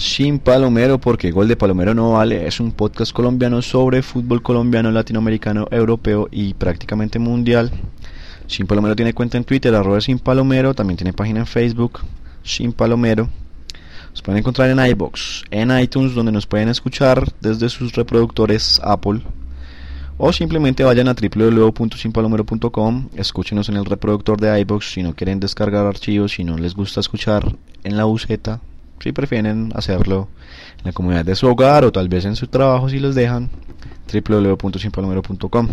Sin 0.00 0.38
Palomero, 0.38 0.98
porque 0.98 1.30
Gol 1.30 1.46
de 1.46 1.58
Palomero 1.58 1.92
no 1.92 2.12
vale, 2.12 2.46
es 2.46 2.58
un 2.58 2.72
podcast 2.72 3.12
colombiano 3.12 3.60
sobre 3.60 4.00
fútbol 4.00 4.42
colombiano, 4.42 4.90
latinoamericano, 4.90 5.68
europeo 5.70 6.26
y 6.32 6.54
prácticamente 6.54 7.18
mundial. 7.18 7.70
Sin 8.46 8.66
Palomero 8.66 8.96
tiene 8.96 9.12
cuenta 9.12 9.36
en 9.36 9.44
Twitter, 9.44 9.74
arroba 9.74 10.00
Sin 10.00 10.18
Palomero, 10.18 10.72
también 10.72 10.96
tiene 10.96 11.12
página 11.12 11.40
en 11.40 11.46
Facebook, 11.46 12.00
Sin 12.42 12.72
Palomero. 12.72 13.28
Nos 14.08 14.22
pueden 14.22 14.38
encontrar 14.38 14.70
en 14.70 14.82
iBox, 14.82 15.44
en 15.50 15.78
iTunes, 15.78 16.14
donde 16.14 16.32
nos 16.32 16.46
pueden 16.46 16.70
escuchar 16.70 17.30
desde 17.42 17.68
sus 17.68 17.92
reproductores 17.94 18.80
Apple. 18.82 19.20
O 20.16 20.32
simplemente 20.32 20.82
vayan 20.82 21.08
a 21.08 21.14
www.sinpalomero.com, 21.14 23.08
escúchenos 23.16 23.68
en 23.68 23.76
el 23.76 23.84
reproductor 23.84 24.40
de 24.40 24.60
iBox 24.60 24.94
si 24.94 25.02
no 25.02 25.14
quieren 25.14 25.40
descargar 25.40 25.84
archivos, 25.84 26.32
si 26.32 26.44
no 26.44 26.56
les 26.56 26.74
gusta 26.74 27.00
escuchar 27.00 27.54
en 27.84 27.98
la 27.98 28.04
buseta 28.04 28.62
si 29.00 29.12
prefieren 29.12 29.72
hacerlo 29.74 30.28
en 30.78 30.84
la 30.84 30.92
comunidad 30.92 31.24
de 31.24 31.34
su 31.34 31.46
hogar 31.46 31.84
o 31.84 31.92
tal 31.92 32.08
vez 32.08 32.24
en 32.24 32.36
su 32.36 32.46
trabajo 32.46 32.88
si 32.88 32.98
los 32.98 33.14
dejan, 33.14 33.50
www.sinpalomero.com. 34.12 35.68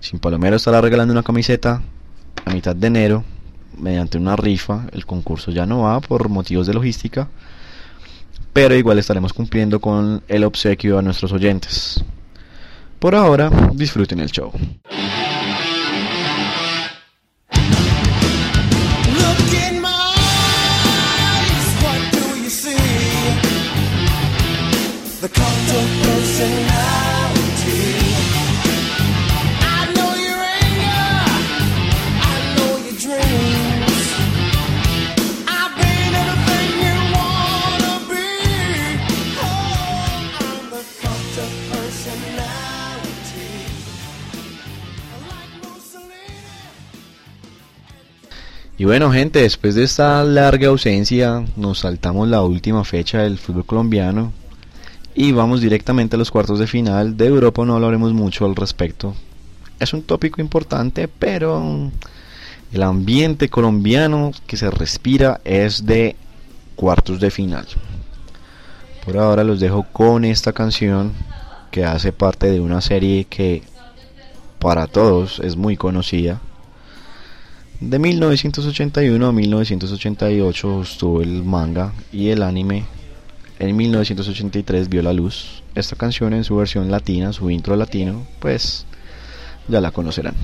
Sin 0.00 0.18
Palomero 0.18 0.56
estará 0.56 0.80
regalando 0.80 1.12
una 1.12 1.22
camiseta 1.22 1.82
a 2.44 2.52
mitad 2.52 2.74
de 2.74 2.86
enero 2.86 3.24
mediante 3.78 4.18
una 4.18 4.36
rifa. 4.36 4.86
El 4.92 5.06
concurso 5.06 5.50
ya 5.50 5.66
no 5.66 5.82
va 5.82 6.00
por 6.00 6.28
motivos 6.28 6.66
de 6.66 6.74
logística, 6.74 7.28
pero 8.52 8.74
igual 8.74 8.98
estaremos 8.98 9.32
cumpliendo 9.32 9.80
con 9.80 10.22
el 10.28 10.44
obsequio 10.44 10.98
a 10.98 11.02
nuestros 11.02 11.32
oyentes. 11.32 12.04
Por 12.98 13.14
ahora, 13.14 13.50
disfruten 13.74 14.20
el 14.20 14.30
show. 14.30 14.52
Y 48.76 48.84
bueno, 48.84 49.12
gente, 49.12 49.42
después 49.42 49.76
de 49.76 49.84
esta 49.84 50.24
larga 50.24 50.66
ausencia, 50.66 51.44
nos 51.56 51.78
saltamos 51.78 52.28
la 52.28 52.42
última 52.42 52.82
fecha 52.82 53.22
del 53.22 53.38
fútbol 53.38 53.64
colombiano 53.64 54.32
y 55.14 55.32
vamos 55.32 55.60
directamente 55.60 56.16
a 56.16 56.18
los 56.18 56.30
cuartos 56.30 56.58
de 56.58 56.66
final. 56.66 57.16
De 57.16 57.26
Europa 57.26 57.64
no 57.64 57.74
hablaremos 57.74 58.12
mucho 58.12 58.44
al 58.44 58.56
respecto. 58.56 59.14
Es 59.78 59.92
un 59.92 60.02
tópico 60.02 60.40
importante, 60.40 61.08
pero 61.08 61.90
el 62.72 62.82
ambiente 62.82 63.48
colombiano 63.48 64.32
que 64.46 64.56
se 64.56 64.70
respira 64.70 65.40
es 65.44 65.84
de 65.84 66.16
cuartos 66.76 67.20
de 67.20 67.30
final. 67.30 67.66
Por 69.04 69.18
ahora 69.18 69.44
los 69.44 69.60
dejo 69.60 69.84
con 69.92 70.24
esta 70.24 70.52
canción 70.52 71.12
que 71.70 71.84
hace 71.84 72.12
parte 72.12 72.50
de 72.50 72.60
una 72.60 72.80
serie 72.80 73.24
que 73.24 73.62
para 74.58 74.86
todos 74.86 75.40
es 75.40 75.56
muy 75.56 75.76
conocida 75.76 76.40
de 77.82 77.98
1981 77.98 79.26
a 79.26 79.32
1988 79.32 80.82
estuvo 80.82 81.20
el 81.20 81.42
manga 81.42 81.92
y 82.12 82.28
el 82.28 82.44
anime. 82.44 82.84
En 83.62 83.76
1983 83.76 84.88
vio 84.88 85.02
la 85.02 85.12
luz. 85.12 85.62
Esta 85.76 85.94
canción 85.94 86.34
en 86.34 86.42
su 86.42 86.56
versión 86.56 86.90
latina, 86.90 87.32
su 87.32 87.48
intro 87.48 87.76
latino, 87.76 88.26
pues 88.40 88.86
ya 89.68 89.80
la 89.80 89.92
conocerán. 89.92 90.34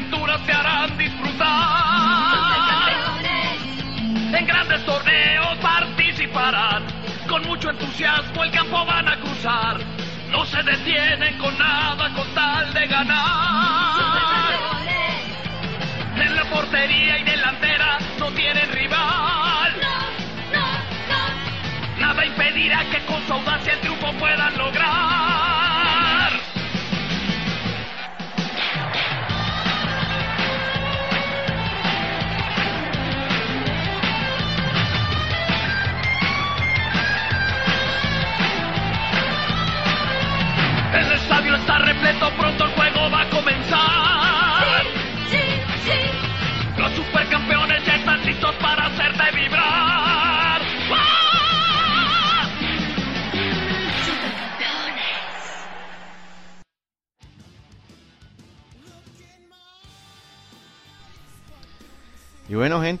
Aventuras 0.00 0.40
te 0.46 0.52
harán 0.52 0.96
disfrutar. 0.96 1.50
En 4.32 4.46
grandes 4.46 4.84
torneos 4.86 5.58
participarán, 5.58 6.86
con 7.28 7.42
mucho 7.42 7.70
entusiasmo 7.70 8.44
el 8.44 8.50
campo 8.50 8.84
van 8.86 9.08
a 9.08 9.16
cruzar. 9.20 9.78
No 10.30 10.46
se 10.46 10.62
detienen 10.62 11.36
con 11.38 11.56
nada 11.58 12.08
con 12.14 12.26
tal 12.34 12.72
de 12.72 12.86
ganar. 12.86 14.52
En 16.16 16.36
la 16.36 16.44
portería 16.44 17.18
y 17.18 17.24
delantera 17.24 17.98
no 18.18 18.30
tienen 18.30 18.70
rival. 18.72 19.72
Nada 21.98 22.24
impedirá 22.24 22.84
que 22.90 23.04
con 23.04 23.26
su 23.26 23.32
audacia 23.34 23.74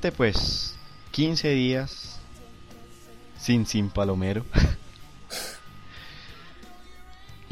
Pues 0.08 0.74
15 1.10 1.50
días 1.50 2.18
sin 3.38 3.66
sin 3.66 3.90
Palomero. 3.90 4.44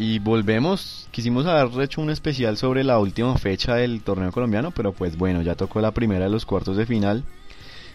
Y 0.00 0.20
volvemos, 0.20 1.08
quisimos 1.10 1.44
haber 1.44 1.82
hecho 1.82 2.00
un 2.00 2.10
especial 2.10 2.56
sobre 2.56 2.84
la 2.84 3.00
última 3.00 3.36
fecha 3.36 3.74
del 3.74 4.00
torneo 4.00 4.30
colombiano, 4.30 4.70
pero 4.70 4.92
pues 4.92 5.18
bueno, 5.18 5.42
ya 5.42 5.56
tocó 5.56 5.80
la 5.80 5.90
primera 5.90 6.26
de 6.26 6.30
los 6.30 6.46
cuartos 6.46 6.76
de 6.76 6.86
final. 6.86 7.24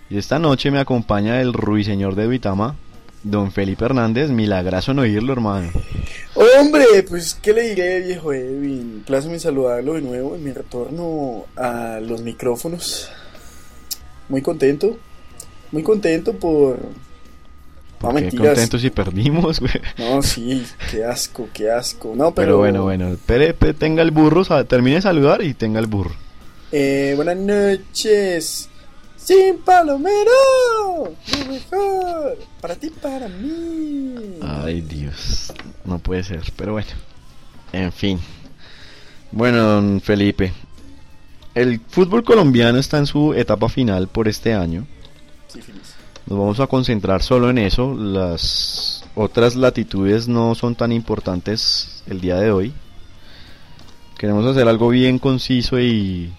Y 0.09 0.17
esta 0.17 0.37
noche 0.37 0.69
me 0.69 0.79
acompaña 0.79 1.39
el 1.39 1.53
ruiseñor 1.53 2.15
de 2.15 2.25
Duitama, 2.25 2.75
don 3.23 3.53
Felipe 3.53 3.85
Hernández. 3.85 4.31
Milagroso 4.31 4.93
no 4.93 5.03
oírlo, 5.03 5.31
hermano. 5.31 5.71
Hombre, 6.35 7.03
pues 7.07 7.35
qué 7.35 7.53
le 7.53 7.69
diré, 7.69 8.01
viejo 8.01 8.33
Edwin. 8.33 9.05
mi 9.29 9.39
saludarlo 9.39 9.93
de 9.93 10.01
nuevo 10.01 10.35
en 10.35 10.43
mi 10.43 10.51
retorno 10.51 11.45
a 11.55 12.01
los 12.01 12.21
micrófonos. 12.21 13.09
Muy 14.33 14.41
contento, 14.41 14.97
muy 15.71 15.83
contento 15.83 16.33
por 16.33 16.79
no, 18.01 18.15
Qué 18.15 18.35
contentos 18.35 18.81
si 18.81 18.89
perdimos, 18.89 19.59
güey. 19.59 19.73
No, 19.99 20.23
sí, 20.23 20.65
qué 20.89 21.05
asco, 21.05 21.49
qué 21.53 21.69
asco. 21.69 22.13
No, 22.15 22.33
pero... 22.33 22.57
bueno, 22.57 22.81
bueno, 22.81 23.09
espere, 23.09 23.53
tenga 23.53 24.01
el 24.01 24.09
burro, 24.09 24.43
termine 24.65 24.95
de 24.95 25.01
saludar 25.03 25.43
y 25.43 25.53
tenga 25.53 25.79
el 25.79 25.85
burro. 25.85 26.15
Eh, 26.71 27.13
buenas 27.15 27.37
noches. 27.37 28.69
Sin 29.17 29.59
Palomero, 29.59 31.13
lo 31.37 31.45
mejor. 31.45 32.39
Para 32.59 32.75
ti, 32.75 32.89
para 32.89 33.27
mí. 33.27 34.39
Ay, 34.41 34.81
Dios. 34.81 35.53
No 35.85 35.99
puede 35.99 36.23
ser, 36.23 36.41
pero 36.55 36.71
bueno. 36.71 36.89
En 37.71 37.91
fin. 37.91 38.19
Bueno, 39.31 39.61
don 39.61 40.01
Felipe. 40.01 40.51
El 41.55 41.79
fútbol 41.87 42.23
colombiano 42.23 42.79
está 42.79 42.97
en 42.97 43.05
su 43.05 43.33
etapa 43.33 43.69
final 43.69 44.07
por 44.07 44.27
este 44.27 44.53
año. 44.53 44.87
Sí, 45.47 45.59
nos 46.25 46.39
vamos 46.39 46.59
a 46.59 46.67
concentrar 46.67 47.21
solo 47.21 47.49
en 47.49 47.59
eso. 47.59 47.93
Las 47.95 49.05
otras 49.15 49.55
latitudes 49.55 50.27
no 50.27 50.55
son 50.55 50.75
tan 50.75 50.91
importantes 50.91 52.03
el 52.07 52.21
día 52.21 52.37
de 52.37 52.51
hoy. 52.51 52.73
Queremos 54.17 54.45
hacer 54.45 54.67
algo 54.67 54.89
bien 54.89 55.19
conciso 55.19 55.79
y, 55.79 56.33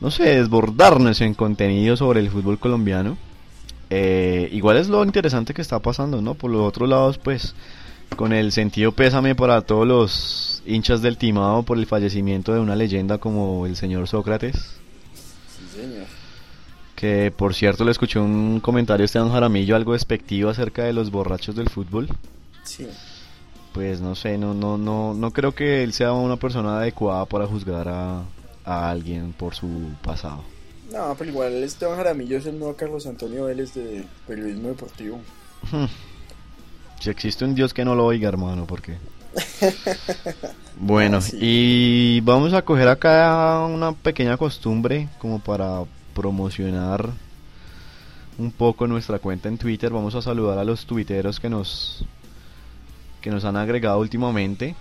no 0.00 0.10
sé, 0.10 0.24
desbordarnos 0.24 1.20
en 1.20 1.34
contenido 1.34 1.96
sobre 1.96 2.20
el 2.20 2.30
fútbol 2.30 2.58
colombiano. 2.58 3.16
Eh, 3.90 4.48
igual 4.52 4.78
es 4.78 4.88
lo 4.88 5.04
interesante 5.04 5.54
que 5.54 5.62
está 5.62 5.78
pasando, 5.78 6.20
¿no? 6.20 6.34
Por 6.34 6.50
los 6.50 6.62
otros 6.62 6.88
lados, 6.88 7.18
pues, 7.18 7.54
con 8.14 8.32
el 8.32 8.52
sentido 8.52 8.92
pésame 8.92 9.34
para 9.34 9.62
todos 9.62 9.86
los 9.86 10.62
hinchas 10.66 11.02
del 11.02 11.16
timado 11.18 11.62
por 11.62 11.78
el 11.78 11.86
fallecimiento 11.86 12.52
de 12.52 12.60
una 12.60 12.76
leyenda 12.76 13.18
como 13.18 13.66
el 13.66 13.76
señor 13.76 14.08
Sócrates. 14.08 14.56
Sí, 15.14 15.80
señor. 15.80 16.06
Que 16.94 17.30
por 17.30 17.54
cierto 17.54 17.84
le 17.84 17.90
escuché 17.90 18.18
un 18.18 18.60
comentario 18.60 19.04
a 19.04 19.06
Esteban 19.06 19.30
Jaramillo 19.30 19.76
algo 19.76 19.92
despectivo 19.92 20.50
acerca 20.50 20.84
de 20.84 20.92
los 20.92 21.10
borrachos 21.10 21.54
del 21.54 21.68
fútbol. 21.68 22.08
Sí. 22.64 22.86
Pues 23.72 24.00
no 24.00 24.14
sé, 24.14 24.38
no, 24.38 24.54
no, 24.54 24.78
no, 24.78 25.12
no 25.12 25.30
creo 25.32 25.52
que 25.52 25.82
él 25.82 25.92
sea 25.92 26.12
una 26.12 26.36
persona 26.36 26.78
adecuada 26.78 27.26
para 27.26 27.46
juzgar 27.46 27.88
a, 27.88 28.22
a 28.64 28.90
alguien 28.90 29.34
por 29.34 29.54
su 29.54 29.68
pasado. 30.02 30.42
No, 30.92 31.14
pero 31.18 31.30
igual 31.30 31.52
Esteban 31.62 31.96
Jaramillo 31.96 32.38
es 32.38 32.46
el 32.46 32.58
nuevo 32.58 32.74
Carlos 32.74 33.06
Antonio 33.06 33.44
Vélez 33.44 33.74
de 33.74 34.04
periodismo 34.26 34.68
deportivo. 34.68 35.20
Si 37.00 37.10
existe 37.10 37.44
un 37.44 37.54
Dios 37.54 37.74
que 37.74 37.84
no 37.84 37.94
lo 37.94 38.06
oiga, 38.06 38.28
hermano, 38.28 38.66
porque... 38.66 38.96
Bueno, 40.78 41.22
sí. 41.22 41.38
y 41.40 42.20
vamos 42.20 42.52
a 42.52 42.60
coger 42.60 42.88
acá 42.88 43.64
una 43.64 43.92
pequeña 43.92 44.36
costumbre 44.36 45.08
como 45.18 45.38
para 45.38 45.84
promocionar 46.14 47.10
un 48.38 48.52
poco 48.52 48.86
nuestra 48.86 49.18
cuenta 49.18 49.48
en 49.48 49.56
Twitter. 49.56 49.90
Vamos 49.90 50.14
a 50.14 50.22
saludar 50.22 50.58
a 50.58 50.64
los 50.64 50.84
tuiteros 50.84 51.40
que 51.40 51.48
nos 51.48 52.04
que 53.20 53.30
nos 53.30 53.44
han 53.44 53.56
agregado 53.56 53.98
últimamente. 53.98 54.76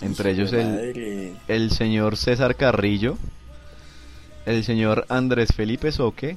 Entre 0.00 0.32
ellos 0.32 0.52
el, 0.52 1.36
el 1.46 1.70
señor 1.70 2.16
César 2.16 2.56
Carrillo, 2.56 3.16
el 4.44 4.64
señor 4.64 5.06
Andrés 5.08 5.50
Felipe 5.54 5.92
Soque. 5.92 6.36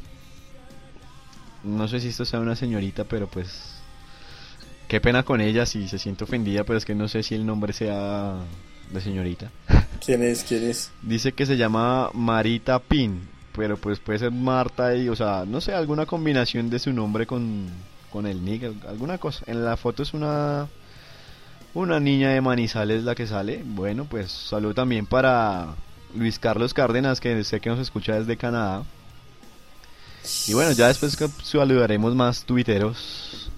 No 1.63 1.87
sé 1.87 1.99
si 1.99 2.09
esto 2.09 2.23
sea 2.23 2.39
una 2.39 2.55
señorita, 2.55 3.03
pero 3.03 3.27
pues 3.27 3.76
qué 4.87 5.01
pena 5.01 5.23
con 5.23 5.41
ella 5.41 5.65
si 5.65 5.87
se 5.87 5.99
siente 5.99 6.23
ofendida, 6.23 6.63
pero 6.63 6.77
es 6.77 6.85
que 6.85 6.95
no 6.95 7.07
sé 7.07 7.23
si 7.23 7.35
el 7.35 7.45
nombre 7.45 7.73
sea 7.73 8.35
de 8.91 9.01
señorita. 9.01 9.51
¿Quién 10.05 10.23
es? 10.23 10.43
¿Quién 10.43 10.69
es? 10.69 10.91
Dice 11.01 11.33
que 11.33 11.45
se 11.45 11.57
llama 11.57 12.09
Marita 12.13 12.79
Pin, 12.79 13.27
pero 13.55 13.77
pues 13.77 13.99
puede 13.99 14.19
ser 14.19 14.31
Marta 14.31 14.95
y, 14.95 15.09
o 15.09 15.15
sea, 15.15 15.45
no 15.47 15.61
sé, 15.61 15.73
alguna 15.73 16.05
combinación 16.05 16.69
de 16.69 16.79
su 16.79 16.93
nombre 16.93 17.25
con, 17.25 17.67
con 18.11 18.25
el 18.27 18.43
nick, 18.43 18.63
alguna 18.87 19.17
cosa. 19.17 19.43
En 19.47 19.63
la 19.63 19.77
foto 19.77 20.03
es 20.03 20.13
una 20.13 20.67
una 21.73 21.99
niña 21.99 22.29
de 22.29 22.41
Manizales 22.41 23.03
la 23.03 23.15
que 23.15 23.27
sale. 23.27 23.61
Bueno, 23.63 24.05
pues 24.09 24.31
saludo 24.31 24.73
también 24.73 25.05
para 25.05 25.75
Luis 26.15 26.39
Carlos 26.39 26.73
Cárdenas, 26.73 27.19
que 27.19 27.43
sé 27.43 27.59
que 27.59 27.69
nos 27.69 27.79
escucha 27.79 28.15
desde 28.15 28.37
Canadá. 28.37 28.83
Y 30.47 30.53
bueno, 30.53 30.71
ya 30.71 30.87
después 30.87 31.17
saludaremos 31.43 32.15
más 32.15 32.43
tuiteros. 32.43 33.51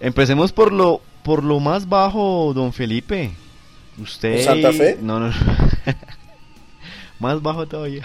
Empecemos 0.00 0.52
por 0.52 0.72
lo 0.72 1.00
por 1.22 1.42
lo 1.42 1.58
más 1.60 1.88
bajo, 1.88 2.52
don 2.54 2.72
Felipe. 2.72 3.32
Usted 4.00 4.44
¿Santa 4.44 4.72
Fe? 4.72 4.98
No, 5.00 5.18
no. 5.18 5.28
no. 5.28 5.34
más 7.18 7.40
bajo 7.42 7.66
todavía. 7.66 8.04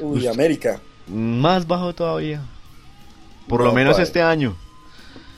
Uy, 0.00 0.18
Usted- 0.18 0.30
América. 0.30 0.80
Más 1.08 1.66
bajo 1.66 1.94
todavía. 1.94 2.40
Por 3.48 3.60
lo 3.60 3.66
No, 3.68 3.74
menos 3.74 3.98
este 3.98 4.20
año. 4.22 4.56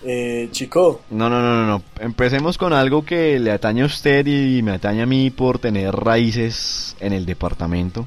Eh, 0.05 0.49
chico, 0.53 1.03
No, 1.11 1.29
no, 1.29 1.43
no, 1.43 1.55
no, 1.57 1.67
no. 1.67 1.83
Empecemos 2.01 2.57
con 2.57 2.73
algo 2.73 3.05
que 3.05 3.39
le 3.41 3.51
atañe 3.51 3.83
a 3.83 3.87
usted 3.87 4.25
y 4.27 4.63
me 4.63 4.73
atañe 4.73 5.03
a 5.03 5.07
mí 5.07 5.29
por 5.31 5.59
tener 5.59 5.95
raíces 5.95 6.97
en 7.01 7.13
el 7.13 7.27
departamento. 7.27 8.07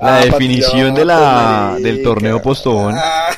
La 0.00 0.18
Ah, 0.18 0.20
definición 0.24 0.94
de 0.94 1.04
la, 1.04 1.76
del 1.80 2.02
torneo 2.02 2.40
Postobón. 2.42 2.94
Ah, 2.96 3.30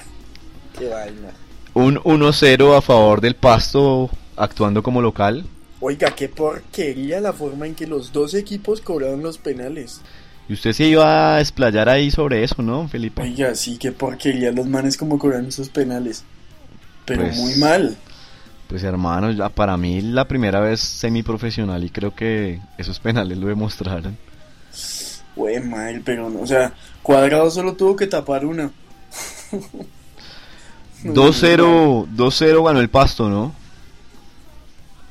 qué 0.78 0.88
vaina. 0.88 1.30
Un 1.74 1.96
1-0 1.96 2.76
a 2.76 2.80
favor 2.80 3.20
del 3.20 3.34
Pasto 3.34 4.10
actuando 4.36 4.82
como 4.82 5.02
local. 5.02 5.44
Oiga, 5.80 6.14
qué 6.14 6.28
porquería 6.28 7.20
la 7.20 7.32
forma 7.32 7.66
en 7.66 7.74
que 7.74 7.86
los 7.86 8.12
dos 8.12 8.34
equipos 8.34 8.80
cobraron 8.80 9.22
los 9.22 9.38
penales. 9.38 10.00
Y 10.48 10.52
usted 10.54 10.72
se 10.72 10.84
iba 10.84 11.36
a 11.36 11.40
explayar 11.40 11.88
ahí 11.88 12.10
sobre 12.10 12.44
eso, 12.44 12.62
¿no, 12.62 12.86
Felipe? 12.88 13.22
Oiga, 13.22 13.54
sí, 13.54 13.76
qué 13.78 13.92
porquería 13.92 14.52
los 14.52 14.66
manes 14.66 14.96
como 14.96 15.18
cobran 15.18 15.46
esos 15.46 15.68
penales. 15.68 16.22
Pero 17.04 17.22
Pues- 17.22 17.36
muy 17.36 17.54
mal. 17.56 17.96
Pues 18.68 18.82
hermano, 18.82 19.30
ya 19.30 19.50
para 19.50 19.76
mí 19.76 20.00
la 20.00 20.26
primera 20.26 20.58
vez 20.60 20.80
semiprofesional 20.80 21.84
y 21.84 21.90
creo 21.90 22.14
que 22.14 22.60
esos 22.78 22.98
penales 22.98 23.36
lo 23.36 23.46
demostraron. 23.48 24.16
Güey, 25.36 25.60
mal, 25.60 26.00
pero 26.04 26.30
no, 26.30 26.40
o 26.40 26.46
sea, 26.46 26.72
Cuadrado 27.02 27.50
solo 27.50 27.74
tuvo 27.74 27.94
que 27.96 28.06
tapar 28.06 28.46
una. 28.46 28.70
No, 31.04 31.12
2-0, 31.12 32.06
2-0 32.16 32.64
ganó 32.66 32.80
el 32.80 32.88
Pasto, 32.88 33.28
¿no? 33.28 33.52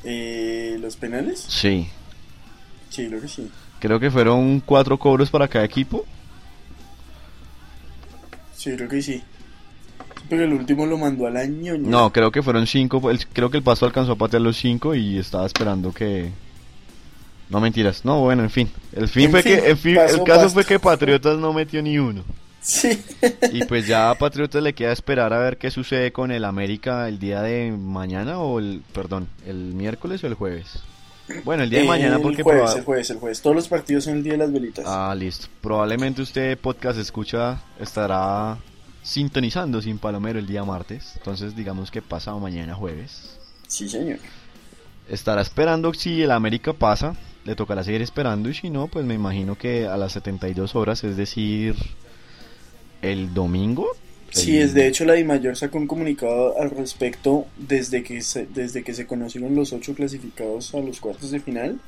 Eh, 0.04 0.78
¿Los 0.80 0.96
penales? 0.98 1.46
Sí. 1.48 1.88
Sí, 2.90 3.08
creo 3.08 3.22
que 3.22 3.28
sí. 3.28 3.50
Creo 3.80 4.00
que 4.00 4.12
fueron 4.12 4.60
cuatro 4.60 4.98
cobros 4.98 5.30
para 5.30 5.48
cada 5.48 5.66
equipo. 5.66 6.06
Sí, 8.56 8.76
creo 8.76 8.88
que 8.90 9.02
sí. 9.02 9.22
Pero 10.30 10.44
el 10.46 10.54
último 10.54 10.86
lo 10.86 10.98
mandó 10.98 11.28
al 11.28 11.38
año. 11.38 11.78
No, 11.78 12.12
creo 12.12 12.32
que 12.32 12.42
fueron 12.42 12.66
cinco. 12.66 13.10
el- 13.12 13.26
creo 13.28 13.50
que 13.50 13.58
el 13.58 13.64
Pasto 13.64 13.86
alcanzó 13.86 14.14
a 14.14 14.16
patear 14.18 14.42
los 14.42 14.58
cinco 14.58 14.96
y 14.96 15.18
estaba 15.18 15.46
esperando 15.46 15.94
que... 15.94 16.32
No 17.50 17.60
mentiras. 17.60 18.04
No, 18.06 18.22
bueno, 18.22 18.42
en 18.44 18.50
fin. 18.50 18.70
El 18.94 19.08
fin 19.10 19.26
En 19.26 19.32
fue 19.32 19.44
fin, 19.44 19.56
que 19.60 19.70
el, 19.72 19.78
fin- 19.78 19.98
el 19.98 20.24
caso 20.24 20.26
Pasto. 20.26 20.50
fue 20.50 20.66
que 20.66 20.80
Patriotas 20.80 21.38
no 21.38 21.54
metió 21.54 21.82
ni 21.84 21.98
uno. 22.00 22.24
Sí. 22.64 23.04
Y 23.52 23.66
pues 23.66 23.86
ya 23.88 24.10
a 24.10 24.16
Patriotas 24.18 24.64
le 24.64 24.74
queda 24.74 24.94
esperar 24.94 25.34
a 25.34 25.38
ver 25.38 25.58
qué 25.58 25.70
sucede 25.70 26.14
con 26.14 26.32
el 26.32 26.46
América 26.46 27.10
el 27.10 27.20
día 27.20 27.42
de 27.42 27.72
mañana 27.72 28.40
o 28.40 28.58
el, 28.60 28.82
perdón, 28.94 29.28
el 29.46 29.74
miércoles 29.74 30.24
o 30.24 30.28
el 30.28 30.34
jueves. 30.36 30.82
Bueno, 31.44 31.64
el 31.64 31.70
día 31.70 31.82
de 31.82 31.88
mañana 31.88 32.16
el 32.18 32.22
porque 32.22 32.42
jueves, 32.44 32.64
proba- 32.72 32.78
el 32.78 32.84
jueves, 32.86 33.10
el 33.10 33.18
jueves. 33.18 33.42
Todos 33.42 33.56
los 33.56 33.68
partidos 33.68 34.06
son 34.06 34.16
el 34.18 34.24
día 34.24 34.34
de 34.34 34.40
las 34.40 34.52
velitas. 34.54 34.86
Ah, 34.88 35.14
listo. 35.18 35.48
Probablemente 35.62 36.22
usted 36.22 36.58
podcast 36.58 36.98
escucha 37.00 37.62
estará 37.80 38.58
sintonizando 39.04 39.82
sin 39.82 40.00
Palomero 40.00 40.40
el 40.40 40.48
día 40.48 40.64
martes. 40.64 41.14
Entonces 41.18 41.56
digamos 41.56 41.92
que 41.92 42.02
pasa 42.02 42.34
mañana 42.36 42.76
jueves. 42.76 43.38
Sí, 43.68 43.90
señor. 43.90 44.20
Estará 45.10 45.42
esperando 45.42 45.94
si 45.94 46.22
el 46.24 46.32
América 46.32 46.72
pasa. 46.74 47.16
Le 47.46 47.56
tocará 47.58 47.84
seguir 47.84 48.02
esperando 48.02 48.48
y 48.48 48.54
si 48.54 48.70
no, 48.70 48.88
pues 48.88 49.06
me 49.06 49.16
imagino 49.16 49.58
que 49.58 49.86
a 49.86 49.98
las 49.98 50.14
72 50.14 50.76
horas, 50.76 51.04
es 51.04 51.18
decir, 51.18 51.76
el 53.04 53.34
domingo. 53.34 53.88
Sí, 54.32 54.58
el- 54.58 54.64
es 54.64 54.74
de 54.74 54.88
hecho 54.88 55.06
la 55.06 55.14
DIMAYOR 55.14 55.56
sacó 55.56 55.78
un 55.78 55.86
comunicado 55.88 56.60
al 56.60 56.72
respecto 56.72 57.46
desde 57.58 58.02
que 58.04 58.22
se, 58.22 58.48
desde 58.48 58.84
que 58.84 58.94
se 58.96 59.06
conocieron 59.06 59.54
los 59.56 59.74
ocho 59.74 59.94
clasificados 59.94 60.74
a 60.74 60.80
los 60.80 61.00
cuartos 61.00 61.30
de 61.32 61.40
final. 61.40 61.80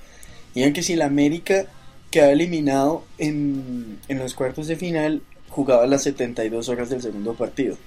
Digan 0.53 0.73
que 0.73 0.83
si 0.83 0.95
la 0.95 1.05
América 1.05 1.65
queda 2.11 2.31
eliminado 2.31 3.03
en, 3.17 3.97
en 4.07 4.19
los 4.19 4.35
cuartos 4.35 4.67
de 4.67 4.75
final, 4.75 5.21
jugaba 5.49 5.87
las 5.87 6.03
72 6.03 6.69
horas 6.69 6.89
del 6.89 7.01
segundo 7.01 7.33
partido. 7.33 7.77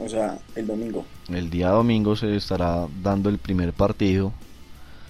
O 0.00 0.08
sea, 0.08 0.38
el 0.56 0.66
domingo. 0.66 1.04
El 1.32 1.50
día 1.50 1.68
domingo 1.70 2.14
se 2.16 2.36
estará 2.36 2.86
dando 3.02 3.28
el 3.30 3.38
primer 3.38 3.72
partido 3.72 4.32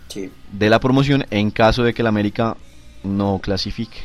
Sí. 0.08 0.30
de 0.52 0.70
la 0.70 0.80
promoción 0.80 1.26
en 1.30 1.50
caso 1.50 1.82
de 1.82 1.92
que 1.92 2.00
el 2.02 2.06
América 2.08 2.56
no 3.04 3.38
clasifique. 3.42 3.98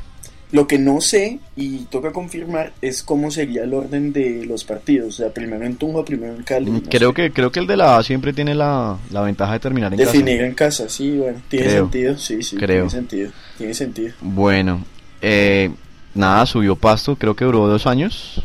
Lo 0.54 0.68
que 0.68 0.78
no 0.80 1.02
sé 1.02 1.40
y 1.56 1.80
toca 1.90 2.12
confirmar 2.14 2.72
es 2.82 3.02
cómo 3.04 3.32
sería 3.32 3.64
el 3.64 3.74
orden 3.74 4.14
de 4.14 4.46
los 4.46 4.64
partidos. 4.64 5.08
O 5.08 5.12
sea, 5.24 5.34
primero 5.34 5.66
en 5.66 5.76
Tunja, 5.78 6.06
primero 6.06 6.36
en 6.36 6.44
Cali. 6.44 6.70
Mm, 6.72 6.84
no 6.84 6.90
creo 6.90 7.10
sé. 7.10 7.16
que 7.16 7.32
creo 7.32 7.52
que 7.52 7.60
el 7.60 7.66
de 7.68 7.76
la 7.76 7.98
A 7.98 8.04
siempre 8.04 8.34
tiene 8.34 8.54
la, 8.54 8.98
la 9.12 9.22
ventaja 9.22 9.54
de 9.54 9.60
terminar 9.60 9.92
en 9.92 10.00
casa. 10.00 10.12
Definir 10.12 10.42
en 10.44 10.54
casa, 10.54 10.88
sí, 10.88 11.18
bueno, 11.18 11.42
tiene 11.50 11.66
Creo. 11.66 11.84
sentido, 11.84 12.18
sí, 12.18 12.44
sí, 12.44 12.56
Creo. 12.56 12.86
tiene 12.86 12.90
sentido, 12.92 13.32
tiene 13.58 13.74
sentido. 13.74 14.14
Bueno, 14.22 14.86
eh, 15.22 15.72
nada, 16.14 16.46
subió 16.46 16.76
Pasto, 16.76 17.16
creo 17.16 17.36
que 17.36 17.46
duró 17.46 17.68
dos 17.68 17.88
años. 17.88 18.42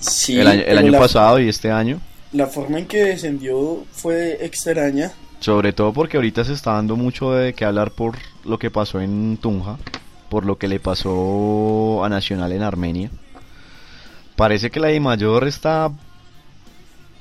Sí, 0.00 0.38
el 0.38 0.46
año, 0.46 0.60
el 0.60 0.66
pero 0.66 0.78
año 0.80 0.90
la, 0.92 0.98
pasado 1.00 1.40
y 1.40 1.48
este 1.48 1.70
año. 1.70 2.00
la 2.32 2.46
forma 2.46 2.78
en 2.78 2.86
que 2.86 2.98
descendió 3.04 3.84
fue 3.92 4.44
extraña. 4.44 5.12
Sobre 5.40 5.72
todo 5.72 5.92
porque 5.94 6.18
ahorita 6.18 6.44
se 6.44 6.52
está 6.52 6.72
dando 6.74 6.94
mucho 6.94 7.32
de 7.32 7.54
qué 7.54 7.64
hablar 7.64 7.90
por 7.92 8.16
lo 8.44 8.58
que 8.58 8.70
pasó 8.70 9.00
en 9.00 9.38
Tunja, 9.40 9.78
por 10.28 10.44
lo 10.44 10.58
que 10.58 10.68
le 10.68 10.80
pasó 10.80 12.04
a 12.04 12.08
Nacional 12.08 12.52
en 12.52 12.62
Armenia. 12.62 13.10
Parece 14.36 14.70
que 14.70 14.80
la 14.80 14.88
de 14.88 15.00
Mayor 15.00 15.46
está 15.46 15.90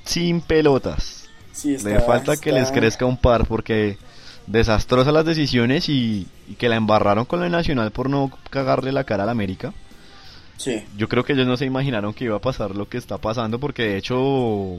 sin 0.04 0.42
pelotas. 0.42 1.28
Sí, 1.52 1.74
está, 1.76 1.90
Le 1.90 2.00
falta 2.02 2.38
que 2.38 2.52
les 2.52 2.72
crezca 2.72 3.06
un 3.06 3.18
par 3.18 3.48
porque 3.48 3.98
desastrosas 4.46 5.14
las 5.14 5.26
decisiones 5.26 5.90
y, 5.90 6.28
y 6.48 6.54
que 6.56 6.70
la 6.70 6.76
embarraron 6.76 7.26
con 7.26 7.40
la 7.40 7.50
Nacional 7.50 7.92
por 7.92 8.10
no 8.10 8.32
cagarle 8.50 8.92
la 8.92 9.04
cara 9.04 9.24
al 9.24 9.30
América. 9.30 9.74
Sí, 10.58 10.84
Yo 10.98 11.08
creo 11.08 11.24
que 11.24 11.34
ellos 11.34 11.46
no 11.46 11.56
se 11.56 11.66
imaginaron 11.66 12.14
que 12.14 12.26
iba 12.26 12.36
a 12.36 12.42
pasar 12.42 12.76
lo 12.76 12.90
que 12.90 12.98
está 12.98 13.20
pasando 13.20 13.60
porque 13.60 13.84
de 13.84 13.98
hecho 13.98 14.78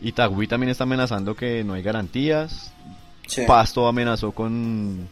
Itagüí 0.00 0.46
también 0.46 0.70
está 0.70 0.84
amenazando 0.84 1.34
que 1.34 1.64
no 1.64 1.74
hay 1.74 1.82
garantías. 1.82 2.72
sí. 3.26 3.42
Pasto 3.46 3.88
amenazó 3.88 4.30
con 4.30 5.08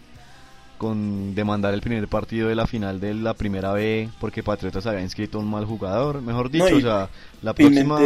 con 0.79 1.35
demandar 1.35 1.73
el 1.75 1.81
primer 1.81 2.09
partido 2.09 2.49
de 2.49 2.55
la 2.55 2.67
final 2.67 3.01
de 3.01 3.15
la 3.15 3.35
primera 3.35 3.73
B 3.73 4.09
porque 4.21 4.43
Patriotas 4.43 4.87
había 4.87 5.01
inscrito 5.03 5.39
a 5.39 5.41
un 5.41 5.51
mal 5.51 5.65
jugador. 5.65 6.21
Mejor 6.23 6.51
dicho, 6.51 6.71
No, 6.71 6.77
o 6.77 6.81
sea, 6.81 7.09
la 7.43 7.55
próxima 7.55 8.01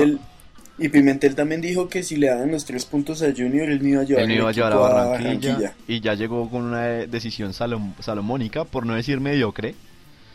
Y 0.81 0.89
Pimentel 0.91 1.35
también 1.35 1.61
dijo 1.61 1.89
que 1.89 2.05
si 2.05 2.17
le 2.17 2.29
daban 2.29 2.53
los 2.53 2.65
tres 2.65 2.85
puntos 2.85 3.21
a 3.23 3.33
Junior, 3.37 3.69
él 3.69 3.83
no 3.83 3.89
iba 3.89 4.01
a 4.03 4.05
llevar, 4.05 4.25
Él 4.25 4.31
iba 4.31 4.49
a 4.49 4.53
llevar 4.53 4.73
a 4.73 4.77
Barranquilla, 4.77 5.75
y 5.89 6.01
ya 6.01 6.15
llegó 6.15 6.49
con 6.49 6.63
una 6.63 6.83
decisión 6.87 7.51
salom- 7.53 7.95
salomónica, 8.01 8.65
por 8.65 8.87
no 8.87 8.95
decir 8.95 9.19
mediocre, 9.19 9.75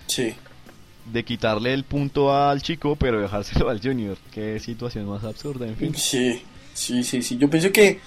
Sí, 0.07 0.33
de 1.13 1.23
quitarle 1.23 1.73
el 1.73 1.83
punto 1.85 2.35
al 2.35 2.61
chico, 2.61 2.95
pero 2.97 3.21
dejárselo 3.21 3.69
al 3.69 3.81
Junior. 3.81 4.17
Qué 4.31 4.59
situación 4.59 5.05
más 5.07 5.23
absurda, 5.23 5.65
en 5.67 5.75
fin. 5.77 5.95
sí, 5.95 6.41
sí, 6.73 7.03
sí, 7.03 7.21
sí. 7.21 7.37
Yo 7.37 7.49
pienso 7.49 7.71
que, 7.71 7.99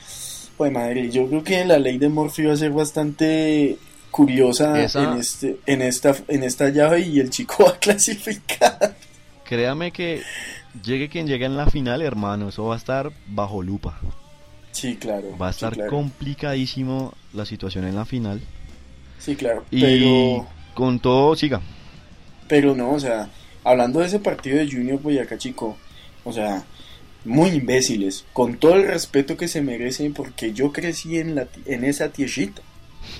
pues 0.59 0.71
madre, 0.73 1.11
yo 1.11 1.27
creo 1.29 1.43
que 1.43 1.65
la 1.65 1.79
ley 1.79 1.97
de 1.99 2.09
Murphy 2.09 2.45
va 2.45 2.53
a 2.53 2.57
ser 2.57 2.71
bastante 2.73 3.79
curiosa 4.17 4.83
Esa- 4.83 5.03
en 5.13 5.19
este, 5.21 5.57
en 5.67 5.83
esta, 5.83 6.17
en 6.29 6.43
esta 6.43 6.71
llave 6.71 7.01
y 7.01 7.21
el 7.21 7.29
chico 7.31 7.65
va 7.67 7.71
a 7.73 7.79
clasificar. 7.79 8.97
Créame 9.45 9.93
que 9.93 10.23
llegue 10.83 11.09
quien 11.09 11.27
llegue 11.27 11.45
en 11.45 11.57
la 11.57 11.67
final, 11.67 12.01
hermano, 12.03 12.49
eso 12.49 12.65
va 12.65 12.75
a 12.75 12.79
estar 12.79 13.13
bajo 13.29 13.63
lupa. 13.63 14.01
Sí, 14.73 14.97
claro. 14.97 15.37
Va 15.39 15.49
a 15.49 15.53
sí, 15.53 15.57
estar 15.59 15.75
claro. 15.75 15.91
complicadísimo 15.91 17.13
la 17.33 17.45
situación 17.47 17.85
en 17.87 17.95
la 17.95 18.05
final. 18.05 18.41
Sí, 19.19 19.37
claro. 19.37 19.65
Y 19.71 19.81
Pero, 19.81 20.47
con 20.75 20.99
todo, 21.01 21.35
siga. 21.37 21.61
pero 22.49 22.75
no, 22.75 22.91
o 22.93 23.01
sea, 23.01 23.29
hablando 23.65 24.01
de 24.01 24.07
ese 24.07 24.19
partido 24.19 24.59
de 24.59 24.71
Junior 24.71 25.01
Boyacá 25.01 25.39
Chico, 25.39 25.77
o 26.25 26.33
sea, 26.33 26.65
muy 27.25 27.51
imbéciles, 27.51 28.25
con 28.33 28.57
todo 28.59 28.75
el 28.75 28.87
respeto 28.87 29.37
que 29.37 29.49
se 29.49 29.63
merecen, 29.63 30.13
porque 30.15 30.53
yo 30.53 30.73
crecí 30.73 31.19
en, 31.19 31.35
la, 31.35 31.49
en 31.67 31.85
esa 31.85 32.09
tierrita. 32.11 32.63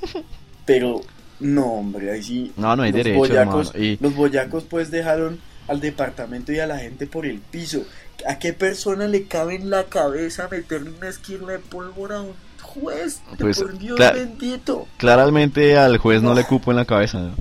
Pero, 0.67 1.01
no, 1.41 1.65
hombre, 1.75 2.13
ahí 2.13 2.23
sí. 2.23 2.53
No, 2.57 2.77
no 2.77 2.83
hay 2.83 2.91
los 2.93 2.99
derecho, 2.99 3.19
boyacos. 3.19 3.73
Y- 3.75 3.97
Los 4.01 4.15
boyacos, 4.15 4.65
pues, 4.65 4.91
dejaron 4.91 5.41
al 5.69 5.81
departamento 5.81 6.53
y 6.53 6.59
a 6.59 6.67
la 6.67 6.79
gente 6.79 7.07
por 7.07 7.25
el 7.25 7.39
piso. 7.39 7.85
¿A 8.29 8.39
qué 8.39 8.53
persona 8.53 9.07
le 9.07 9.25
cabe 9.25 9.55
en 9.57 9.71
la 9.71 9.85
cabeza 9.85 10.49
meterle 10.51 10.91
una 10.91 11.09
esquina 11.09 11.53
de 11.53 11.59
pólvora 11.61 12.17
a 12.17 12.21
un 12.23 12.33
juez? 12.63 13.21
Pues, 13.39 13.59
por 13.61 13.79
Dios 13.79 13.99
cla- 13.99 14.13
bendito. 14.15 14.87
Claramente 14.97 15.77
al 15.79 15.97
juez 15.99 16.21
no 16.23 16.35
le 16.35 16.45
cupo 16.45 16.71
en 16.71 16.77
la 16.79 16.85
cabeza. 16.85 17.19
¿no? 17.21 17.35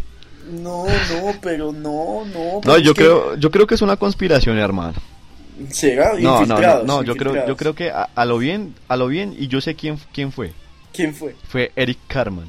No, 0.51 0.86
no, 0.86 1.34
pero 1.41 1.72
no, 1.72 2.24
no. 2.25 2.62
No, 2.63 2.77
yo 2.77 2.94
que- 2.94 3.01
creo, 3.01 3.36
yo 3.38 3.50
creo 3.50 3.65
que 3.65 3.74
es 3.75 3.82
una 3.82 3.98
conspiración, 3.98 4.58
hermano. 4.60 4.94
¿Será? 5.70 6.13
No, 6.20 6.46
no, 6.46 6.60
no, 6.60 6.84
no, 6.84 7.03
yo 7.03 7.15
creo, 7.15 7.48
yo 7.48 7.55
creo 7.55 7.74
que 7.74 7.89
a, 7.89 8.10
a 8.13 8.25
lo 8.25 8.38
bien, 8.38 8.75
a 8.89 8.98
lo 8.98 9.08
bien, 9.08 9.34
y 9.39 9.48
yo 9.48 9.62
sé 9.62 9.74
quién, 9.75 9.98
quién 10.13 10.32
fue. 10.32 10.51
¿Quién 10.94 11.15
fue? 11.15 11.36
Fue 11.48 11.72
Eric 11.75 11.98
Carman. 12.08 12.48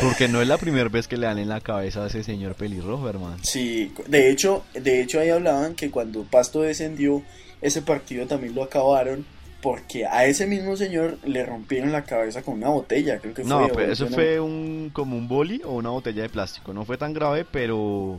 Porque 0.00 0.28
no 0.28 0.40
es 0.40 0.48
la 0.48 0.56
primera 0.56 0.88
vez 0.88 1.06
que 1.08 1.16
le 1.16 1.26
dan 1.26 1.38
en 1.38 1.48
la 1.48 1.60
cabeza 1.60 2.04
a 2.04 2.06
ese 2.06 2.22
señor 2.22 2.54
pelirrojo, 2.54 3.08
hermano. 3.08 3.36
Sí, 3.42 3.92
de 4.06 4.30
hecho, 4.30 4.64
de 4.74 5.02
hecho 5.02 5.20
ahí 5.20 5.28
hablaban 5.28 5.74
que 5.74 5.90
cuando 5.90 6.24
Pasto 6.24 6.62
descendió, 6.62 7.22
ese 7.60 7.82
partido 7.82 8.26
también 8.26 8.54
lo 8.54 8.62
acabaron 8.62 9.26
porque 9.60 10.06
a 10.06 10.24
ese 10.24 10.46
mismo 10.46 10.76
señor 10.76 11.18
le 11.24 11.44
rompieron 11.44 11.92
la 11.92 12.04
cabeza 12.04 12.42
con 12.42 12.54
una 12.54 12.70
botella, 12.70 13.18
creo 13.18 13.34
que 13.34 13.42
fue. 13.42 13.50
No, 13.50 13.66
o 13.66 13.68
pero 13.68 13.92
eso 13.92 14.08
fue 14.08 14.40
un 14.40 14.90
como 14.92 15.16
un 15.16 15.28
boli 15.28 15.60
o 15.64 15.72
una 15.72 15.90
botella 15.90 16.22
de 16.22 16.30
plástico. 16.30 16.72
No 16.72 16.86
fue 16.86 16.96
tan 16.96 17.12
grave, 17.12 17.44
pero. 17.50 18.18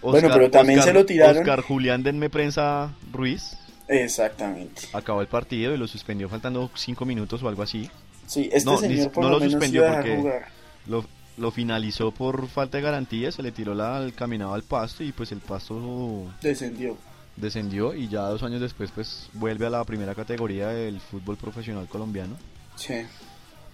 Bueno, 0.00 0.28
pero 0.32 0.50
también 0.50 0.82
se 0.82 0.92
lo 0.92 1.04
tiraron. 1.04 1.38
Oscar 1.38 1.60
Julián 1.60 2.02
Denme 2.02 2.30
Prensa 2.30 2.94
Ruiz 3.12 3.58
Exactamente. 3.88 4.82
acabó 4.92 5.20
el 5.22 5.28
partido 5.28 5.74
y 5.74 5.78
lo 5.78 5.86
suspendió 5.88 6.28
faltando 6.28 6.70
cinco 6.74 7.04
minutos 7.04 7.42
o 7.42 7.48
algo 7.48 7.62
así. 7.62 7.90
Sí, 8.26 8.48
este 8.52 8.64
No, 8.70 8.80
ni- 8.80 8.88
señor 8.88 9.12
por 9.12 9.24
no 9.24 9.30
lo, 9.30 9.36
menos 9.40 9.52
suspendió 9.52 9.84
porque-. 9.92 10.42
Lo, 10.86 11.04
lo 11.38 11.50
finalizó 11.50 12.10
por 12.12 12.46
falta 12.48 12.76
de 12.78 12.82
garantía, 12.82 13.32
se 13.32 13.42
le 13.42 13.52
tiró 13.52 13.74
la, 13.74 13.98
el 14.02 14.12
caminado 14.14 14.54
al 14.54 14.62
pasto 14.62 15.02
y 15.02 15.12
pues 15.12 15.32
el 15.32 15.38
pasto 15.40 16.26
Descendió. 16.42 16.96
descendió 17.36 17.94
y 17.94 18.08
ya 18.08 18.22
dos 18.22 18.42
años 18.42 18.60
después 18.60 18.90
pues 18.94 19.28
vuelve 19.34 19.66
a 19.66 19.70
la 19.70 19.84
primera 19.84 20.14
categoría 20.14 20.68
del 20.68 21.00
fútbol 21.00 21.36
profesional 21.36 21.86
colombiano. 21.88 22.36
Sí. 22.76 22.94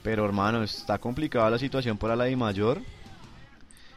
Pero 0.02 0.25
hermano, 0.25 0.62
está 0.62 0.99
complicada 0.99 1.49
la 1.50 1.59
situación 1.59 1.97
para 1.99 2.14
la 2.14 2.28
I 2.28 2.37
mayor. 2.37 2.80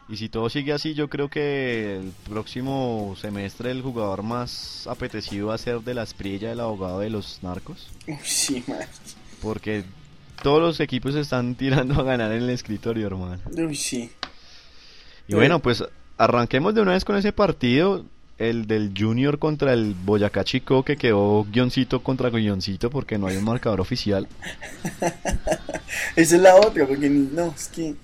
Y 0.10 0.16
si 0.16 0.30
todo 0.30 0.50
sigue 0.50 0.72
así, 0.72 0.94
yo 0.94 1.10
creo 1.10 1.30
que 1.30 1.98
el 1.98 2.14
próximo 2.30 3.16
semestre 3.20 3.72
el 3.72 3.82
jugador 3.82 4.24
más 4.24 4.88
apetecido 4.88 5.48
va 5.48 5.56
a 5.56 5.58
ser 5.58 5.82
de 5.82 5.94
la 5.94 6.04
esprilla 6.04 6.50
del 6.50 6.62
abogado 6.62 7.00
de 7.00 7.10
los 7.10 7.40
narcos. 7.44 7.90
Sí, 8.24 8.64
man. 8.68 8.80
Porque 9.42 9.84
todos 10.42 10.62
los 10.62 10.80
equipos 10.80 11.14
están 11.16 11.56
tirando 11.58 12.00
a 12.00 12.04
ganar 12.04 12.32
en 12.32 12.44
el 12.44 12.50
escritorio, 12.52 13.08
hermano. 13.08 13.42
Uy, 13.52 13.76
sí. 13.76 14.10
Y 15.28 15.36
bueno, 15.36 15.60
pues 15.60 15.84
arranquemos 16.18 16.74
de 16.74 16.82
una 16.82 16.94
vez 16.94 17.04
con 17.04 17.18
ese 17.18 17.34
partido. 17.34 18.06
El 18.38 18.68
del 18.68 18.94
Junior 18.96 19.40
contra 19.40 19.74
el 19.74 19.96
Boyacá 19.96 20.44
Chico, 20.44 20.84
que 20.84 20.96
quedó 20.96 21.44
guioncito 21.52 22.04
contra 22.04 22.30
guioncito 22.30 22.92
porque 22.92 23.18
no 23.18 23.26
hay 23.26 23.36
un 23.36 23.44
marcador 23.44 23.82
oficial. 23.82 24.28
Esa 26.16 26.36
es 26.36 26.42
la 26.42 26.56
otra, 26.56 26.86
porque 26.86 27.10
no, 27.10 27.48
es 27.48 27.68
que 27.68 27.96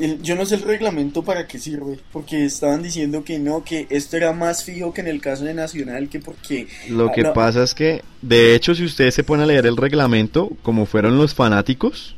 el- 0.00 0.22
yo 0.22 0.36
no 0.36 0.44
sé 0.46 0.56
el 0.56 0.62
reglamento 0.62 1.22
para 1.22 1.46
qué 1.46 1.58
sirve, 1.58 1.98
porque 2.12 2.44
estaban 2.44 2.82
diciendo 2.82 3.24
que 3.24 3.38
no, 3.38 3.64
que 3.64 3.86
esto 3.90 4.16
era 4.16 4.32
más 4.32 4.64
fijo 4.64 4.92
que 4.92 5.00
en 5.00 5.08
el 5.08 5.20
caso 5.20 5.44
de 5.44 5.54
Nacional, 5.54 6.08
que 6.08 6.20
porque... 6.20 6.68
Lo 6.88 7.10
que 7.12 7.20
Ah, 7.22 7.24
no. 7.24 7.32
pasa 7.34 7.62
es 7.62 7.74
que, 7.74 8.02
de 8.22 8.54
hecho, 8.54 8.74
si 8.74 8.84
usted 8.84 9.10
se 9.10 9.24
pone 9.24 9.42
a 9.42 9.46
leer 9.46 9.66
el 9.66 9.76
reglamento, 9.76 10.50
como 10.62 10.86
fueron 10.86 11.16
los 11.18 11.34
fanáticos, 11.34 12.16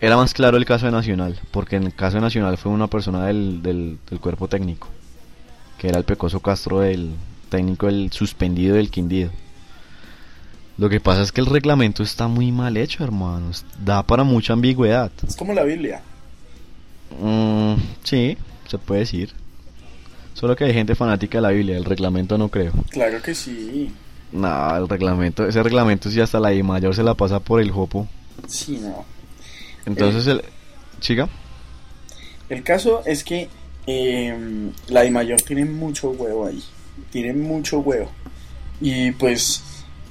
era 0.00 0.16
más 0.16 0.32
claro 0.34 0.56
el 0.56 0.64
caso 0.64 0.86
de 0.86 0.92
Nacional, 0.92 1.38
porque 1.50 1.76
en 1.76 1.84
el 1.84 1.94
caso 1.94 2.16
de 2.18 2.20
Nacional 2.22 2.56
fue 2.58 2.70
una 2.72 2.86
persona 2.86 3.26
del, 3.26 3.62
del, 3.62 3.98
del 4.08 4.20
cuerpo 4.20 4.46
técnico, 4.48 4.88
que 5.78 5.88
era 5.88 5.98
el 5.98 6.04
Pecoso 6.04 6.40
Castro, 6.40 6.82
el 6.84 7.10
técnico, 7.48 7.88
el 7.88 8.12
suspendido 8.12 8.76
del 8.76 8.90
Quindío. 8.90 9.30
Lo 10.78 10.88
que 10.88 11.00
pasa 11.00 11.22
es 11.22 11.32
que 11.32 11.40
el 11.40 11.46
reglamento 11.46 12.04
está 12.04 12.28
muy 12.28 12.52
mal 12.52 12.76
hecho, 12.76 13.02
hermanos. 13.02 13.64
Da 13.84 14.04
para 14.04 14.22
mucha 14.22 14.52
ambigüedad. 14.52 15.10
Es 15.26 15.34
como 15.34 15.52
la 15.52 15.64
Biblia. 15.64 16.00
Mm, 17.20 17.74
sí, 18.04 18.38
se 18.68 18.78
puede 18.78 19.00
decir. 19.00 19.32
Solo 20.34 20.54
que 20.54 20.64
hay 20.64 20.72
gente 20.72 20.94
fanática 20.94 21.38
de 21.38 21.42
la 21.42 21.50
Biblia, 21.50 21.76
el 21.76 21.84
reglamento 21.84 22.38
no 22.38 22.48
creo. 22.48 22.72
Claro 22.90 23.20
que 23.20 23.34
sí. 23.34 23.92
No, 24.30 24.76
el 24.76 24.88
reglamento, 24.88 25.48
ese 25.48 25.62
reglamento 25.64 26.10
si 26.10 26.20
hasta 26.20 26.38
la 26.38 26.54
I 26.54 26.62
mayor 26.62 26.94
se 26.94 27.02
la 27.02 27.14
pasa 27.14 27.40
por 27.40 27.60
el 27.60 27.72
jopo. 27.72 28.06
Sí, 28.46 28.78
no. 28.80 29.04
Entonces 29.84 30.26
el 30.28 30.44
chica, 31.00 31.28
El 32.48 32.62
caso 32.62 33.02
es 33.04 33.24
que 33.24 33.48
eh, 33.86 34.70
la 34.88 35.00
de 35.02 35.10
mayor 35.10 35.40
tiene 35.42 35.64
mucho 35.64 36.10
huevo 36.10 36.46
ahí. 36.46 36.62
Tiene 37.10 37.32
mucho 37.32 37.80
huevo. 37.80 38.10
Y 38.80 39.10
pues 39.12 39.62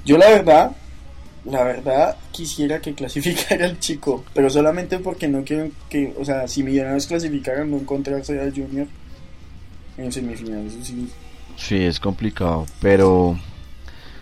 yo 0.08 0.18
la 0.18 0.30
verdad, 0.30 0.72
la 1.46 1.64
verdad 1.64 2.18
quisiera 2.32 2.82
que 2.82 2.94
clasificara 2.96 3.66
el 3.66 3.80
chico. 3.80 4.24
Pero 4.34 4.50
solamente 4.50 5.00
porque 5.00 5.28
no 5.28 5.44
quiero 5.44 5.70
que, 5.90 6.14
o 6.20 6.26
sea, 6.26 6.48
si 6.48 6.64
Millonarios 6.64 7.06
clasificaran 7.08 7.70
no 7.70 7.78
encontrarse 7.78 8.40
al 8.40 8.52
Junior 8.54 8.88
en 9.98 10.12
semifinales. 10.12 10.74
Sí. 10.84 11.10
sí 11.58 11.76
es 11.84 12.00
complicado, 12.00 12.66
pero 12.82 13.38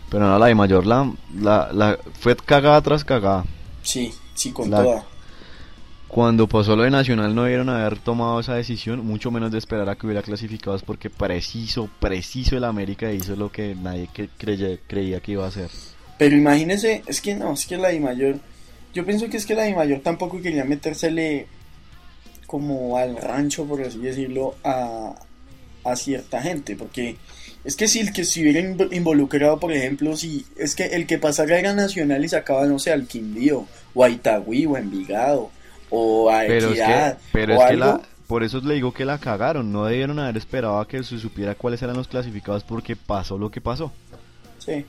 pero 0.10 0.25
no 0.27 0.38
la 0.39 0.50
I 0.50 0.56
mayor 0.56 0.86
la, 0.86 1.12
la, 1.36 1.70
la 1.74 1.98
fue 2.20 2.36
cagada 2.36 2.82
tras 2.82 3.04
cagada. 3.04 3.44
Sí, 3.82 4.13
sí, 4.34 4.51
con 4.51 4.70
La- 4.72 4.84
toda. 4.84 5.06
Cuando 6.08 6.48
pasó 6.48 6.76
lo 6.76 6.84
de 6.84 6.92
Nacional 6.92 7.36
no 7.36 7.44
debieron 7.44 7.68
haber 7.68 7.98
tomado 8.00 8.40
esa 8.40 8.54
decisión, 8.56 9.06
mucho 9.06 9.32
menos 9.32 9.52
de 9.52 9.58
esperar 9.58 9.90
a 9.90 9.96
que 9.96 10.06
hubiera 10.06 10.22
clasificados 10.22 10.84
porque 10.84 11.10
preciso, 11.10 11.90
preciso 12.00 12.56
el 12.56 12.64
América 12.64 13.12
hizo 13.12 13.36
lo 13.36 13.52
que 13.52 13.76
nadie 13.76 14.08
que 14.14 14.30
creía 14.88 15.20
que 15.20 15.32
iba 15.32 15.44
a 15.46 15.50
hacer. 15.50 15.70
Pero 16.18 16.38
imagínese, 16.38 17.04
es 17.08 17.20
que 17.20 17.36
no, 17.36 17.54
es 17.54 17.66
que 17.66 17.76
la 17.78 17.90
de 17.90 18.00
mayor, 18.00 18.36
yo 18.94 19.06
pienso 19.06 19.30
que 19.30 19.36
es 19.38 19.46
que 19.46 19.56
la 19.56 19.64
de 19.64 19.76
mayor 19.76 20.00
tampoco 20.00 20.42
quería 20.42 20.64
metérsele 20.64 21.48
como 22.46 22.98
al 22.98 23.18
rancho, 23.18 23.66
por 23.66 23.82
así 23.82 23.98
decirlo, 23.98 24.56
a, 24.64 25.16
a 25.84 25.96
cierta 25.98 26.42
gente, 26.42 26.78
porque 26.78 27.18
es 27.66 27.76
que 27.76 27.88
si 27.90 28.00
el 28.00 28.14
que 28.14 28.22
estuviera 28.22 28.62
inv- 28.62 28.96
involucrado, 28.96 29.60
por 29.60 29.74
ejemplo, 29.74 30.16
si 30.16 30.46
es 30.56 30.76
que 30.76 30.86
el 30.86 31.08
que 31.08 31.18
pasara 31.18 31.60
era 31.60 31.74
Nacional 31.74 32.24
y 32.24 32.30
sacaba, 32.30 32.66
no 32.68 32.80
sé, 32.80 32.94
al 32.94 33.08
Quindío, 33.08 33.66
o 33.94 34.04
a 34.04 34.10
Itagüí, 34.10 34.66
o 34.66 34.76
a 34.76 34.80
Envigado, 34.80 35.50
o 35.89 36.30
a 36.30 36.42
Pero 36.42 36.68
es 36.68 36.80
Equidad, 36.80 37.18
que, 37.18 37.24
pero 37.32 37.58
o 37.58 37.62
es 37.63 37.70
que 37.70 37.77
la, 37.77 38.01
por 38.27 38.44
eso 38.44 38.60
le 38.62 38.75
digo 38.75 38.94
que 38.94 39.06
la 39.06 39.20
cagaron, 39.20 39.72
no 39.72 39.86
debieron 39.86 40.20
haber 40.20 40.38
esperado 40.38 40.80
a 40.80 40.88
que 40.88 41.04
se 41.04 41.20
supiera 41.20 41.56
cuáles 41.56 41.82
eran 41.82 41.96
los 41.96 42.08
clasificados 42.08 42.63
porque 42.63 42.96
pasó 42.96 43.38
lo 43.38 43.51
que 43.51 43.62
pasó. 43.62 43.92
sí, 44.60 44.86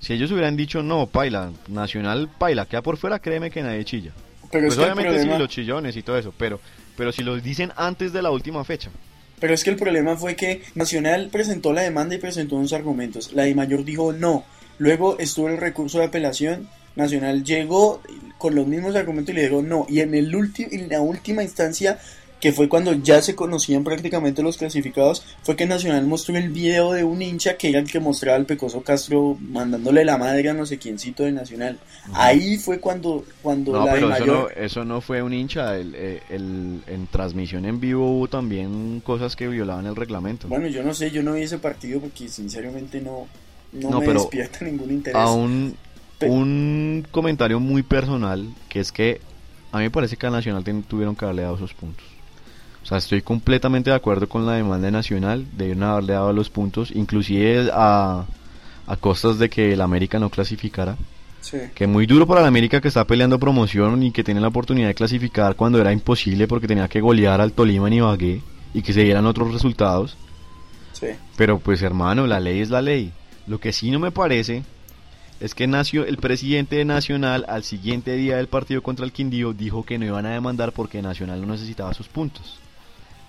Si 0.00 0.12
ellos 0.12 0.30
hubieran 0.30 0.56
dicho 0.56 0.82
no, 0.82 1.06
paila, 1.06 1.52
Nacional, 1.68 2.28
paila, 2.38 2.66
queda 2.66 2.82
por 2.82 2.96
fuera, 2.98 3.18
créeme 3.18 3.50
que 3.50 3.62
nadie 3.62 3.84
chilla. 3.84 4.12
pero 4.50 4.66
Pues 4.66 4.74
es 4.74 4.78
que 4.78 4.84
obviamente 4.84 5.12
problema... 5.12 5.34
sí, 5.34 5.38
los 5.38 5.48
chillones 5.48 5.96
y 5.96 6.02
todo 6.02 6.18
eso, 6.18 6.34
pero, 6.36 6.60
pero 6.96 7.12
si 7.12 7.22
los 7.22 7.42
dicen 7.42 7.72
antes 7.76 8.12
de 8.12 8.22
la 8.22 8.30
última 8.30 8.62
fecha. 8.64 8.90
Pero 9.40 9.54
es 9.54 9.64
que 9.64 9.70
el 9.70 9.76
problema 9.76 10.16
fue 10.16 10.34
que 10.34 10.62
Nacional 10.74 11.28
presentó 11.30 11.72
la 11.72 11.82
demanda 11.82 12.14
y 12.14 12.18
presentó 12.18 12.56
unos 12.56 12.72
argumentos. 12.72 13.32
La 13.34 13.44
de 13.44 13.54
mayor 13.54 13.84
dijo 13.84 14.12
no. 14.12 14.44
Luego 14.78 15.18
estuvo 15.18 15.48
el 15.48 15.58
recurso 15.58 15.98
de 15.98 16.06
apelación. 16.06 16.68
Nacional 16.96 17.44
llegó 17.44 18.00
con 18.38 18.54
los 18.54 18.66
mismos 18.66 18.96
argumentos 18.96 19.32
y 19.32 19.36
le 19.36 19.44
dijo 19.44 19.62
no. 19.62 19.86
Y 19.88 20.00
en, 20.00 20.14
el 20.14 20.34
en 20.70 20.88
la 20.88 21.00
última 21.00 21.42
instancia 21.42 21.98
que 22.40 22.52
fue 22.52 22.68
cuando 22.68 22.92
ya 22.92 23.22
se 23.22 23.34
conocían 23.34 23.82
prácticamente 23.82 24.42
los 24.42 24.58
clasificados, 24.58 25.24
fue 25.42 25.56
que 25.56 25.64
Nacional 25.64 26.06
mostró 26.06 26.36
el 26.36 26.50
video 26.50 26.92
de 26.92 27.02
un 27.02 27.22
hincha 27.22 27.56
que 27.56 27.70
era 27.70 27.78
el 27.78 27.90
que 27.90 27.98
mostraba 27.98 28.36
al 28.36 28.44
Pecoso 28.44 28.82
Castro 28.82 29.38
mandándole 29.40 30.04
la 30.04 30.18
madre 30.18 30.50
a 30.50 30.54
no 30.54 30.66
sé 30.66 30.76
quiéncito 30.76 31.22
de 31.24 31.32
Nacional. 31.32 31.78
Ahí 32.12 32.58
fue 32.58 32.78
cuando, 32.78 33.24
cuando 33.40 33.72
No, 33.72 33.86
la 33.86 33.94
de 33.94 34.00
pero 34.00 34.10
eso 34.12 34.20
mayor... 34.26 34.36
no, 34.54 34.62
eso 34.62 34.84
no 34.84 35.00
fue 35.00 35.22
un 35.22 35.32
hincha. 35.32 35.76
El, 35.78 35.94
el- 35.94 36.82
en 36.86 37.06
transmisión 37.10 37.64
en 37.64 37.80
vivo 37.80 38.06
hubo 38.10 38.28
también 38.28 39.00
cosas 39.00 39.34
que 39.34 39.48
violaban 39.48 39.86
el 39.86 39.96
reglamento. 39.96 40.46
Bueno, 40.46 40.66
yo 40.68 40.82
no 40.82 40.92
sé, 40.92 41.10
yo 41.10 41.22
no 41.22 41.32
vi 41.32 41.42
ese 41.42 41.56
partido 41.58 42.00
porque 42.00 42.28
sinceramente 42.28 43.00
no, 43.00 43.26
no, 43.72 43.90
No, 43.90 44.00
me 44.00 44.06
pero 44.06 44.20
despierta 44.20 44.58
ningún 44.66 44.90
interés. 44.90 45.16
A 45.20 45.30
un, 46.22 47.06
comentario 47.10 47.60
muy 47.60 47.82
personal, 47.82 48.46
que 48.68 48.80
es 48.80 48.92
que 48.92 49.20
a 49.72 49.78
mí 49.78 49.84
me 49.84 49.90
parece 49.90 50.16
que 50.16 50.26
a 50.26 50.30
Nacional 50.30 50.64
tuvieron 50.88 51.14
que 51.14 51.24
haberle 51.24 51.42
dado 51.42 51.56
esos 51.56 51.74
puntos. 51.74 52.04
O 52.82 52.86
sea, 52.86 52.98
estoy 52.98 53.20
completamente 53.20 53.90
de 53.90 53.96
acuerdo 53.96 54.28
con 54.28 54.46
la 54.46 54.54
demanda 54.54 54.86
de 54.86 54.92
Nacional, 54.92 55.46
debieron 55.56 55.82
haberle 55.82 56.12
dado 56.12 56.32
los 56.32 56.50
puntos, 56.50 56.92
inclusive 56.94 57.68
a, 57.72 58.24
a 58.86 58.96
costas 58.96 59.38
de 59.38 59.50
que 59.50 59.72
el 59.72 59.80
América 59.80 60.18
no 60.18 60.30
clasificara. 60.30 60.96
Sí. 61.40 61.58
Que 61.74 61.86
muy 61.86 62.06
duro 62.06 62.26
para 62.26 62.40
el 62.40 62.46
América 62.46 62.80
que 62.80 62.88
está 62.88 63.04
peleando 63.04 63.38
promoción 63.38 64.02
y 64.02 64.10
que 64.10 64.24
tiene 64.24 64.40
la 64.40 64.48
oportunidad 64.48 64.88
de 64.88 64.94
clasificar 64.94 65.54
cuando 65.54 65.80
era 65.80 65.92
imposible 65.92 66.48
porque 66.48 66.66
tenía 66.66 66.88
que 66.88 67.00
golear 67.00 67.40
al 67.40 67.52
Tolima 67.52 67.86
en 67.88 67.94
Ibagué 67.94 68.42
y 68.74 68.82
que 68.82 68.92
se 68.92 69.04
dieran 69.04 69.26
otros 69.26 69.52
resultados. 69.52 70.16
Sí. 70.92 71.08
Pero 71.36 71.58
pues 71.58 71.82
hermano, 71.82 72.26
la 72.26 72.40
ley 72.40 72.60
es 72.60 72.70
la 72.70 72.82
ley. 72.82 73.12
Lo 73.46 73.60
que 73.60 73.72
sí 73.72 73.90
no 73.90 73.98
me 73.98 74.10
parece 74.10 74.64
es 75.40 75.54
que 75.54 75.66
nació 75.66 76.04
el 76.06 76.16
presidente 76.16 76.76
de 76.76 76.84
Nacional 76.84 77.44
al 77.48 77.64
siguiente 77.64 78.16
día 78.16 78.36
del 78.36 78.48
partido 78.48 78.82
contra 78.82 79.04
el 79.04 79.12
Quindío 79.12 79.52
dijo 79.52 79.84
que 79.84 79.98
no 79.98 80.06
iban 80.06 80.26
a 80.26 80.30
demandar 80.30 80.72
porque 80.72 81.02
Nacional 81.02 81.40
no 81.40 81.52
necesitaba 81.52 81.94
sus 81.94 82.08
puntos. 82.08 82.58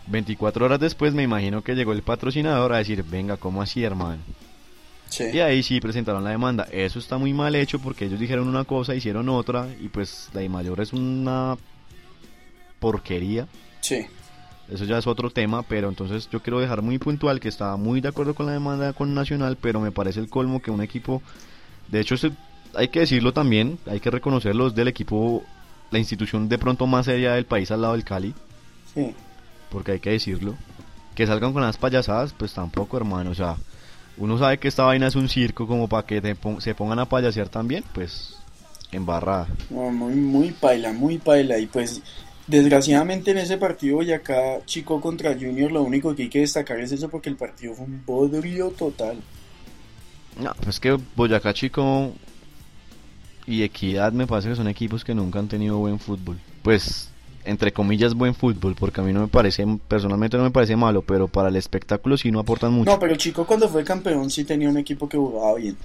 24 0.08 0.66
horas 0.66 0.80
después 0.80 1.14
me 1.14 1.24
imagino 1.24 1.64
que 1.64 1.76
llegó 1.76 1.92
el 1.92 2.02
patrocinador 2.02 2.74
a 2.74 2.78
decir, 2.78 3.04
venga, 3.04 3.38
¿cómo 3.38 3.62
así 3.62 3.84
hermano? 3.84 4.22
Sí. 5.10 5.26
Y 5.34 5.40
ahí 5.40 5.64
sí 5.64 5.80
presentaron 5.80 6.24
la 6.24 6.32
demanda. 6.32 6.68
Eso 6.72 7.00
está 7.00 7.18
muy 7.18 7.34
mal 7.34 7.56
hecho 7.56 7.80
porque 7.80 8.06
ellos 8.06 8.20
dijeron 8.20 8.48
una 8.48 8.64
cosa, 8.64 8.96
hicieron 8.96 9.30
otra 9.30 9.68
y 9.82 9.90
pues 9.90 10.30
la 10.34 10.44
I 10.44 10.50
mayor 10.50 10.80
es 10.82 10.94
una 10.94 11.58
porquería. 12.80 13.48
Sí. 13.82 14.06
Eso 14.70 14.84
ya 14.84 14.98
es 14.98 15.08
otro 15.08 15.30
tema, 15.30 15.64
pero 15.64 15.88
entonces 15.88 16.30
yo 16.30 16.42
quiero 16.42 16.60
dejar 16.60 16.82
muy 16.82 16.98
puntual 16.98 17.40
que 17.40 17.48
estaba 17.48 17.78
muy 17.78 18.02
de 18.02 18.10
acuerdo 18.10 18.36
con 18.36 18.48
la 18.48 18.52
demanda 18.52 18.92
con 18.94 19.14
Nacional, 19.14 19.58
pero 19.60 19.80
me 19.80 19.92
parece 19.92 20.20
el 20.20 20.30
colmo 20.30 20.62
que 20.62 20.72
un 20.72 20.82
equipo, 20.82 21.22
de 21.90 22.00
hecho 22.00 22.16
hay 22.74 22.90
que 22.90 23.02
decirlo 23.02 23.34
también, 23.34 23.80
hay 23.86 24.00
que 24.00 24.12
reconocerlos 24.12 24.76
del 24.76 24.88
equipo, 24.88 25.44
la 25.92 26.00
institución 26.00 26.50
de 26.50 26.58
pronto 26.58 26.86
más 26.88 27.06
seria 27.06 27.34
del 27.34 27.46
país 27.46 27.72
al 27.72 27.82
lado 27.82 27.94
del 27.94 28.04
Cali, 28.04 28.34
Sí. 28.94 29.14
porque 29.70 29.94
hay 29.94 30.00
que 30.00 30.12
decirlo, 30.12 30.56
que 31.16 31.26
salgan 31.28 31.54
con 31.54 31.62
las 31.62 31.78
payasadas, 31.78 32.34
pues 32.34 32.54
tampoco 32.54 32.98
hermano, 32.98 33.32
o 33.32 33.36
sea, 33.36 33.56
uno 34.18 34.38
sabe 34.38 34.58
que 34.58 34.68
esta 34.68 34.84
vaina 34.84 35.08
es 35.08 35.16
un 35.16 35.30
circo 35.30 35.68
como 35.68 35.88
para 35.88 36.06
que 36.06 36.36
se 36.60 36.76
pongan 36.76 37.00
a 37.00 37.06
payasear 37.06 37.50
también, 37.50 37.84
pues 37.94 38.36
embarrada. 38.92 39.48
No, 39.70 39.92
muy, 39.92 40.14
muy 40.16 40.52
paila, 40.52 40.92
muy 40.94 41.18
paila. 41.20 41.60
Y 41.60 41.68
pues, 41.68 42.02
desgraciadamente 42.48 43.32
en 43.32 43.38
ese 43.40 43.58
partido 43.58 43.98
Boyacá 43.98 44.66
Chico 44.66 45.00
contra 45.02 45.34
Junior, 45.34 45.72
lo 45.72 45.84
único 45.84 46.16
que 46.16 46.24
hay 46.24 46.30
que 46.30 46.40
destacar 46.40 46.80
es 46.80 46.92
eso 46.92 47.10
porque 47.10 47.30
el 47.30 47.36
partido 47.36 47.74
fue 47.76 47.86
un 47.86 48.04
bodrio 48.06 48.70
total. 48.70 49.18
No, 50.40 50.54
pues 50.64 50.80
que 50.80 50.98
Boyacá 51.16 51.54
Chico 51.54 52.14
y 53.46 53.64
Equidad 53.64 54.12
me 54.12 54.28
parece 54.28 54.50
que 54.50 54.56
son 54.56 54.68
equipos 54.68 55.04
que 55.04 55.16
nunca 55.16 55.40
han 55.40 55.48
tenido 55.48 55.78
buen 55.78 56.00
fútbol. 56.00 56.38
Pues, 56.62 57.10
entre 57.46 57.72
comillas, 57.72 58.14
buen 58.14 58.36
fútbol, 58.36 58.76
porque 58.78 59.00
a 59.02 59.04
mí 59.04 59.14
no 59.14 59.22
me 59.22 59.28
parece, 59.28 59.66
personalmente 59.88 60.38
no 60.38 60.44
me 60.44 60.52
parece 60.52 60.76
malo, 60.76 61.02
pero 61.02 61.28
para 61.28 61.50
el 61.50 61.56
espectáculo 61.56 62.18
sí 62.18 62.30
no 62.30 62.40
aportan 62.40 62.74
mucho. 62.74 62.92
No, 62.92 63.00
pero 63.00 63.16
Chico 63.16 63.46
cuando 63.46 63.70
fue 63.70 63.84
campeón 63.84 64.30
sí 64.30 64.44
tenía 64.44 64.70
un 64.70 64.78
equipo 64.78 65.08
que 65.08 65.18
jugaba 65.18 65.56
bien. 65.56 65.78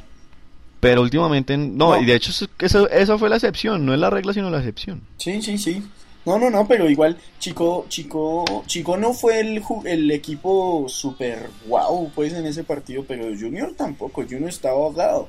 Pero 0.81 1.03
últimamente, 1.03 1.57
no, 1.57 1.95
No. 1.95 2.03
y 2.03 2.05
de 2.05 2.17
hecho 2.17 2.33
eso, 2.59 3.19
fue 3.19 3.29
la 3.29 3.37
excepción, 3.37 3.87
no 3.87 3.95
es 3.95 4.01
la 4.01 4.11
regla 4.11 4.33
sino 4.33 4.51
la 4.51 4.59
excepción. 4.59 5.01
Sí, 5.17 5.41
sí, 5.41 5.57
sí. 5.57 5.83
No, 6.25 6.39
no, 6.39 6.51
no, 6.51 6.69
pero 6.69 6.89
igual 6.89 7.17
Chico, 7.41 7.87
Chico, 7.89 8.45
Chico 8.67 8.97
no 8.97 9.13
fue 9.13 9.41
el, 9.41 9.63
el 9.85 10.11
equipo 10.13 10.87
super 10.89 11.51
wow 11.67 12.11
pues 12.15 12.33
en 12.33 12.47
ese 12.47 12.63
partido, 12.65 13.05
pero 13.07 13.25
Junior 13.25 13.75
tampoco, 13.77 14.23
Junior 14.23 14.49
estaba 14.49 14.75
ahogado, 14.77 15.29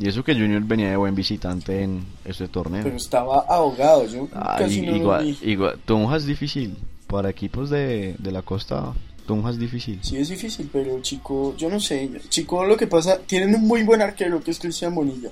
Y 0.00 0.08
eso 0.08 0.24
que 0.24 0.34
Junior 0.34 0.62
venía 0.64 0.90
de 0.90 0.96
buen 0.96 1.14
visitante 1.14 1.82
en 1.82 2.04
este 2.24 2.48
torneo. 2.48 2.82
pero 2.82 2.96
estaba 2.96 3.40
ahogado, 3.48 4.06
yo 4.08 4.28
Ah, 4.34 4.56
casi 4.58 4.80
y- 4.80 4.86
no 4.86 4.96
igual, 4.96 5.36
igual, 5.42 5.78
Tunja 5.84 6.16
es 6.16 6.26
difícil, 6.26 6.76
para 7.06 7.30
equipos 7.30 7.70
de, 7.70 8.16
de 8.18 8.32
la 8.32 8.42
costa, 8.42 8.92
Tunja 9.26 9.50
es 9.50 9.58
difícil. 9.60 10.00
Sí, 10.02 10.16
es 10.16 10.28
difícil, 10.28 10.68
pero 10.72 11.00
Chico, 11.00 11.54
yo 11.56 11.70
no 11.70 11.78
sé. 11.78 12.10
Chico, 12.28 12.64
lo 12.64 12.76
que 12.76 12.88
pasa, 12.88 13.18
tienen 13.20 13.54
un 13.54 13.66
muy 13.68 13.84
buen 13.84 14.02
arquero 14.02 14.42
que 14.42 14.50
es 14.50 14.58
Cristian 14.58 14.94
Bonilla. 14.94 15.30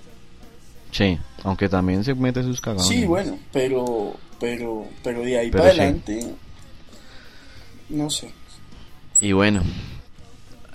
Sí, 0.92 1.18
aunque 1.42 1.68
también 1.68 2.04
se 2.04 2.14
mete 2.14 2.42
sus 2.42 2.60
cagadas. 2.60 2.86
Sí, 2.86 3.04
bueno, 3.06 3.38
pero, 3.52 4.14
pero, 4.38 4.86
pero 5.02 5.22
de 5.22 5.38
ahí 5.38 5.50
Pero 5.50 5.64
para 5.64 5.74
sí. 5.74 5.80
adelante, 5.80 6.26
no 7.88 8.08
sé. 8.10 8.30
Y 9.20 9.32
bueno, 9.32 9.62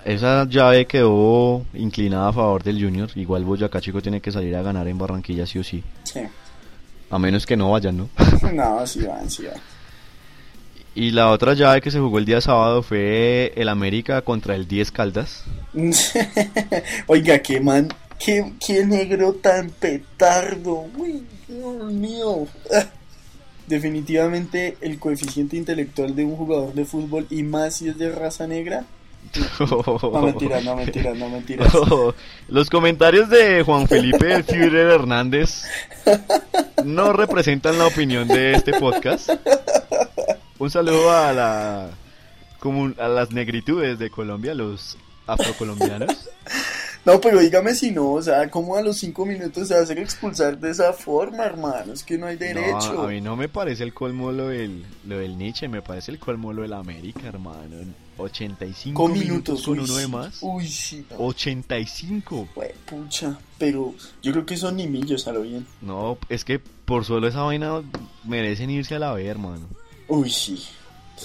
esa 0.04 0.44
llave 0.48 0.86
quedó 0.86 1.64
inclinada 1.74 2.28
a 2.28 2.32
favor 2.32 2.62
del 2.62 2.82
Junior. 2.82 3.10
Igual 3.14 3.44
Boyacá 3.44 3.80
Chico 3.80 4.02
tiene 4.02 4.20
que 4.20 4.32
salir 4.32 4.56
a 4.56 4.62
ganar 4.62 4.88
en 4.88 4.98
Barranquilla 4.98 5.46
sí 5.46 5.58
o 5.58 5.64
sí. 5.64 5.82
Sí. 6.04 6.20
A 7.10 7.18
menos 7.18 7.46
que 7.46 7.56
no 7.56 7.70
vayan, 7.70 7.96
¿no? 7.96 8.08
No, 8.52 8.86
sí 8.86 9.02
van, 9.04 9.30
sí 9.30 9.44
van. 9.44 9.60
Y 10.94 11.12
la 11.12 11.30
otra 11.30 11.54
llave 11.54 11.80
que 11.80 11.90
se 11.92 12.00
jugó 12.00 12.18
el 12.18 12.24
día 12.24 12.40
sábado 12.40 12.82
fue 12.82 13.52
el 13.54 13.68
América 13.68 14.22
contra 14.22 14.56
el 14.56 14.66
10 14.66 14.90
Caldas. 14.90 15.44
Oiga, 17.06 17.38
qué 17.38 17.60
man, 17.60 17.88
qué, 18.18 18.52
qué 18.64 18.84
negro 18.84 19.34
tan 19.34 19.70
petardo. 19.70 20.86
Uy, 20.96 21.24
Dios 21.46 21.92
mío. 21.92 22.46
Definitivamente 23.66 24.78
el 24.80 24.98
coeficiente 24.98 25.56
intelectual 25.56 26.16
de 26.16 26.24
un 26.24 26.36
jugador 26.36 26.72
de 26.72 26.84
fútbol 26.84 27.26
y 27.28 27.42
más 27.42 27.76
si 27.76 27.88
es 27.88 27.98
de 27.98 28.10
raza 28.10 28.46
negra. 28.46 28.86
No 29.58 30.22
mentiras, 30.22 30.64
no 30.64 30.76
mentiras, 30.76 31.16
no 31.16 31.28
mentiras. 31.28 31.72
Los 32.48 32.70
comentarios 32.70 33.28
de 33.28 33.62
Juan 33.62 33.86
Felipe 33.86 34.42
Führer 34.42 34.88
Hernández 34.88 35.64
no 36.84 37.12
representan 37.12 37.78
la 37.78 37.86
opinión 37.86 38.26
de 38.28 38.52
este 38.52 38.72
podcast. 38.78 39.30
Un 40.58 40.70
saludo 40.70 41.10
a 41.10 41.32
la 41.32 41.90
a 42.98 43.08
las 43.08 43.30
negritudes 43.30 43.98
de 43.98 44.10
Colombia, 44.10 44.54
los 44.54 44.96
afrocolombianos. 45.26 46.28
No, 47.08 47.22
pero 47.22 47.40
dígame 47.40 47.74
si 47.74 47.90
no, 47.90 48.12
o 48.12 48.22
sea, 48.22 48.50
¿cómo 48.50 48.76
a 48.76 48.82
los 48.82 48.98
cinco 48.98 49.24
minutos 49.24 49.66
se 49.66 49.72
va 49.72 49.80
a 49.80 49.82
hacer 49.82 49.98
expulsar 49.98 50.58
de 50.58 50.70
esa 50.70 50.92
forma, 50.92 51.42
hermano? 51.42 51.94
Es 51.94 52.04
que 52.04 52.18
no 52.18 52.26
hay 52.26 52.36
derecho. 52.36 52.92
No, 52.92 53.04
a 53.04 53.08
mí 53.08 53.22
no 53.22 53.34
me 53.34 53.48
parece 53.48 53.82
el 53.82 53.94
colmo 53.94 54.30
lo 54.30 54.48
del, 54.48 54.84
lo 55.06 55.16
del 55.16 55.38
Nietzsche, 55.38 55.68
me 55.68 55.80
parece 55.80 56.10
el 56.10 56.18
colmo 56.18 56.52
lo 56.52 56.60
del 56.60 56.74
América, 56.74 57.26
hermano. 57.26 57.76
85 58.18 59.02
Con 59.02 59.12
minutos, 59.12 59.26
minutos, 59.30 59.64
con 59.64 59.78
uy, 59.78 59.84
uno 59.86 59.96
de 59.96 60.08
más. 60.08 60.38
Uy, 60.42 60.68
sí. 60.68 61.06
no. 61.10 61.16
85. 61.16 62.48
Güey, 62.54 62.72
pucha, 62.84 63.38
pero 63.56 63.94
yo 64.20 64.32
creo 64.32 64.44
que 64.44 64.58
son 64.58 64.76
nimillos 64.76 65.26
a 65.28 65.32
lo 65.32 65.40
bien. 65.40 65.66
No, 65.80 66.18
es 66.28 66.44
que 66.44 66.58
por 66.58 67.06
solo 67.06 67.26
esa 67.26 67.40
vaina 67.40 67.80
merecen 68.24 68.68
irse 68.68 68.96
a 68.96 68.98
la 68.98 69.14
B, 69.14 69.24
hermano. 69.24 69.66
Uy, 70.08 70.28
sí. 70.28 70.62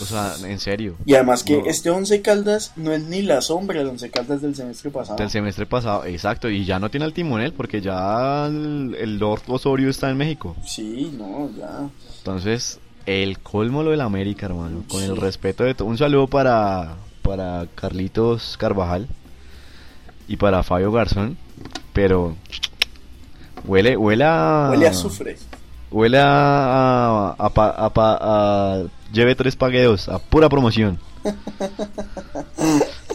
O 0.01 0.05
sea, 0.05 0.33
en 0.45 0.59
serio. 0.59 0.95
Y 1.05 1.13
además 1.15 1.43
que 1.43 1.57
No. 1.61 1.65
este 1.67 1.89
Once 1.89 2.21
Caldas 2.21 2.71
no 2.75 2.91
es 2.91 3.03
ni 3.03 3.21
la 3.21 3.41
sombra 3.41 3.79
del 3.79 3.87
Once 3.89 4.09
Caldas 4.09 4.41
del 4.41 4.55
semestre 4.55 4.89
pasado. 4.91 5.17
Del 5.17 5.29
semestre 5.29 5.65
pasado, 5.65 6.05
exacto, 6.05 6.49
y 6.49 6.65
ya 6.65 6.79
no 6.79 6.89
tiene 6.89 7.05
al 7.05 7.13
timonel 7.13 7.53
porque 7.53 7.81
ya 7.81 8.45
el, 8.47 8.95
el 8.99 9.17
Lord 9.19 9.41
Osorio 9.47 9.89
está 9.89 10.09
en 10.09 10.17
México. 10.17 10.55
Sí, 10.65 11.13
no, 11.17 11.49
ya. 11.57 11.89
Entonces, 12.17 12.79
el 13.05 13.39
colmo 13.39 13.83
lo 13.83 13.91
del 13.91 14.01
América, 14.01 14.45
hermano. 14.47 14.83
Con 14.89 15.03
el 15.03 15.17
respeto 15.17 15.63
de 15.63 15.75
todo. 15.75 15.87
Un 15.87 15.97
saludo 15.97 16.27
para, 16.27 16.95
para 17.21 17.67
Carlitos 17.75 18.57
Carvajal 18.57 19.07
y 20.27 20.37
para 20.37 20.63
Fabio 20.63 20.91
Garzón. 20.91 21.37
Pero 21.93 22.35
huele, 23.65 23.95
huele 23.97 24.23
a. 24.25 24.69
Huele 24.71 24.87
a 24.87 24.89
azufre. 24.91 25.37
Huele 25.91 26.17
a. 26.19 26.23
a, 26.25 27.35
a, 27.37 27.51
a 27.55 27.91
a- 27.95 28.83
lleve 29.13 29.35
tres 29.35 29.55
pagueos, 29.55 30.09
a 30.09 30.19
pura 30.19 30.49
promoción. 30.49 30.99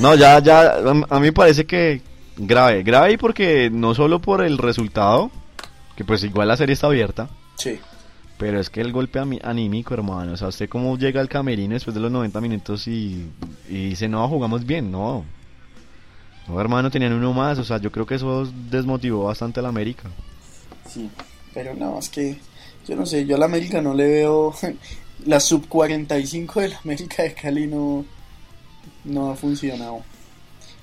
No, 0.00 0.14
ya, 0.14 0.38
ya. 0.38 0.76
A, 0.78 0.94
mí 1.20 1.26
me 1.26 1.32
parece 1.32 1.66
que 1.66 2.00
grave. 2.36 2.82
Grave 2.82 3.12
y 3.12 3.16
porque 3.16 3.68
no 3.70 3.94
solo 3.94 4.20
por 4.20 4.42
el 4.42 4.56
resultado, 4.56 5.30
que 5.96 6.04
pues 6.04 6.22
igual 6.24 6.48
la 6.48 6.56
serie 6.56 6.72
está 6.72 6.86
abierta. 6.86 7.28
Sí. 7.56 7.78
Pero 8.38 8.60
es 8.60 8.70
que 8.70 8.80
el 8.80 8.92
golpe 8.92 9.18
anímico, 9.18 9.94
hermano. 9.94 10.32
O 10.32 10.36
sea, 10.36 10.48
usted 10.48 10.68
cómo 10.68 10.96
llega 10.96 11.20
al 11.20 11.28
camerino 11.28 11.74
después 11.74 11.94
de 11.94 12.00
los 12.00 12.12
90 12.12 12.40
minutos 12.40 12.86
y, 12.86 13.26
y 13.68 13.88
dice, 13.90 14.08
no, 14.08 14.26
jugamos 14.28 14.64
bien. 14.64 14.92
No. 14.92 15.24
No, 16.46 16.60
hermano, 16.60 16.90
tenían 16.90 17.12
uno 17.12 17.32
más. 17.32 17.58
O 17.58 17.64
sea, 17.64 17.78
yo 17.78 17.90
creo 17.90 18.06
que 18.06 18.14
eso 18.14 18.48
desmotivó 18.70 19.24
bastante 19.24 19.58
a 19.58 19.64
la 19.64 19.68
América. 19.70 20.08
Sí, 20.88 21.10
pero 21.52 21.74
no, 21.74 21.98
es 21.98 22.08
que 22.08 22.38
yo 22.86 22.96
no 22.96 23.04
sé, 23.04 23.26
yo 23.26 23.36
a 23.36 23.38
la 23.38 23.46
América 23.46 23.82
no 23.82 23.92
le 23.92 24.06
veo. 24.06 24.54
la 25.26 25.40
sub 25.40 25.68
45 25.68 26.60
del 26.60 26.74
América 26.84 27.22
de 27.22 27.34
Cali 27.34 27.66
no, 27.66 28.04
no 29.04 29.30
ha 29.32 29.36
funcionado. 29.36 30.02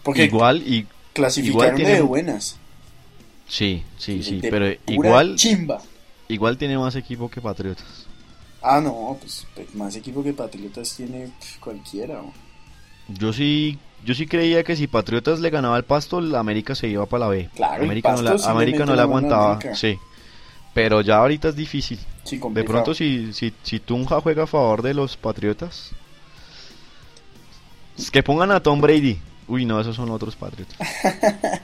Porque 0.04 0.26
igual 0.26 0.64
y 0.66 0.86
clasificaron 1.14 1.64
igual 1.64 1.76
tiene- 1.76 1.94
de 1.96 2.02
buenas. 2.02 2.58
sí, 3.48 3.84
sí, 3.98 4.22
sí, 4.24 4.40
de 4.42 4.50
pero 4.50 4.72
igual 4.88 5.36
Chimba. 5.36 5.82
igual 6.28 6.58
tiene 6.58 6.78
más 6.78 6.96
equipo 6.96 7.30
que 7.30 7.42
Patriotas. 7.42 8.06
Ah, 8.62 8.82
no, 8.82 9.18
pues, 9.20 9.46
pues, 9.54 9.74
más 9.76 9.96
equipo 9.96 10.24
que 10.24 10.34
Patriotas 10.34 10.94
tiene 10.96 11.32
cualquiera. 11.60 12.22
Yo 13.08 13.32
sí 13.34 13.78
yo 14.04 14.14
sí 14.14 14.28
creía 14.28 14.64
que 14.64 14.76
si 14.76 14.86
Patriotas 14.88 15.40
le 15.40 15.50
ganaba 15.50 15.78
el 15.78 15.84
Pasto, 15.84 16.22
la 16.22 16.40
América 16.40 16.76
se 16.76 16.88
iba 16.88 17.06
para 17.08 17.26
la 17.26 17.30
B. 17.32 17.50
Claro, 17.56 17.78
el 17.78 17.84
América 17.86 18.14
no 18.16 18.22
la, 18.22 18.38
sí 18.38 18.46
América 18.48 18.86
no 18.86 18.92
le 18.92 18.98
la 18.98 19.04
aguantaba, 19.04 19.60
sí. 19.74 19.98
Pero 20.76 21.02
ya 21.02 21.18
ahorita 21.18 21.50
es 21.50 21.56
difícil. 21.56 22.00
Sí, 22.26 22.40
De 22.52 22.64
pronto 22.64 22.94
si, 22.94 23.32
si, 23.34 23.54
si 23.64 23.80
Tunja 23.80 24.20
juega 24.20 24.44
a 24.44 24.48
favor 24.48 24.82
de 24.82 24.94
los 24.94 25.16
Patriotas, 25.16 25.92
es 27.98 28.12
que 28.12 28.22
pongan 28.24 28.52
a 28.52 28.60
Tom 28.62 28.82
Brady. 28.82 29.20
Uy, 29.48 29.64
no, 29.66 29.80
esos 29.80 29.96
son 29.96 30.10
otros 30.10 30.36
Patriotas. 30.36 30.76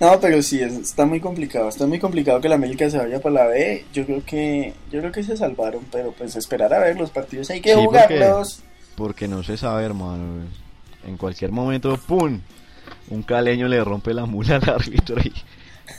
No, 0.00 0.20
pero 0.20 0.40
sí, 0.42 0.60
es- 0.62 0.74
está 0.74 1.04
muy 1.06 1.18
complicado. 1.20 1.68
Está 1.68 1.84
muy 1.86 1.98
complicado 1.98 2.40
que 2.40 2.48
la 2.48 2.54
América 2.54 2.88
se 2.88 2.98
vaya 2.98 3.20
para 3.20 3.34
la 3.34 3.46
B. 3.46 3.84
Yo 3.92 4.06
creo 4.06 4.24
que 4.24 4.72
yo 4.92 5.00
creo 5.00 5.10
que 5.10 5.24
se 5.24 5.36
salvaron, 5.36 5.84
pero 5.90 6.12
pues 6.12 6.36
esperar 6.36 6.72
a 6.72 6.78
ver 6.78 6.96
los 6.96 7.10
partidos 7.10 7.50
hay 7.50 7.60
que 7.60 7.74
Sí, 7.74 7.80
porque- 7.84 7.98
jugarlos. 8.16 8.60
Porque 8.94 9.26
no 9.26 9.42
se 9.42 9.56
sabe, 9.56 9.84
hermano. 9.84 10.44
En 11.04 11.16
cualquier 11.16 11.50
momento, 11.50 11.96
¡pum! 12.06 12.40
Un 13.10 13.22
caleño 13.24 13.66
le 13.66 13.82
rompe 13.82 14.14
la 14.14 14.24
mula 14.26 14.56
al 14.56 14.68
árbitro 14.70 15.20
y, 15.20 15.32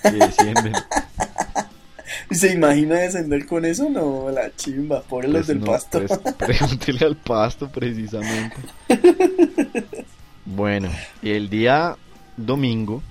y 0.07 0.11
descienden. 0.17 0.73
¿Se 2.31 2.53
imagina 2.53 2.95
descender 2.95 3.45
con 3.45 3.65
eso? 3.65 3.89
No, 3.89 4.29
la 4.31 4.55
chimba, 4.55 5.01
por 5.03 5.27
los 5.27 5.45
Pues 5.45 5.47
del 5.47 5.59
no, 5.59 5.65
pasto. 5.65 6.01
pues, 6.05 6.19
pregúntele 6.37 7.05
al 7.05 7.17
pasto, 7.17 7.69
precisamente. 7.69 8.55
Bueno, 10.45 10.89
y 11.21 11.31
el 11.31 11.49
día 11.49 11.95
domingo, 12.37 13.03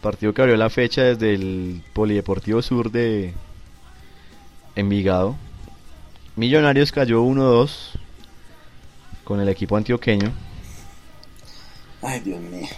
partido 0.00 0.34
que 0.34 0.42
abrió 0.42 0.56
la 0.56 0.70
fecha 0.70 1.02
desde 1.02 1.34
el 1.34 1.82
Polideportivo 1.92 2.60
Sur 2.62 2.90
de 2.90 3.34
Envigado. 4.76 5.36
Millonarios 6.36 6.92
cayó 6.92 7.22
1-2 7.22 7.98
con 9.24 9.40
el 9.40 9.48
equipo 9.48 9.76
antioqueño. 9.76 10.32
Ay, 12.02 12.20
Dios 12.20 12.40
mío. 12.40 12.68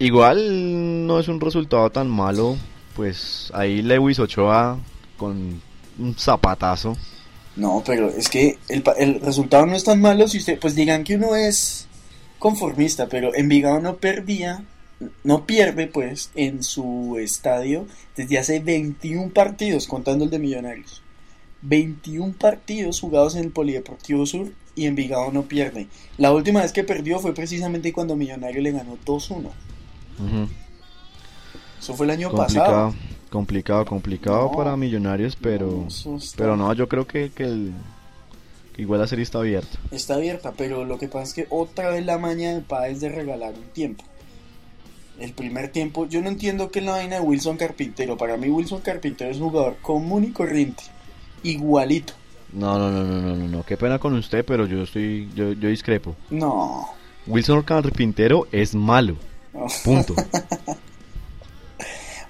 Igual 0.00 1.06
no 1.06 1.18
es 1.18 1.26
un 1.26 1.40
resultado 1.40 1.90
tan 1.90 2.08
malo, 2.08 2.56
pues 2.94 3.50
ahí 3.52 3.82
Lewis 3.82 4.20
Ochoa 4.20 4.78
con 5.16 5.60
un 5.98 6.14
zapatazo. 6.16 6.96
No, 7.56 7.82
pero 7.84 8.08
es 8.08 8.28
que 8.28 8.58
el, 8.68 8.84
el 8.98 9.20
resultado 9.20 9.66
no 9.66 9.74
es 9.74 9.82
tan 9.82 10.00
malo 10.00 10.28
si 10.28 10.38
usted, 10.38 10.60
pues 10.60 10.76
digan 10.76 11.02
que 11.02 11.16
uno 11.16 11.34
es 11.34 11.88
conformista, 12.38 13.08
pero 13.08 13.34
Envigado 13.34 13.80
no 13.80 13.96
perdía, 13.96 14.62
no 15.24 15.46
pierde 15.46 15.88
pues 15.88 16.30
en 16.36 16.62
su 16.62 17.16
estadio 17.20 17.86
desde 18.16 18.38
hace 18.38 18.60
21 18.60 19.30
partidos, 19.30 19.88
contando 19.88 20.24
el 20.24 20.30
de 20.30 20.38
Millonarios. 20.38 21.02
21 21.62 22.34
partidos 22.38 23.00
jugados 23.00 23.34
en 23.34 23.44
el 23.44 23.50
Polideportivo 23.50 24.24
Sur 24.26 24.52
y 24.76 24.86
Envigado 24.86 25.32
no 25.32 25.42
pierde. 25.42 25.88
La 26.16 26.32
última 26.32 26.62
vez 26.62 26.72
que 26.72 26.84
perdió 26.84 27.18
fue 27.18 27.34
precisamente 27.34 27.92
cuando 27.92 28.14
Millonario 28.14 28.62
le 28.62 28.70
ganó 28.70 28.96
2-1. 29.04 29.50
Ujú. 30.18 30.48
Eso 31.80 31.94
fue 31.94 32.06
el 32.06 32.10
año 32.10 32.30
Complicado, 32.30 32.66
pasado. 32.90 32.94
complicado, 33.30 33.84
complicado 33.86 34.42
No. 34.50 34.52
para 34.52 34.76
Millonarios, 34.76 35.36
pero 35.40 35.86
No, 36.06 36.16
está- 36.16 36.36
pero 36.36 36.56
no, 36.56 36.72
yo 36.74 36.88
creo 36.88 37.06
que, 37.06 37.30
que, 37.30 37.44
el, 37.44 37.72
que 38.74 38.82
igual 38.82 39.00
la 39.00 39.06
serie 39.06 39.22
está 39.22 39.38
abierta. 39.38 39.78
Está 39.90 40.14
abierta, 40.14 40.52
pero 40.56 40.84
lo 40.84 40.98
que 40.98 41.08
pasa 41.08 41.24
es 41.24 41.34
que 41.34 41.46
otra 41.50 41.90
vez 41.90 42.04
la 42.04 42.18
maña 42.18 42.52
de 42.52 42.64
es 42.90 43.00
de 43.00 43.08
regalar 43.08 43.54
un 43.54 43.68
tiempo. 43.72 44.04
El 45.20 45.32
primer 45.32 45.70
tiempo, 45.72 46.06
yo 46.06 46.20
no 46.22 46.28
entiendo 46.28 46.70
qué 46.70 46.78
es 46.78 46.84
la 46.84 46.92
vaina 46.92 47.16
de 47.16 47.22
Wilson 47.22 47.56
Carpintero. 47.56 48.16
Para 48.16 48.36
mí 48.36 48.48
Wilson 48.48 48.80
Carpintero 48.82 49.30
es 49.30 49.38
un 49.38 49.50
jugador 49.50 49.76
común 49.82 50.24
y 50.24 50.30
corriente. 50.30 50.84
Igualito. 51.42 52.12
No, 52.52 52.78
no, 52.78 52.90
no, 52.90 53.02
no, 53.04 53.20
no, 53.20 53.36
no, 53.36 53.48
no, 53.48 53.62
qué 53.64 53.76
pena 53.76 53.98
con 53.98 54.14
usted, 54.14 54.44
pero 54.44 54.66
yo 54.66 54.82
estoy, 54.82 55.28
yo, 55.34 55.52
yo 55.52 55.68
discrepo. 55.68 56.14
No. 56.30 56.88
Wilson 57.26 57.62
Carpintero 57.62 58.46
es 58.52 58.74
malo. 58.74 59.16
Punto. 59.84 60.14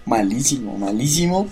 Malísimo, 0.06 0.76
malísimo. 0.78 1.48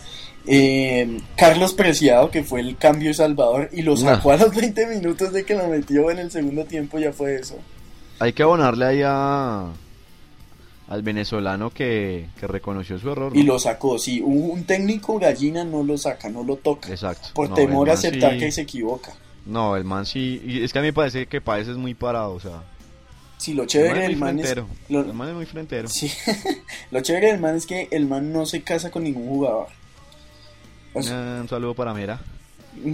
Eh, 0.47 1.21
Carlos 1.37 1.75
Preciado, 1.75 2.31
que 2.31 2.43
fue 2.45 2.61
el 2.61 2.77
cambio 2.77 3.13
Salvador 3.13 3.69
y 3.73 3.83
lo 3.83 3.97
sacó 3.97 4.31
a 4.31 4.37
los 4.37 4.55
20 4.55 4.87
minutos 4.87 5.33
de 5.33 5.45
que 5.45 5.55
lo 5.55 5.67
metió 5.69 6.11
en 6.11 6.19
el 6.21 6.31
segundo 6.31 6.65
tiempo, 6.65 6.99
ya 6.99 7.13
fue 7.13 7.35
eso. 7.37 7.57
Hay 8.19 8.33
que 8.33 8.45
abonarle 8.45 8.85
ahí 8.87 9.03
a, 9.05 9.67
al 10.89 11.03
venezolano 11.03 11.71
que, 11.71 12.29
que 12.41 12.47
reconoció 12.47 12.99
su 12.99 13.11
error. 13.11 13.35
¿no? 13.35 13.39
Y 13.39 13.43
lo 13.43 13.59
sacó, 13.59 13.99
sí. 13.99 14.21
Un, 14.23 14.51
un 14.53 14.65
técnico 14.65 15.19
gallina 15.19 15.65
no 15.65 15.83
lo 15.83 15.99
saca, 15.99 16.31
no 16.31 16.43
lo 16.43 16.57
toca. 16.57 16.89
Exacto. 16.91 17.29
Por 17.35 17.51
No, 17.51 17.57
temor 17.57 17.91
a 17.91 17.95
aceptar 17.95 18.35
sí- 18.35 18.39
que 18.39 18.53
se 18.53 18.63
equivoca. 18.63 19.13
No, 19.45 19.77
el 19.77 19.85
man 19.85 20.07
sí. 20.07 20.41
Y 20.45 20.63
es 20.65 20.73
que 20.73 20.79
a 20.79 20.83
mí 20.83 20.89
me 20.89 20.93
parece 20.93 21.27
que 21.27 21.41
Páez 21.41 21.69
es 21.69 21.77
muy 21.77 21.93
parado, 21.95 22.33
o 22.33 22.41
sea. 22.41 22.63
Sí, 23.39 23.53
lo 23.55 23.67
chévere 23.67 24.03
del 24.03 24.17
man 24.17 24.39
es. 24.39 24.57
lo- 24.89 25.01
El 25.01 25.13
man 25.13 25.29
es 25.29 25.35
muy 25.35 25.47
frentero. 25.47 25.89
sí, 25.89 26.11
lo 26.91 27.01
chévere 27.01 27.29
del 27.33 27.41
man 27.41 27.55
es 27.57 27.67
que 27.67 27.89
el 27.91 28.07
man 28.07 28.33
no 28.33 28.47
se 28.47 28.63
casa 28.63 28.91
con 28.91 29.05
ningún 29.05 29.29
jugador. 29.29 29.69
O 30.95 31.03
sea, 31.03 31.37
Eh, 31.37 31.41
un 31.43 31.49
saludo 31.49 31.75
para 31.75 31.93
Mera. 31.93 32.21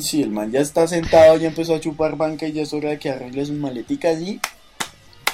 sí, 0.00 0.22
el 0.22 0.31
man 0.31 0.50
ya 0.50 0.61
está 0.61 0.87
sentado, 0.88 1.37
ya 1.37 1.48
empezó 1.48 1.74
a 1.74 1.81
chupar 1.81 2.16
banca 2.16 2.46
y 2.46 2.52
ya 2.52 2.62
es 2.62 2.72
hora 2.72 2.90
de 2.90 2.98
que 2.98 3.11
arregle 3.11 3.44
sus 3.46 3.57
maleticas 3.57 4.20
y. 4.20 4.40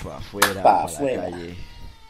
Pa' 0.04 0.18
afuera, 0.18 0.62
Pa' 0.62 0.84
afuera. 0.84 1.22
calle. 1.30 1.54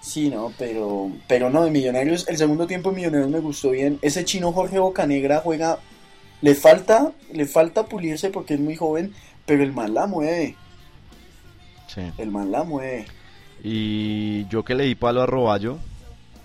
Sí, 0.01 0.29
no, 0.29 0.53
pero. 0.59 1.11
Pero 1.29 1.51
no, 1.51 1.65
de 1.65 1.71
Millonarios. 1.71 2.27
El 2.29 2.37
segundo 2.37 2.67
tiempo 2.67 2.91
de 2.91 2.97
Millonarios 2.97 3.31
me 3.31 3.41
gustó 3.41 3.71
bien. 3.71 3.99
Ese 4.03 4.25
chino 4.25 4.53
Jorge 4.53 4.79
Bocanegra 4.79 5.41
juega. 5.41 5.79
Le 6.41 6.55
falta, 6.55 7.13
le 7.33 7.47
falta 7.47 7.87
pulirse 7.87 8.31
porque 8.31 8.55
es 8.55 8.61
muy 8.61 8.77
joven, 8.77 9.13
pero 9.45 9.63
el 9.65 9.73
man 9.73 9.95
la 9.95 10.07
mueve. 10.07 10.57
Sí. 11.89 12.03
El 12.19 12.31
man 12.31 12.53
la 12.53 12.63
mueve. 12.65 13.07
Y 13.65 14.47
yo 14.49 14.65
que 14.65 14.75
le 14.75 14.85
di 14.85 14.95
palo 14.95 15.21
a 15.23 15.27
Roballo, 15.27 15.79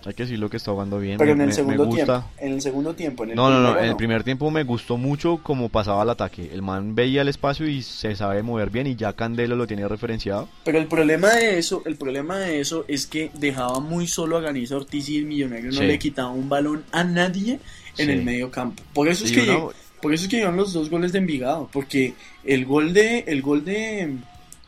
hay 0.04 0.12
que 0.14 0.24
decirlo 0.24 0.50
que 0.50 0.56
está 0.58 0.72
jugando 0.72 0.98
bien. 0.98 1.16
Pero 1.16 1.28
me, 1.28 1.34
en 1.34 1.40
el 1.42 1.46
me 1.48 1.52
segundo 1.54 1.86
gusta. 1.86 2.04
tiempo. 2.04 2.28
En 2.38 2.52
el 2.52 2.60
segundo 2.60 2.94
tiempo. 2.94 3.24
En 3.24 3.30
el 3.30 3.36
No, 3.36 3.48
no, 3.50 3.60
no, 3.60 3.78
en 3.78 3.84
el 3.86 3.96
primer 3.96 4.22
tiempo 4.24 4.50
me 4.50 4.64
gustó 4.64 4.96
mucho 4.98 5.38
como 5.42 5.68
pasaba 5.70 6.02
el 6.02 6.10
ataque. 6.10 6.50
El 6.52 6.60
man 6.62 6.94
veía 6.94 7.22
el 7.22 7.28
espacio 7.28 7.66
y 7.68 7.82
se 7.82 8.14
sabe 8.16 8.42
mover 8.42 8.68
bien 8.70 8.86
y 8.86 8.96
ya 8.96 9.12
Candelo 9.14 9.54
lo 9.56 9.66
tiene 9.66 9.86
referenciado. 9.88 10.48
Pero 10.64 10.78
el 10.78 10.86
problema 10.88 11.30
de 11.30 11.58
eso, 11.58 11.82
el 11.86 11.96
problema 11.96 12.36
de 12.38 12.60
eso 12.60 12.84
es 12.88 13.06
que 13.06 13.30
dejaba 13.34 13.80
muy 13.80 14.06
solo 14.06 14.36
a 14.36 14.40
Ganiza 14.40 14.76
Ortiz 14.76 15.08
y 15.08 15.18
el 15.18 15.24
millonario 15.26 15.70
no 15.70 15.78
Sí. 15.78 15.86
le 15.86 15.98
quitaba 15.98 16.30
un 16.30 16.48
balón 16.48 16.84
a 16.92 17.04
nadie 17.04 17.60
en 17.96 18.06
Sí. 18.06 18.12
el 18.12 18.24
medio 18.24 18.50
campo. 18.50 18.82
Por 18.92 19.08
eso 19.08 19.24
es 19.24 19.32
que 19.32 19.42
uno- 19.42 19.70
por 20.02 20.12
eso 20.12 20.24
es 20.24 20.28
que 20.30 20.36
llevan 20.38 20.56
los 20.56 20.74
dos 20.74 20.90
goles 20.90 21.12
de 21.12 21.18
Envigado, 21.20 21.70
porque 21.72 22.12
el 22.44 22.66
gol 22.66 22.92
de 22.92 23.20
el 23.20 23.40
gol 23.40 23.64
de 23.64 24.16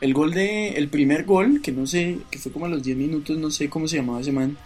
el 0.01 0.13
gol 0.13 0.33
de 0.33 0.69
el 0.69 0.87
primer 0.89 1.25
gol, 1.25 1.61
que 1.61 1.71
no 1.71 1.87
sé, 1.87 2.19
que 2.29 2.39
fue 2.39 2.51
como 2.51 2.65
a 2.65 2.69
los 2.69 2.83
10 2.83 2.97
minutos, 2.97 3.37
no 3.37 3.49
sé 3.51 3.69
cómo 3.69 3.87
se 3.87 3.97
llamaba 3.97 4.21
ese 4.21 4.31
man. 4.31 4.57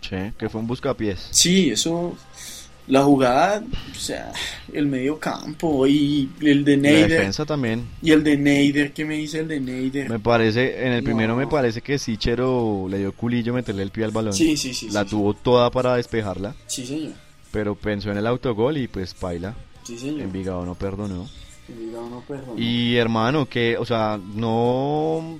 Sí, 0.00 0.16
que 0.38 0.48
fue 0.48 0.60
un 0.60 0.66
buscapiés. 0.66 1.28
Sí, 1.32 1.70
eso 1.70 2.16
la 2.86 3.02
jugada, 3.02 3.62
o 3.90 3.94
sea, 3.94 4.32
el 4.72 4.86
medio 4.86 5.18
campo 5.18 5.86
y 5.86 6.30
el 6.40 6.64
de 6.64 6.76
La 6.76 6.82
Neider 6.84 7.10
defensa 7.10 7.44
también. 7.44 7.84
y 8.00 8.12
el 8.12 8.24
de 8.24 8.38
Neider, 8.38 8.92
¿qué 8.94 9.04
me 9.04 9.16
dice 9.16 9.40
el 9.40 9.48
de 9.48 9.60
Neider? 9.60 10.08
Me 10.08 10.18
parece, 10.18 10.86
en 10.86 10.92
el 10.94 11.02
primero 11.04 11.36
me 11.36 11.46
parece 11.46 11.82
que 11.82 11.98
Sichero 11.98 12.86
le 12.88 12.96
dio 12.98 13.12
culillo 13.12 13.52
meterle 13.52 13.82
el 13.82 13.90
pie 13.90 14.04
al 14.04 14.10
balón. 14.12 14.32
Sí, 14.32 14.56
sí, 14.56 14.72
sí. 14.72 14.88
la 14.90 15.04
sí, 15.04 15.10
tuvo 15.10 15.34
toda 15.34 15.70
para 15.70 15.96
despejarla, 15.96 16.54
Sí, 16.66 16.86
señor. 16.86 17.12
pero 17.52 17.74
pensó 17.74 18.10
en 18.10 18.16
el 18.16 18.26
autogol 18.26 18.78
y 18.78 18.88
pues 18.88 19.12
paila. 19.12 19.54
Sí, 19.82 19.98
señor. 19.98 20.22
Envigado 20.22 20.64
no 20.64 20.74
perdonó. 20.74 21.28
No 21.68 22.22
perdona. 22.26 22.60
Y 22.60 22.96
hermano, 22.96 23.46
que, 23.46 23.76
o 23.76 23.84
sea, 23.84 24.18
no, 24.34 25.38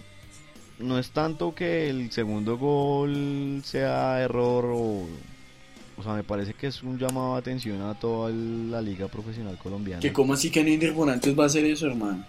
no 0.78 0.98
es 0.98 1.10
tanto 1.10 1.54
que 1.54 1.88
el 1.88 2.10
segundo 2.12 2.58
gol 2.58 3.62
sea 3.64 4.20
error 4.20 4.66
o, 4.66 5.06
o 5.96 6.02
sea, 6.02 6.12
me 6.14 6.22
parece 6.24 6.54
que 6.54 6.66
es 6.68 6.82
un 6.82 6.98
llamado 6.98 7.34
de 7.34 7.38
atención 7.40 7.80
a 7.82 7.94
toda 7.94 8.30
la 8.30 8.80
liga 8.82 9.08
profesional 9.08 9.56
colombiana. 9.58 10.00
Que 10.00 10.12
como 10.12 10.34
así 10.34 10.50
que 10.50 10.62
Neider 10.62 10.92
Bonantes 10.92 11.36
va 11.38 11.44
a 11.44 11.46
hacer 11.46 11.64
eso, 11.64 11.86
hermano. 11.86 12.24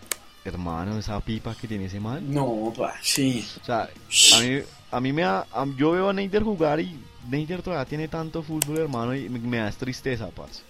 Hermano, 0.46 0.98
esa 0.98 1.20
pipa 1.20 1.54
que 1.54 1.68
tiene 1.68 1.86
ese 1.86 2.00
man. 2.00 2.32
No, 2.34 2.74
pa, 2.76 2.94
sí. 3.02 3.46
O 3.62 3.66
sea, 3.66 3.84
a 3.84 4.42
mí, 4.42 4.60
a 4.92 5.00
mí 5.02 5.14
me 5.14 5.24
da, 5.24 5.46
a- 5.52 5.68
yo 5.78 5.92
veo 5.92 6.10
a 6.10 6.14
Neider 6.14 6.44
jugar 6.44 6.80
y 6.80 6.98
Neider 7.30 7.62
todavía 7.62 7.86
tiene 7.86 8.08
tanto 8.08 8.42
fútbol, 8.42 8.78
hermano, 8.78 9.14
y 9.14 9.28
me, 9.28 9.38
me 9.40 9.58
da 9.58 9.70
tristeza, 9.72 10.30
parce. 10.30 10.64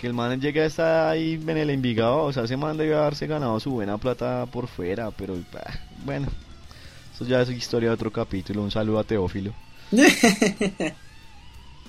Que 0.00 0.06
el 0.06 0.12
man 0.14 0.40
llegue 0.40 0.60
a 0.62 0.66
estar 0.66 1.08
ahí 1.08 1.34
en 1.46 1.56
el 1.56 1.70
Envigado, 1.70 2.24
o 2.24 2.32
sea, 2.32 2.44
ese 2.44 2.56
man 2.56 2.76
debe 2.76 2.94
haberse 2.94 3.26
ganado 3.26 3.58
su 3.60 3.70
buena 3.70 3.96
plata 3.98 4.46
por 4.46 4.66
fuera, 4.68 5.10
pero 5.10 5.34
bah, 5.52 5.62
bueno, 6.04 6.28
eso 7.14 7.24
ya 7.24 7.40
es 7.42 7.48
historia 7.50 7.88
de 7.90 7.94
otro 7.94 8.10
capítulo, 8.12 8.62
un 8.62 8.70
saludo 8.70 8.98
a 8.98 9.04
Teófilo. 9.04 9.52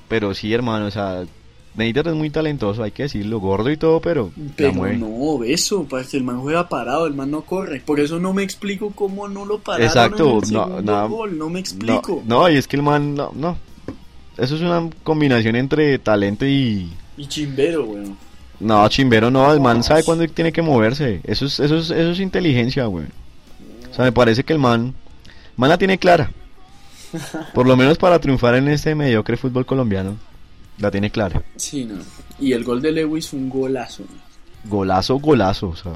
Pero 0.08 0.34
sí, 0.36 0.54
hermano, 0.54 0.86
o 0.86 0.92
sea, 0.92 1.24
Neidar 1.76 2.08
es 2.08 2.14
muy 2.14 2.30
talentoso, 2.30 2.84
hay 2.84 2.92
que 2.92 3.04
decirlo, 3.04 3.40
gordo 3.40 3.72
y 3.72 3.78
todo, 3.78 4.00
pero, 4.00 4.32
Pero 4.56 4.72
no, 4.94 5.40
beso, 5.40 5.84
para 5.86 6.04
que 6.06 6.18
el 6.18 6.24
man 6.24 6.40
juega 6.42 6.70
parado, 6.70 7.08
el 7.08 7.16
man 7.16 7.32
no 7.32 7.42
corre. 7.42 7.82
Por 7.82 8.00
eso 8.00 8.20
no 8.20 8.32
me 8.34 8.44
explico 8.44 8.92
cómo 8.92 9.28
no 9.28 9.46
lo 9.46 9.60
pararon 9.60 9.88
Exacto, 9.88 10.40
en 10.40 10.44
el 10.46 10.54
no, 10.54 10.82
nada- 10.82 11.08
gol, 11.08 11.38
no 11.38 11.48
me 11.48 11.54
No, 11.54 11.60
explico. 11.60 12.24
no, 12.26 12.50
y 12.50 12.56
es 12.56 12.68
que 12.68 12.76
el 12.78 12.84
man, 12.84 13.16
no, 13.16 13.32
no. 13.36 13.58
Eso 14.38 14.56
es 14.56 14.62
una 14.62 14.90
combinación 15.04 15.56
entre 15.56 15.98
talento 16.00 16.46
y... 16.46 16.92
Y 17.18 17.28
chimbero, 17.28 17.86
weón. 17.86 18.18
No, 18.60 18.88
chimbero 18.88 19.30
no, 19.30 19.52
el 19.52 19.60
man 19.60 19.84
sabe 19.84 20.04
cuándo 20.04 20.28
tiene 20.28 20.52
que 20.52 20.62
moverse. 20.62 21.22
Eso 21.24 21.46
es, 21.46 21.60
eso 21.60 21.78
es, 21.78 21.90
eso 21.90 22.12
es 22.12 22.20
inteligencia, 22.20 22.86
güey. 22.86 23.06
O 23.92 23.94
sea, 23.94 24.06
me 24.06 24.12
parece 24.12 24.44
que 24.44 24.54
el 24.54 24.60
man, 24.60 24.94
man 25.58 25.70
la 25.70 25.78
tiene 25.78 25.98
clara. 25.98 26.32
Por 27.54 27.68
lo 27.68 27.76
menos 27.76 27.98
para 27.98 28.20
triunfar 28.20 28.56
en 28.56 28.68
este 28.68 28.96
mediocre 28.96 29.38
fútbol 29.38 29.66
colombiano, 29.66 30.18
la 30.80 30.92
tiene 30.92 31.10
clara. 31.10 31.42
Sí, 31.56 31.86
no. 31.86 31.96
Y 32.40 32.54
el 32.54 32.64
gol 32.64 32.82
de 32.82 32.92
Lewis 32.92 33.30
fue 33.30 33.40
un 33.40 33.50
golazo. 33.50 34.04
Golazo, 34.66 35.16
golazo, 35.20 35.70
o 35.70 35.76
sea, 35.76 35.94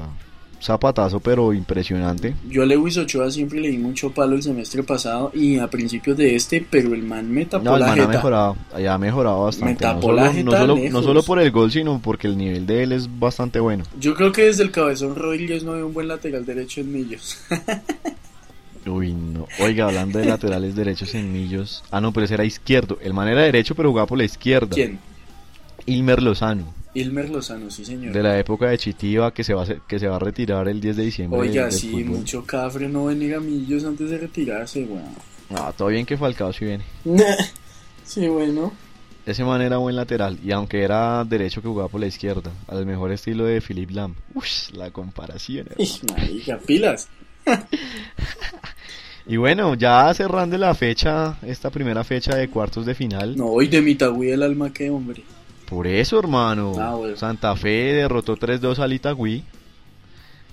zapatazo, 0.60 1.20
pero 1.20 1.52
impresionante. 1.52 2.34
Yo 2.48 2.62
a 2.62 2.66
Lewis 2.66 2.96
Ochoa 2.98 3.30
siempre 3.30 3.60
le 3.60 3.68
di 3.68 3.78
mucho 3.78 4.10
palo 4.10 4.36
el 4.36 4.42
semestre 4.42 4.82
pasado 4.82 5.30
y 5.34 5.58
a 5.58 5.68
principios 5.68 6.16
de 6.16 6.36
este, 6.36 6.64
pero 6.68 6.94
el 6.94 7.02
man 7.02 7.30
me 7.30 7.46
tapó 7.46 7.64
No, 7.64 7.74
el 7.74 7.80
la 7.80 7.86
man 7.88 8.00
ha 8.00 8.08
mejorado, 8.08 8.56
ya 8.78 8.94
ha 8.94 8.98
mejorado 8.98 9.44
bastante. 9.44 9.74
Me 9.74 9.80
tapó 9.80 10.08
no, 10.08 10.14
la 10.14 10.26
solo, 10.26 10.32
no, 10.32 10.50
jeta 10.50 10.60
solo, 10.60 10.74
lejos. 10.74 10.92
no 10.92 11.02
solo 11.02 11.22
por 11.22 11.38
el 11.40 11.50
gol, 11.50 11.70
sino 11.70 12.00
porque 12.00 12.26
el 12.26 12.36
nivel 12.36 12.66
de 12.66 12.82
él 12.82 12.92
es 12.92 13.08
bastante 13.18 13.60
bueno. 13.60 13.84
Yo 13.98 14.14
creo 14.14 14.32
que 14.32 14.44
desde 14.44 14.62
el 14.62 14.70
cabezón 14.70 15.16
Rodríguez 15.16 15.64
no 15.64 15.74
hay 15.74 15.82
un 15.82 15.94
buen 15.94 16.08
lateral 16.08 16.44
derecho 16.44 16.80
en 16.80 16.92
Millos. 16.92 17.38
Uy, 18.86 19.12
no. 19.12 19.46
Oiga, 19.60 19.86
hablando 19.86 20.18
de 20.18 20.24
laterales 20.24 20.74
derechos 20.74 21.14
en 21.14 21.32
Millos. 21.32 21.84
Ah, 21.90 22.00
no, 22.00 22.12
pero 22.12 22.24
ese 22.24 22.34
era 22.34 22.44
izquierdo. 22.44 22.98
El 23.02 23.12
man 23.12 23.28
era 23.28 23.42
derecho, 23.42 23.74
pero 23.74 23.90
jugaba 23.90 24.06
por 24.06 24.18
la 24.18 24.24
izquierda. 24.24 24.74
¿Quién? 24.74 24.98
Ilmer 25.86 26.22
Lozano, 26.22 26.74
Ilmer 26.94 27.30
Lozano, 27.30 27.70
sí 27.70 27.84
señor. 27.84 28.12
de 28.12 28.22
la 28.22 28.38
época 28.38 28.68
de 28.68 28.78
Chitiva, 28.78 29.32
que 29.32 29.44
se 29.44 29.54
va 29.54 29.62
a, 29.62 29.66
que 29.66 29.98
se 29.98 30.08
va 30.08 30.16
a 30.16 30.18
retirar 30.18 30.68
el 30.68 30.80
10 30.80 30.96
de 30.96 31.02
diciembre. 31.04 31.40
Oiga, 31.40 31.64
del 31.64 31.72
sí, 31.72 31.90
fútbol. 31.90 32.04
mucho 32.04 32.44
cafre 32.44 32.88
no 32.88 33.04
venir 33.06 33.34
a 33.34 33.40
Millos 33.40 33.84
antes 33.84 34.10
de 34.10 34.18
retirarse, 34.18 34.82
weón. 34.84 35.04
Ah, 35.50 35.72
todo 35.76 35.88
bien 35.88 36.06
que 36.06 36.16
Falcao 36.16 36.52
sí 36.52 36.64
viene. 36.64 36.84
sí, 38.04 38.26
bueno. 38.28 38.72
Ese 39.26 39.44
man 39.44 39.60
era 39.62 39.76
buen 39.76 39.94
lateral, 39.96 40.38
y 40.42 40.50
aunque 40.50 40.82
era 40.82 41.24
derecho 41.24 41.60
que 41.62 41.68
jugaba 41.68 41.88
por 41.88 42.00
la 42.00 42.06
izquierda, 42.06 42.50
al 42.66 42.86
mejor 42.86 43.12
estilo 43.12 43.44
de 43.44 43.60
Philip 43.60 43.90
Lam. 43.90 44.14
Ush, 44.34 44.70
la 44.72 44.90
comparación. 44.90 45.68
Marica, 46.16 46.58
pilas. 46.58 47.08
Y 49.26 49.36
bueno, 49.36 49.74
ya 49.74 50.12
cerrando 50.14 50.58
la 50.58 50.74
fecha, 50.74 51.36
esta 51.42 51.70
primera 51.70 52.02
fecha 52.02 52.34
de 52.34 52.48
cuartos 52.48 52.84
de 52.84 52.94
final. 52.96 53.36
No, 53.36 53.46
hoy 53.46 53.68
de 53.68 53.80
Mitagüí 53.80 54.30
el 54.30 54.42
alma 54.42 54.72
que 54.72 54.90
hombre. 54.90 55.22
Por 55.70 55.86
eso, 55.86 56.18
hermano. 56.18 56.74
Ah, 56.78 56.96
bueno. 56.96 57.16
Santa 57.16 57.54
Fe 57.54 57.94
derrotó 57.94 58.36
3-2 58.36 58.80
al 58.80 58.92
Itagüí 58.92 59.44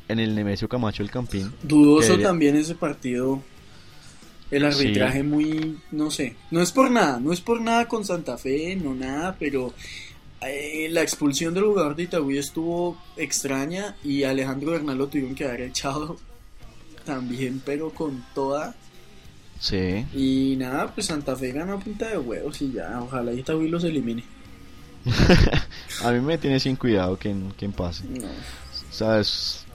en 0.07 0.19
el 0.19 0.35
Nemesio 0.35 0.69
Camacho 0.69 1.01
el 1.03 1.11
Campín. 1.11 1.51
Dudoso 1.63 2.19
también 2.19 2.55
ese 2.55 2.75
partido. 2.75 3.41
El 4.49 4.63
arbitraje 4.63 5.23
muy, 5.23 5.77
no 5.91 6.09
sé, 6.09 6.37
no 6.51 6.61
es 6.61 6.71
por 6.71 6.89
nada, 6.89 7.19
no 7.19 7.33
es 7.33 7.41
por 7.41 7.59
nada 7.59 7.85
con 7.85 8.05
Santa 8.05 8.37
Fe, 8.37 8.77
no 8.77 8.95
nada, 8.95 9.35
pero 9.37 9.73
eh, 10.39 10.87
la 10.89 11.01
expulsión 11.01 11.53
del 11.53 11.65
jugador 11.65 11.97
de 11.97 12.03
Itagüí 12.03 12.37
estuvo 12.37 12.97
extraña 13.17 13.97
y 14.05 14.23
Alejandro 14.23 14.71
Bernal 14.71 14.97
lo 14.97 15.07
tuvieron 15.07 15.35
que 15.35 15.43
haber 15.43 15.61
echado 15.61 16.15
también, 17.05 17.61
pero 17.65 17.89
con 17.89 18.23
toda. 18.33 18.73
Sí. 19.59 20.05
Y 20.13 20.55
nada, 20.57 20.93
pues 20.93 21.07
Santa 21.07 21.35
Fe 21.35 21.51
gana 21.51 21.73
a 21.73 21.79
punta 21.79 22.07
de 22.07 22.17
huevos 22.17 22.61
y 22.61 22.71
ya, 22.71 23.01
ojalá 23.01 23.33
Itagüí 23.33 23.67
los 23.67 23.83
elimine. 23.83 24.23
A 26.03 26.11
mí 26.11 26.19
me 26.19 26.37
tiene 26.37 26.59
sin 26.59 26.75
cuidado 26.75 27.17
quien, 27.17 27.53
quien 27.57 27.71
pase. 27.71 28.03
No. 28.05 28.25
O 28.25 28.93
sea, 28.93 29.19
es, 29.19 29.65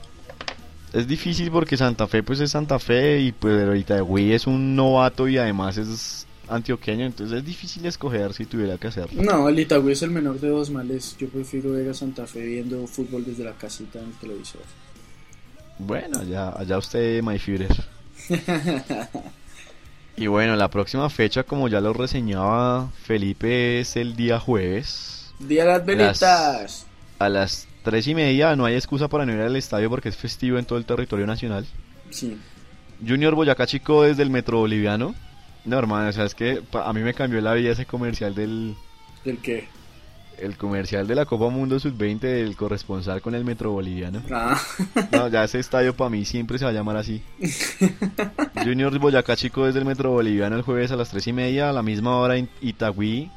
es 0.91 1.07
difícil 1.07 1.51
porque 1.51 1.77
Santa 1.77 2.07
Fe 2.07 2.23
pues 2.23 2.39
es 2.39 2.51
Santa 2.51 2.79
Fe 2.79 3.19
y 3.19 3.31
pues 3.31 3.55
pero 3.57 3.75
Itagüí 3.75 4.33
es 4.33 4.47
un 4.47 4.75
novato 4.75 5.27
y 5.27 5.37
además 5.37 5.77
es 5.77 6.27
antioqueño, 6.49 7.05
entonces 7.05 7.39
es 7.39 7.45
difícil 7.45 7.85
escoger 7.85 8.33
si 8.33 8.45
tuviera 8.45 8.77
que 8.77 8.87
hacerlo. 8.87 9.21
No, 9.21 9.49
el 9.49 9.59
Itagüí 9.59 9.93
es 9.93 10.01
el 10.01 10.11
menor 10.11 10.39
de 10.39 10.49
dos 10.49 10.69
males. 10.69 11.15
Yo 11.17 11.29
prefiero 11.29 11.71
ver 11.71 11.89
a 11.89 11.93
Santa 11.93 12.27
Fe 12.27 12.45
viendo 12.45 12.85
fútbol 12.87 13.23
desde 13.25 13.43
la 13.43 13.53
casita 13.53 13.99
en 13.99 14.05
el 14.05 14.13
televisor. 14.13 14.61
Bueno, 15.79 16.19
allá, 16.19 16.49
allá 16.49 16.77
usted, 16.77 17.21
my 17.23 17.39
Führer. 17.39 17.75
Y 20.15 20.27
bueno, 20.27 20.55
la 20.55 20.69
próxima 20.69 21.09
fecha, 21.09 21.43
como 21.43 21.67
ya 21.67 21.81
lo 21.81 21.91
reseñaba 21.91 22.91
Felipe, 23.03 23.79
es 23.79 23.95
el 23.95 24.15
día 24.15 24.39
jueves. 24.39 25.22
Día 25.39 25.63
de 25.65 25.69
las 25.69 25.85
velitas. 25.85 26.85
A 27.19 27.29
las 27.29 27.67
tres 27.83 28.07
y 28.07 28.15
media 28.15 28.55
no 28.55 28.65
hay 28.65 28.75
excusa 28.75 29.07
para 29.07 29.25
no 29.25 29.33
ir 29.33 29.41
al 29.41 29.55
estadio 29.55 29.89
porque 29.89 30.09
es 30.09 30.17
festivo 30.17 30.57
en 30.57 30.65
todo 30.65 30.77
el 30.77 30.85
territorio 30.85 31.27
nacional. 31.27 31.65
Sí. 32.09 32.37
Junior 33.05 33.35
Boyacá 33.35 33.67
Chico 33.67 34.03
desde 34.03 34.23
el 34.23 34.29
Metro 34.29 34.59
Boliviano. 34.59 35.15
No, 35.65 35.77
hermano, 35.79 36.09
o 36.09 36.11
sea, 36.11 36.25
es 36.25 36.35
que 36.35 36.61
a 36.73 36.93
mí 36.93 37.01
me 37.01 37.13
cambió 37.13 37.39
la 37.41 37.53
vida 37.53 37.71
ese 37.71 37.85
comercial 37.85 38.35
del 38.35 38.75
¿Del 39.23 39.37
qué? 39.39 39.67
el 40.39 40.57
comercial 40.57 41.07
de 41.07 41.15
la 41.15 41.25
Copa 41.25 41.49
Mundo 41.49 41.79
Sub-20 41.79 42.19
del 42.19 42.55
corresponsal 42.57 43.21
con 43.21 43.35
el 43.35 43.45
Metro 43.45 43.71
Boliviano. 43.71 44.21
Ah, 44.31 44.59
No, 45.11 45.27
ya 45.29 45.43
ese 45.43 45.59
estadio 45.59 45.95
para 45.95 46.09
mí 46.09 46.25
siempre 46.25 46.57
se 46.57 46.65
va 46.65 46.71
a 46.71 46.73
llamar 46.73 46.97
así. 46.97 47.21
Junior 48.63 48.97
Boyacá 48.99 49.35
Chico 49.35 49.65
desde 49.65 49.79
el 49.79 49.85
Metro 49.85 50.11
Boliviano 50.11 50.55
el 50.55 50.63
jueves 50.63 50.91
a 50.91 50.95
las 50.95 51.09
tres 51.09 51.27
y 51.27 51.33
media, 51.33 51.69
a 51.69 51.73
la 51.73 51.83
misma 51.83 52.17
hora 52.17 52.35
en 52.37 52.49
Itagüí 52.61 53.29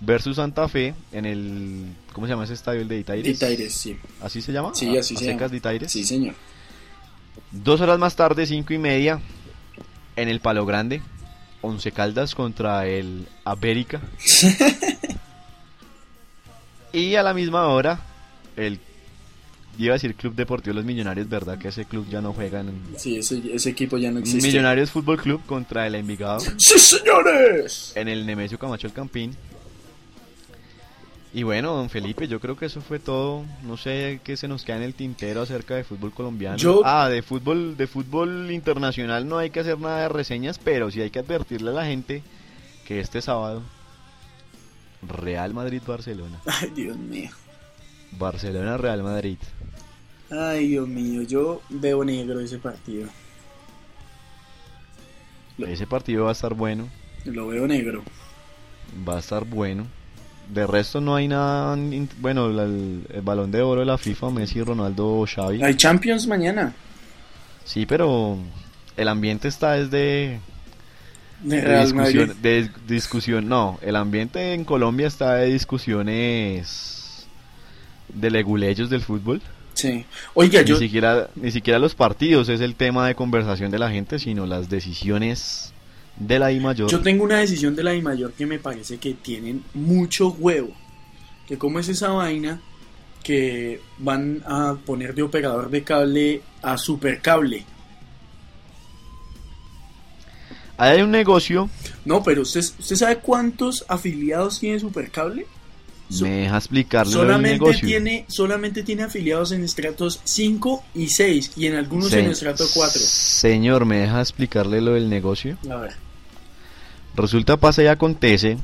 versus 0.00 0.36
Santa 0.36 0.68
Fe 0.68 0.94
en 1.12 1.26
el... 1.26 1.86
¿Cómo 2.12 2.26
se 2.26 2.32
llama 2.32 2.44
ese 2.44 2.54
estadio? 2.54 2.80
El 2.80 2.88
de 2.88 2.98
Itaires. 2.98 3.36
Itaires, 3.36 3.72
sí. 3.74 3.96
¿Así 4.20 4.42
se 4.42 4.52
llama? 4.52 4.74
Sí, 4.74 4.96
A- 4.96 5.00
así 5.00 5.14
a 5.14 5.18
se 5.18 5.24
secas 5.24 5.40
llama. 5.42 5.48
de 5.50 5.56
Itaires. 5.56 5.92
Sí, 5.92 6.04
señor. 6.04 6.34
Dos 7.50 7.80
horas 7.80 7.98
más 7.98 8.16
tarde, 8.16 8.46
cinco 8.46 8.72
y 8.74 8.78
media, 8.78 9.20
en 10.16 10.28
el 10.28 10.40
Palo 10.40 10.66
Grande, 10.66 11.02
Once 11.62 11.90
Caldas 11.92 12.34
contra 12.34 12.86
el 12.86 13.26
América. 13.44 14.00
y 16.92 17.14
a 17.14 17.22
la 17.22 17.34
misma 17.34 17.66
hora, 17.68 18.00
el 18.56 18.78
iba 19.78 19.92
a 19.92 19.96
decir 19.96 20.14
Club 20.14 20.34
Deportivo 20.34 20.74
Los 20.74 20.84
Millonarios, 20.84 21.28
¿verdad? 21.28 21.58
Que 21.58 21.68
ese 21.68 21.84
club 21.86 22.06
ya 22.10 22.20
no 22.20 22.32
juega 22.32 22.60
en 22.60 22.72
Sí, 22.98 23.16
ese, 23.16 23.40
ese 23.54 23.70
equipo 23.70 23.96
ya 23.96 24.10
no 24.10 24.18
existe. 24.18 24.46
Millonarios 24.46 24.90
Fútbol 24.90 25.20
Club 25.22 25.40
contra 25.46 25.86
el 25.86 25.94
Envigado 25.94 26.40
¡Sí, 26.58 26.78
señores! 26.78 27.92
en 27.94 28.08
el 28.08 28.26
Nemesio 28.26 28.58
Camacho 28.58 28.88
el 28.88 28.92
Campín. 28.92 29.34
Y 31.32 31.44
bueno, 31.44 31.74
don 31.76 31.88
Felipe, 31.90 32.26
yo 32.26 32.40
creo 32.40 32.56
que 32.56 32.66
eso 32.66 32.80
fue 32.80 32.98
todo. 32.98 33.44
No 33.62 33.76
sé 33.76 34.20
qué 34.24 34.36
se 34.36 34.48
nos 34.48 34.64
queda 34.64 34.78
en 34.78 34.82
el 34.82 34.94
tintero 34.94 35.42
acerca 35.42 35.76
de 35.76 35.84
fútbol 35.84 36.12
colombiano. 36.12 36.56
Yo- 36.56 36.82
Ah, 36.84 37.08
de 37.08 37.22
fútbol, 37.22 37.76
de 37.76 37.86
fútbol 37.86 38.50
internacional 38.50 39.28
no 39.28 39.38
hay 39.38 39.50
que 39.50 39.60
hacer 39.60 39.78
nada 39.78 40.02
de 40.02 40.08
reseñas, 40.08 40.58
pero 40.58 40.90
sí 40.90 41.00
hay 41.00 41.10
que 41.10 41.20
advertirle 41.20 41.70
a 41.70 41.74
la 41.74 41.84
gente 41.86 42.22
que 42.84 42.98
este 42.98 43.22
sábado 43.22 43.62
Real 45.02 45.54
Madrid-Barcelona. 45.54 46.40
Ay, 46.46 46.70
Dios 46.74 46.96
mío. 46.96 47.30
Barcelona-Real 48.18 49.02
Madrid. 49.04 49.38
Ay, 50.30 50.66
Dios 50.68 50.88
mío. 50.88 51.22
Yo 51.22 51.62
veo 51.68 52.04
negro 52.04 52.40
ese 52.40 52.58
partido. 52.58 53.08
Ese 55.58 55.86
partido 55.86 56.24
va 56.24 56.30
a 56.30 56.32
estar 56.32 56.54
bueno, 56.54 56.88
Lo 57.26 57.46
veo 57.48 57.66
negro. 57.68 58.02
va 59.08 59.16
a 59.16 59.18
estar 59.20 59.44
bueno. 59.44 59.86
De 60.52 60.66
resto 60.66 61.00
no 61.00 61.14
hay 61.14 61.28
nada, 61.28 61.76
bueno, 62.18 62.46
el, 62.46 63.06
el 63.12 63.20
balón 63.22 63.50
de 63.52 63.62
oro 63.62 63.80
de 63.80 63.86
la 63.86 63.98
FIFA, 63.98 64.30
Messi, 64.30 64.60
Ronaldo, 64.62 65.24
Xavi. 65.32 65.62
Hay 65.62 65.76
Champions 65.76 66.26
mañana. 66.26 66.72
Sí, 67.64 67.86
pero 67.86 68.36
el 68.96 69.08
ambiente 69.08 69.46
está 69.46 69.72
desde 69.74 70.40
De 71.42 71.80
discusión, 71.82 72.36
de 72.42 72.64
dis- 72.64 72.72
discusión, 72.88 73.48
no, 73.48 73.78
el 73.82 73.94
ambiente 73.94 74.52
en 74.54 74.64
Colombia 74.64 75.06
está 75.06 75.34
de 75.36 75.46
discusiones 75.52 77.26
de 78.08 78.30
leguleyos 78.30 78.90
del 78.90 79.02
fútbol. 79.02 79.40
Sí. 79.74 80.04
Oiga, 80.34 80.62
yo. 80.62 80.74
Ni 80.74 80.80
siquiera 80.86 81.28
ni 81.36 81.52
siquiera 81.52 81.78
los 81.78 81.94
partidos 81.94 82.48
es 82.48 82.60
el 82.60 82.74
tema 82.74 83.06
de 83.06 83.14
conversación 83.14 83.70
de 83.70 83.78
la 83.78 83.88
gente, 83.90 84.18
sino 84.18 84.46
las 84.46 84.68
decisiones 84.68 85.72
de 86.20 86.38
la 86.38 86.52
I 86.52 86.60
mayor. 86.60 86.88
Yo 86.88 87.00
tengo 87.00 87.24
una 87.24 87.38
decisión 87.38 87.74
de 87.74 87.82
la 87.82 87.94
I 87.94 88.00
mayor 88.02 88.32
que 88.34 88.46
me 88.46 88.58
parece 88.60 88.98
que 88.98 89.14
tienen 89.14 89.64
mucho 89.74 90.28
huevo. 90.38 90.70
Que 91.48 91.58
como 91.58 91.80
es 91.80 91.88
esa 91.88 92.10
vaina 92.10 92.60
que 93.24 93.80
van 93.98 94.42
a 94.46 94.76
poner 94.86 95.14
de 95.14 95.22
operador 95.22 95.68
de 95.70 95.82
cable 95.82 96.42
a 96.62 96.78
supercable. 96.78 97.64
Ahí 100.76 100.96
hay 100.96 101.02
un 101.02 101.10
negocio, 101.10 101.68
No, 102.06 102.22
pero 102.22 102.42
usted, 102.42 102.60
¿usted 102.60 102.96
sabe 102.96 103.16
cuántos 103.18 103.84
afiliados 103.88 104.58
tiene 104.60 104.80
supercable? 104.80 105.46
So- 106.08 106.24
me 106.24 106.30
deja 106.30 106.56
explicarle 106.56 107.12
el 107.12 107.18
solamente 107.18 107.58
negocio. 107.58 107.86
tiene 107.86 108.24
solamente 108.28 108.82
tiene 108.82 109.02
afiliados 109.04 109.52
en 109.52 109.62
estratos 109.62 110.20
5 110.24 110.82
y 110.94 111.08
6 111.08 111.52
y 111.56 111.66
en 111.66 111.76
algunos 111.76 112.12
en 112.14 112.30
estrato 112.30 112.64
4. 112.72 113.00
Señor, 113.00 113.84
me 113.84 113.98
deja 113.98 114.20
explicarle 114.20 114.80
lo 114.80 114.94
del 114.94 115.08
negocio. 115.10 115.56
A 115.70 115.76
ver. 115.76 115.92
Resulta, 117.16 117.56
pasa 117.56 117.82
y 117.82 117.86
acontece 117.86 118.58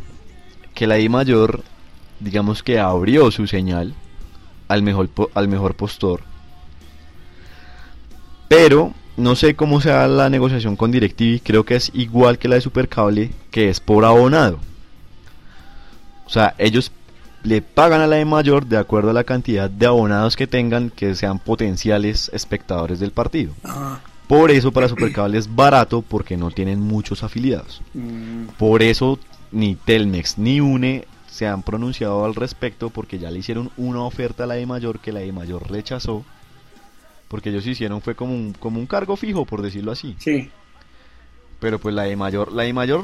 que 0.74 0.86
la 0.86 0.98
I 0.98 1.08
mayor 1.08 1.62
digamos 2.20 2.62
que 2.62 2.78
abrió 2.78 3.30
su 3.30 3.46
señal 3.46 3.94
al 4.68 4.82
mejor, 4.82 5.10
al 5.34 5.48
mejor 5.48 5.74
postor. 5.74 6.22
Pero 8.48 8.94
no 9.16 9.34
sé 9.34 9.54
cómo 9.54 9.80
sea 9.80 10.06
la 10.08 10.28
negociación 10.28 10.76
con 10.76 10.92
DirecTV, 10.92 11.40
creo 11.42 11.64
que 11.64 11.76
es 11.76 11.90
igual 11.94 12.38
que 12.38 12.48
la 12.48 12.56
de 12.56 12.60
Supercable, 12.60 13.32
que 13.50 13.68
es 13.68 13.80
por 13.80 14.04
abonado. 14.04 14.58
O 16.26 16.30
sea, 16.30 16.54
ellos 16.58 16.92
le 17.42 17.62
pagan 17.62 18.00
a 18.00 18.06
la 18.06 18.16
de 18.16 18.24
mayor 18.24 18.66
de 18.66 18.76
acuerdo 18.76 19.10
a 19.10 19.14
la 19.14 19.24
cantidad 19.24 19.70
de 19.70 19.86
abonados 19.86 20.36
que 20.36 20.46
tengan 20.46 20.90
que 20.90 21.14
sean 21.14 21.38
potenciales 21.38 22.30
espectadores 22.32 22.98
del 22.98 23.12
partido. 23.12 23.52
Por 24.28 24.50
eso 24.50 24.72
para 24.72 24.88
Supercable 24.88 25.38
es 25.38 25.54
barato 25.54 26.02
porque 26.02 26.36
no 26.36 26.50
tienen 26.50 26.80
muchos 26.80 27.22
afiliados. 27.22 27.80
mm, 27.94 28.46
Por 28.58 28.82
eso 28.82 29.18
ni 29.52 29.76
Telmex 29.76 30.38
ni 30.38 30.60
UNE 30.60 31.04
se 31.28 31.46
han 31.46 31.62
pronunciado 31.62 32.24
al 32.24 32.34
respecto 32.34 32.90
porque 32.90 33.18
ya 33.18 33.30
le 33.30 33.38
hicieron 33.38 33.70
una 33.76 34.02
oferta 34.02 34.44
a 34.44 34.46
la 34.46 34.54
de 34.54 34.66
mayor 34.66 34.98
que 34.98 35.12
la 35.12 35.20
de 35.20 35.32
mayor 35.32 35.70
rechazó. 35.70 36.24
Porque 37.28 37.50
ellos 37.50 37.66
hicieron 37.66 38.00
fue 38.02 38.14
como 38.14 38.34
un, 38.34 38.52
como 38.52 38.80
un 38.80 38.86
cargo 38.86 39.16
fijo, 39.16 39.44
por 39.44 39.62
decirlo 39.62 39.92
así. 39.92 40.16
sí. 40.18 40.50
Pero 41.58 41.78
pues 41.78 41.94
la 41.94 42.02
de 42.02 42.16
mayor, 42.16 42.52
la 42.52 42.64
de 42.64 42.72
mayor 42.74 43.02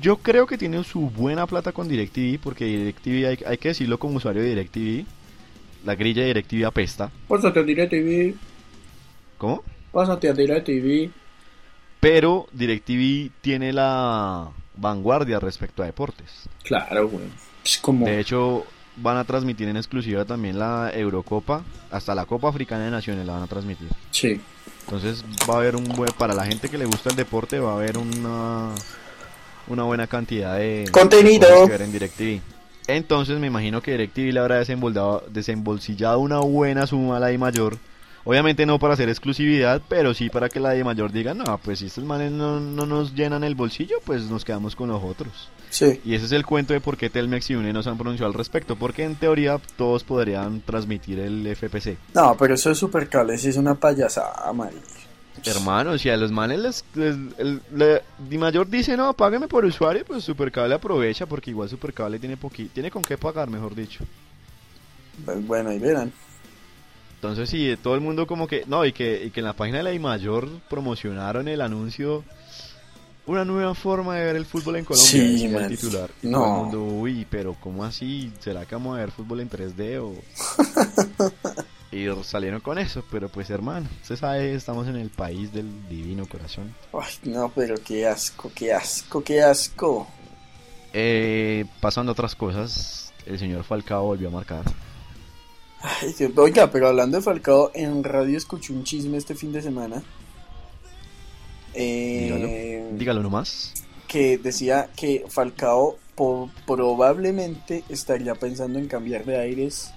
yo 0.00 0.16
creo 0.16 0.46
que 0.46 0.56
tiene 0.56 0.82
su 0.84 1.10
buena 1.10 1.46
plata 1.46 1.72
con 1.72 1.86
DirecTV 1.86 2.38
porque 2.40 2.64
DirecTV 2.64 3.26
hay, 3.28 3.38
hay 3.46 3.58
que 3.58 3.68
decirlo 3.68 3.98
como 3.98 4.16
usuario 4.16 4.42
de 4.42 4.48
DirecTV. 4.48 5.04
La 5.84 5.94
grilla 5.94 6.22
de 6.22 6.28
DirecTV 6.28 6.64
apesta. 6.66 7.10
Pásate 7.28 7.60
a 7.60 7.62
DirecTV, 7.62 8.34
¿Cómo? 9.36 9.62
Pásate 9.94 10.28
a 10.28 10.34
DirecTV. 10.34 11.10
Pero 12.00 12.46
DirecTV 12.52 13.30
tiene 13.40 13.72
la 13.72 14.50
vanguardia 14.76 15.40
respecto 15.40 15.82
a 15.82 15.86
deportes. 15.86 16.48
Claro, 16.64 17.08
güey. 17.08 17.24
Como... 17.80 18.04
De 18.04 18.20
hecho, 18.20 18.66
van 18.96 19.16
a 19.16 19.24
transmitir 19.24 19.68
en 19.68 19.76
exclusiva 19.76 20.24
también 20.24 20.58
la 20.58 20.90
Eurocopa, 20.92 21.62
hasta 21.90 22.14
la 22.14 22.26
Copa 22.26 22.48
Africana 22.48 22.84
de 22.84 22.90
Naciones 22.90 23.26
la 23.26 23.34
van 23.34 23.42
a 23.44 23.46
transmitir. 23.46 23.88
Sí. 24.10 24.40
Entonces 24.84 25.24
va 25.48 25.54
a 25.54 25.56
haber 25.58 25.76
un 25.76 25.84
buen, 25.84 26.12
para 26.18 26.34
la 26.34 26.44
gente 26.44 26.68
que 26.68 26.76
le 26.76 26.84
gusta 26.84 27.08
el 27.08 27.16
deporte, 27.16 27.58
va 27.58 27.72
a 27.72 27.76
haber 27.76 27.96
una, 27.96 28.74
una 29.68 29.82
buena 29.84 30.06
cantidad 30.06 30.58
de 30.58 30.86
Contenido. 30.90 31.70
en 31.70 31.92
DirecTV. 31.92 32.40
Entonces 32.86 33.38
me 33.38 33.46
imagino 33.46 33.80
que 33.80 33.92
DirecTV 33.92 34.32
le 34.32 34.40
habrá 34.40 34.62
desembolsillado 35.30 36.18
una 36.18 36.40
buena 36.40 36.86
suma 36.86 37.16
a 37.16 37.20
la 37.20 37.28
de 37.28 37.38
mayor. 37.38 37.78
Obviamente 38.26 38.64
no 38.64 38.78
para 38.78 38.94
hacer 38.94 39.08
exclusividad, 39.10 39.82
pero 39.88 40.14
sí 40.14 40.30
para 40.30 40.48
que 40.48 40.58
la 40.60 40.70
de 40.70 40.82
mayor 40.82 41.12
diga, 41.12 41.34
no, 41.34 41.58
pues 41.58 41.80
si 41.80 41.86
estos 41.86 42.04
manes 42.04 42.32
no, 42.32 42.58
no 42.58 42.86
nos 42.86 43.14
llenan 43.14 43.44
el 43.44 43.54
bolsillo, 43.54 43.96
pues 44.04 44.22
nos 44.24 44.44
quedamos 44.44 44.74
con 44.74 44.88
los 44.88 45.02
otros. 45.02 45.50
Sí. 45.68 46.00
Y 46.04 46.14
ese 46.14 46.24
es 46.26 46.32
el 46.32 46.46
cuento 46.46 46.72
de 46.72 46.80
por 46.80 46.96
qué 46.96 47.10
Telmex 47.10 47.50
y 47.50 47.54
UNE 47.56 47.72
no 47.72 47.82
se 47.82 47.90
han 47.90 47.98
pronunciado 47.98 48.28
al 48.32 48.38
respecto, 48.38 48.76
porque 48.76 49.04
en 49.04 49.16
teoría 49.16 49.60
todos 49.76 50.04
podrían 50.04 50.60
transmitir 50.62 51.18
el 51.18 51.46
FPC. 51.54 51.98
No, 52.14 52.34
pero 52.38 52.54
eso 52.54 52.70
es 52.70 52.78
super 52.78 53.08
cable, 53.08 53.36
sí 53.36 53.48
es 53.48 53.56
una 53.56 53.74
payasada, 53.74 54.50
marica. 54.52 54.80
Hermano, 55.44 55.98
si 55.98 56.08
a 56.08 56.16
los 56.16 56.30
manes 56.30 56.60
les, 56.60 56.84
les- 57.74 58.00
Di 58.30 58.38
Mayor 58.38 58.68
dice, 58.70 58.96
no, 58.96 59.12
págueme 59.14 59.48
por 59.48 59.64
usuario, 59.64 60.04
pues 60.06 60.22
Supercable 60.24 60.74
aprovecha, 60.76 61.26
porque 61.26 61.50
igual 61.50 61.68
Supercable 61.68 62.18
tiene 62.20 62.36
poqui, 62.36 62.66
tiene 62.66 62.90
con 62.90 63.02
qué 63.02 63.18
pagar, 63.18 63.50
mejor 63.50 63.74
dicho. 63.74 64.04
Pues 65.24 65.44
bueno, 65.46 65.70
ahí 65.70 65.78
verán. 65.78 66.12
Entonces 67.24 67.48
sí, 67.48 67.74
todo 67.82 67.94
el 67.94 68.02
mundo 68.02 68.26
como 68.26 68.46
que, 68.46 68.64
no, 68.66 68.84
y 68.84 68.92
que, 68.92 69.24
y 69.24 69.30
que 69.30 69.40
en 69.40 69.46
la 69.46 69.54
página 69.54 69.78
de 69.78 69.84
la 69.84 69.90
Di 69.90 69.98
Mayor 69.98 70.46
promocionaron 70.68 71.48
el 71.48 71.62
anuncio, 71.62 72.22
una 73.24 73.46
nueva 73.46 73.74
forma 73.74 74.16
de 74.16 74.26
ver 74.26 74.36
el 74.36 74.44
fútbol 74.44 74.76
en 74.76 74.84
Colombia, 74.84 75.10
Sí, 75.10 75.44
el 75.46 75.68
titular. 75.68 76.10
Y 76.22 76.26
No. 76.26 76.38
todo 76.38 76.46
el 76.46 76.52
mundo, 76.60 76.82
uy, 77.00 77.26
pero 77.30 77.56
¿cómo 77.62 77.82
así? 77.82 78.30
¿Será 78.40 78.66
que 78.66 78.74
vamos 78.74 78.96
a 78.96 79.00
ver 79.00 79.10
fútbol 79.10 79.40
en 79.40 79.48
3D 79.48 79.98
o...? 80.02 80.12
y 81.92 82.06
salieron 82.24 82.60
con 82.60 82.76
eso, 82.78 83.02
pero 83.10 83.30
pues 83.30 83.48
hermano, 83.48 83.88
usted 84.02 84.16
sabe, 84.16 84.54
estamos 84.54 84.86
en 84.86 84.96
el 84.96 85.08
país 85.08 85.50
del 85.50 85.88
divino 85.88 86.26
corazón. 86.26 86.74
Ay, 86.92 87.14
no, 87.30 87.50
pero 87.54 87.76
qué 87.82 88.06
asco, 88.06 88.52
qué 88.54 88.74
asco, 88.74 89.24
qué 89.24 89.42
asco. 89.42 90.06
Eh, 90.92 91.64
pasando 91.80 92.10
a 92.10 92.12
otras 92.12 92.34
cosas, 92.34 93.14
el 93.24 93.38
señor 93.38 93.64
Falcao 93.64 94.04
volvió 94.04 94.28
a 94.28 94.32
marcar. 94.32 94.62
Ay, 95.86 96.14
oiga, 96.36 96.70
pero 96.70 96.88
hablando 96.88 97.18
de 97.18 97.22
Falcao, 97.22 97.70
en 97.74 98.02
radio 98.04 98.38
escuché 98.38 98.72
un 98.72 98.84
chisme 98.84 99.18
este 99.18 99.34
fin 99.34 99.52
de 99.52 99.60
semana. 99.60 100.02
Eh, 101.74 102.22
Dígalo, 102.88 102.96
dígalo 102.98 103.22
nomás. 103.22 103.72
que 104.08 104.38
decía 104.38 104.88
que 104.96 105.24
Falcao 105.28 105.98
po- 106.14 106.50
probablemente 106.66 107.84
estaría 107.88 108.34
pensando 108.34 108.78
en 108.78 108.86
cambiar 108.88 109.24
de 109.24 109.38
aires 109.38 109.90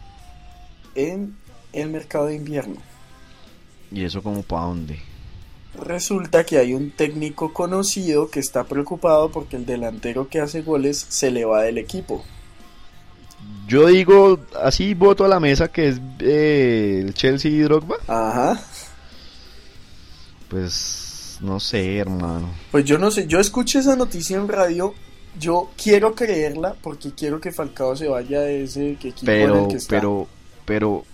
en 0.96 1.38
el 1.74 1.90
mercado 1.90 2.26
de 2.28 2.36
invierno. 2.36 2.78
¿Y 3.92 4.04
eso 4.04 4.22
como 4.22 4.44
para 4.44 4.64
dónde? 4.66 5.00
Resulta 5.80 6.44
que 6.46 6.58
hay 6.58 6.74
un 6.74 6.90
técnico 6.92 7.54
conocido 7.54 8.30
que 8.30 8.40
está 8.40 8.64
preocupado 8.64 9.32
porque 9.32 9.56
el 9.56 9.66
delantero 9.68 10.28
que 10.28 10.42
hace 10.42 10.64
goles 10.64 11.06
se 11.08 11.30
le 11.32 11.46
va 11.46 11.62
del 11.62 11.78
equipo. 11.78 12.26
Yo 13.68 13.88
digo, 13.88 14.40
así 14.64 14.94
voto 14.94 15.26
a 15.26 15.28
la 15.28 15.40
mesa 15.40 15.68
que 15.70 15.90
es 15.90 16.02
eh, 16.20 17.04
el 17.06 17.14
Chelsea 17.14 17.52
y 17.52 17.60
Drogba. 17.60 17.98
Ajá. 18.08 18.60
Pues 20.50 21.38
no 21.42 21.60
sé, 21.60 21.98
hermano. 21.98 22.50
Pues 22.72 22.86
yo 22.86 22.98
no 22.98 23.12
sé, 23.12 23.28
yo 23.28 23.40
escuché 23.40 23.80
esa 23.80 23.96
noticia 23.96 24.38
en 24.38 24.48
radio, 24.48 24.94
yo 25.40 25.70
quiero 25.82 26.16
creerla 26.16 26.76
porque 26.82 27.12
quiero 27.12 27.40
que 27.42 27.52
Falcao 27.52 27.96
se 27.96 28.08
vaya 28.08 28.42
de 28.42 28.64
ese 28.64 28.92
equipo 28.92 29.20
en 29.20 29.26
Pero, 29.26 29.62
el 29.64 29.68
que 29.68 29.76
está. 29.78 29.90
pero, 29.90 30.28
pero, 30.66 31.06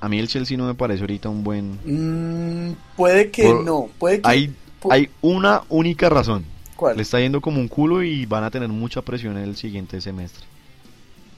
a 0.00 0.08
mí 0.08 0.18
el 0.18 0.28
Chelsea 0.28 0.56
no 0.56 0.66
me 0.66 0.74
parece 0.74 1.02
ahorita 1.02 1.28
un 1.28 1.44
buen... 1.44 1.78
Mm, 1.84 2.74
puede 2.96 3.30
que 3.30 3.44
Por- 3.44 3.64
no, 3.64 3.88
puede 3.98 4.22
que... 4.22 4.28
Hay, 4.28 4.54
hay 4.90 5.10
una 5.20 5.62
única 5.68 6.08
razón. 6.08 6.44
¿Cuál? 6.74 6.96
Le 6.96 7.02
está 7.02 7.20
yendo 7.20 7.40
como 7.40 7.60
un 7.60 7.68
culo 7.68 8.02
y 8.02 8.26
van 8.26 8.42
a 8.44 8.50
tener 8.50 8.68
mucha 8.68 9.02
presión 9.02 9.36
en 9.36 9.44
el 9.44 9.56
siguiente 9.56 10.00
semestre. 10.00 10.44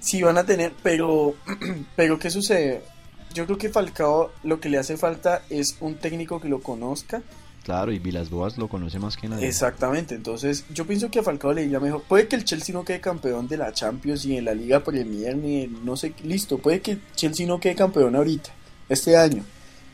Sí 0.04 0.22
van 0.22 0.36
a 0.36 0.44
tener, 0.44 0.72
pero, 0.82 1.34
pero 1.96 2.18
¿qué 2.18 2.30
sucede? 2.30 2.82
Yo 3.32 3.46
creo 3.46 3.56
que 3.58 3.68
Falcao 3.70 4.32
lo 4.42 4.60
que 4.60 4.68
le 4.68 4.76
hace 4.78 4.96
falta 4.96 5.42
es 5.48 5.76
un 5.80 5.94
técnico 5.94 6.40
que 6.40 6.48
lo 6.48 6.60
conozca. 6.60 7.22
Claro, 7.64 7.90
y 7.90 7.98
Vilas 7.98 8.28
Boas 8.28 8.58
lo 8.58 8.68
conoce 8.68 8.98
más 8.98 9.16
que 9.16 9.26
nadie. 9.26 9.48
Exactamente, 9.48 10.14
entonces 10.14 10.66
yo 10.74 10.86
pienso 10.86 11.10
que 11.10 11.20
a 11.20 11.22
Falcao 11.22 11.54
le 11.54 11.64
iría 11.64 11.80
mejor. 11.80 12.02
Puede 12.02 12.28
que 12.28 12.36
el 12.36 12.44
Chelsea 12.44 12.74
no 12.74 12.84
quede 12.84 13.00
campeón 13.00 13.48
de 13.48 13.56
la 13.56 13.72
Champions 13.72 14.26
y 14.26 14.36
en 14.36 14.44
la 14.44 14.52
Liga 14.54 14.84
Premier, 14.84 15.34
ni 15.36 15.62
en- 15.62 15.84
no 15.86 15.96
sé, 15.96 16.12
listo. 16.22 16.58
Puede 16.58 16.80
que 16.82 16.98
Chelsea 17.16 17.46
no 17.46 17.58
quede 17.58 17.74
campeón 17.74 18.14
ahorita, 18.14 18.50
este 18.90 19.16
año. 19.16 19.42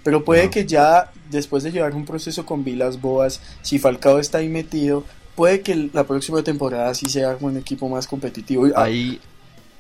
Pero 0.03 0.25
puede 0.25 0.51
que 0.51 0.66
ya 0.66 1.12
después 1.31 1.62
de 1.62 1.70
llevar 1.70 1.94
un 1.94 2.05
proceso 2.07 2.44
con 2.44 2.64
Vilas 2.64 3.01
Boas, 3.01 3.40
si 3.62 3.79
Falcao 3.79 4.18
está 4.18 4.38
ahí 4.38 4.49
metido, 4.49 5.05
puede 5.37 5.61
que 5.61 5.88
la 5.92 6.05
próxima 6.05 6.42
temporada 6.42 6.92
sí 6.94 7.07
sea 7.07 7.37
un 7.40 7.57
equipo 7.57 7.88
más 7.88 8.09
competitivo. 8.09 8.66
Y- 8.66 8.73
ah, 8.75 8.90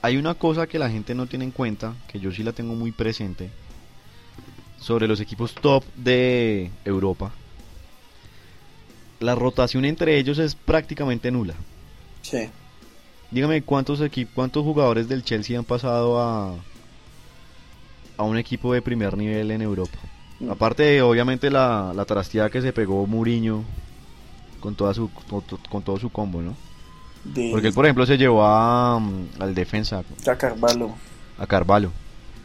Hay, 0.02 0.16
una 0.16 0.34
cosa 0.34 0.66
que 0.66 0.78
la 0.78 0.90
gente 0.90 1.14
no 1.14 1.26
tiene 1.26 1.44
en 1.44 1.50
cuenta, 1.50 1.94
que 2.08 2.20
yo 2.20 2.32
sí 2.32 2.42
la 2.42 2.52
tengo 2.52 2.74
muy 2.74 2.92
presente, 2.92 3.50
sobre 4.78 5.06
los 5.06 5.20
equipos 5.20 5.54
top 5.54 5.84
de 5.96 6.70
Europa. 6.84 7.32
La 9.18 9.34
rotación 9.34 9.84
entre 9.84 10.18
ellos 10.18 10.38
es 10.38 10.54
prácticamente 10.54 11.30
nula. 11.30 11.54
sí. 12.22 12.48
Dígame 13.30 13.62
cuántos 13.62 14.00
equipos, 14.00 14.34
cuántos 14.34 14.64
jugadores 14.64 15.08
del 15.08 15.22
Chelsea 15.22 15.56
han 15.56 15.64
pasado 15.64 16.20
a 16.20 16.56
a 18.20 18.22
un 18.22 18.36
equipo 18.36 18.74
de 18.74 18.82
primer 18.82 19.16
nivel 19.16 19.50
en 19.50 19.62
Europa. 19.62 19.98
Mm. 20.40 20.50
Aparte 20.50 20.82
de, 20.82 21.02
obviamente 21.02 21.50
la, 21.50 21.92
la 21.96 22.04
trasteada 22.04 22.50
que 22.50 22.60
se 22.60 22.72
pegó 22.72 23.06
Mourinho 23.06 23.64
con 24.60 24.74
toda 24.74 24.92
su 24.92 25.10
con 25.70 25.82
todo 25.82 25.98
su 25.98 26.10
combo, 26.10 26.42
¿no? 26.42 26.54
De, 27.24 27.50
Porque 27.50 27.68
él, 27.68 27.74
por 27.74 27.84
ejemplo, 27.84 28.06
se 28.06 28.16
llevó 28.16 28.44
a, 28.44 28.98
mm, 28.98 29.28
al 29.40 29.54
defensa, 29.54 30.02
a 30.26 30.36
Carvalho. 30.36 30.92
a 31.38 31.46
Carvalho. 31.46 31.92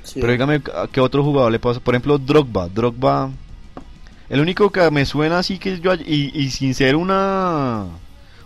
sí. 0.03 0.19
Pero 0.19 0.31
dígame, 0.31 0.62
¿a 0.75 0.87
qué 0.91 1.00
otro 1.00 1.23
jugador 1.23 1.52
le 1.52 1.60
pasa? 1.60 1.79
Por 1.79 1.95
ejemplo, 1.95 2.17
Drogba. 2.17 2.67
Drogba. 2.67 3.31
El 4.29 4.39
único 4.41 4.71
que 4.71 4.89
me 4.91 5.06
suena 5.06 5.39
así 5.39 5.60
que 5.60 5.79
yo. 5.79 5.93
Y, 5.93 6.31
y 6.33 6.50
sin 6.52 6.73
ser 6.73 6.95
una. 6.95 7.85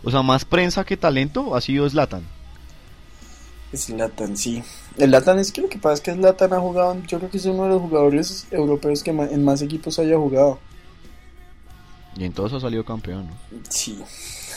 O 0.04 0.12
sea, 0.12 0.22
más 0.22 0.46
prensa 0.46 0.84
que 0.86 0.98
talento, 0.98 1.56
ha 1.56 1.62
sido 1.62 1.90
Zlatan. 1.90 2.24
Zlatan, 3.76 4.36
sí. 4.38 4.64
El 4.98 5.10
Zlatan 5.10 5.40
es 5.40 5.52
que 5.52 5.62
lo 5.62 5.70
que 5.70 5.78
pasa 5.78 5.96
es 5.96 6.02
que 6.02 6.14
Zlatan 6.14 6.54
ha 6.54 6.60
jugado, 6.60 6.98
yo 7.08 7.18
creo 7.20 7.30
que 7.30 7.38
es 7.38 7.46
uno 7.46 7.64
de 7.64 7.70
los 7.70 7.82
jugadores 7.82 8.48
europeos 8.52 9.04
que 9.04 9.12
en 9.12 9.44
más 9.44 9.62
equipos 9.62 10.00
haya 10.00 10.18
jugado. 10.18 10.60
Y 12.18 12.24
en 12.26 12.34
todos 12.34 12.54
ha 12.54 12.60
salido 12.60 12.84
campeón, 12.84 13.28
¿no? 13.28 13.34
Sí. 13.70 14.00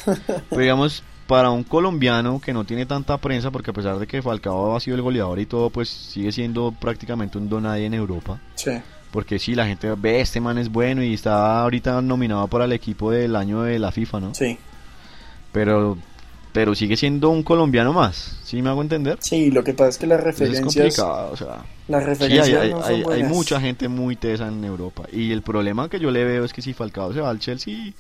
Pero 0.05 0.61
digamos, 0.61 1.03
para 1.27 1.51
un 1.51 1.63
colombiano 1.65 2.41
que 2.41 2.53
no 2.53 2.65
tiene 2.65 2.85
tanta 2.87 3.17
prensa, 3.19 3.51
porque 3.51 3.71
a 3.71 3.75
pesar 3.75 3.99
de 3.99 4.07
que 4.07 4.21
Falcao 4.23 4.77
ha 4.77 4.81
sido 4.81 4.97
el 4.97 5.03
goleador 5.03 5.39
y 5.39 5.47
todo, 5.47 5.71
pues 5.71 5.89
sigue 5.89 6.33
siendo 6.33 6.73
prácticamente 6.79 7.39
un 7.39 7.49
donadie 7.49 7.87
en 7.87 7.95
Europa. 7.95 8.39
Sí. 8.55 8.73
Porque 9.11 9.39
sí, 9.39 9.55
la 9.55 9.67
gente 9.67 9.93
ve, 9.97 10.21
este 10.21 10.41
man 10.41 10.59
es 10.59 10.71
bueno 10.71 11.03
y 11.03 11.15
está 11.15 11.63
ahorita 11.63 12.01
nominado 12.03 12.47
para 12.49 12.65
el 12.65 12.73
equipo 12.73 13.11
del 13.11 13.37
año 13.37 13.63
de 13.63 13.79
la 13.79 13.93
FIFA, 13.93 14.21
¿no? 14.21 14.35
Sí. 14.35 14.59
Pero 15.53 15.99
pero 16.53 16.75
sigue 16.75 16.99
siendo 16.99 17.31
un 17.31 17.43
colombiano 17.43 17.95
más, 17.95 18.39
¿sí 18.45 18.61
me 18.61 18.69
hago 18.69 18.83
entender? 18.83 19.17
Sí, 19.23 19.51
lo 19.51 19.65
que 19.65 19.73
pasa 19.73 19.89
es 19.89 19.97
que 19.99 20.07
las 20.07 20.19
Entonces 20.19 20.43
es 20.43 20.49
referencias, 20.61 20.97
complicado, 20.97 21.33
o 21.33 21.37
sea, 21.39 21.65
las 21.89 22.03
sí, 22.03 22.09
referencias 22.11 22.49
hay, 22.49 22.55
hay- 22.67 22.71
no 22.73 22.83
son 23.07 23.13
hay- 23.15 23.23
mucha 23.23 23.59
gente 23.59 23.89
muy 23.89 24.17
tesa 24.17 24.49
en 24.49 24.63
Europa, 24.63 25.05
y 25.11 25.33
el 25.33 25.41
problema 25.41 25.89
que 25.89 25.99
yo 25.99 26.11
le 26.11 26.25
veo 26.27 26.45
es 26.45 26.53
que 26.53 26.61
si 26.61 26.75
Falcao 26.75 27.15
se 27.15 27.23
va 27.23 27.31
al 27.31 27.39
Chelsea, 27.39 27.93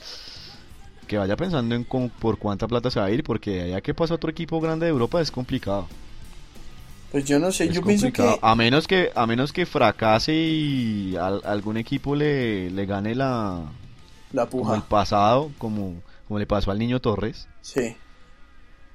que 1.12 1.18
vaya 1.18 1.36
pensando 1.36 1.74
en 1.74 1.84
con- 1.84 2.08
por 2.08 2.38
cuánta 2.38 2.66
plata 2.66 2.90
se 2.90 2.98
va 2.98 3.06
a 3.06 3.10
ir, 3.10 3.22
porque 3.22 3.62
allá 3.62 3.80
que 3.82 3.92
pasa 3.92 4.14
otro 4.14 4.30
equipo 4.30 4.60
grande 4.60 4.86
de 4.86 4.90
Europa 4.92 5.20
es 5.20 5.30
complicado. 5.30 5.86
Pues 7.10 7.26
yo 7.26 7.38
no 7.38 7.52
sé, 7.52 7.64
Es 7.64 7.74
yo 7.74 7.82
pienso 7.82 8.06
complicado. 8.06 8.40
que 8.40 8.46
A 8.46 8.54
menos 8.54 8.86
que, 8.88 9.10
a 9.14 9.26
menos 9.26 9.52
que 9.52 9.66
fracase 9.66 10.32
y 10.34 11.14
al- 11.16 11.42
algún 11.44 11.76
equipo 11.76 12.16
le, 12.16 12.70
le 12.70 12.86
gane 12.86 13.14
la 13.14 13.60
la 14.32 14.46
como 14.46 14.74
el 14.74 14.80
puja. 14.80 14.88
pasado, 14.88 15.50
como, 15.58 16.00
como 16.26 16.38
le 16.38 16.46
pasó 16.46 16.70
al 16.70 16.78
niño 16.78 17.00
Torres, 17.00 17.46
Sí. 17.60 17.94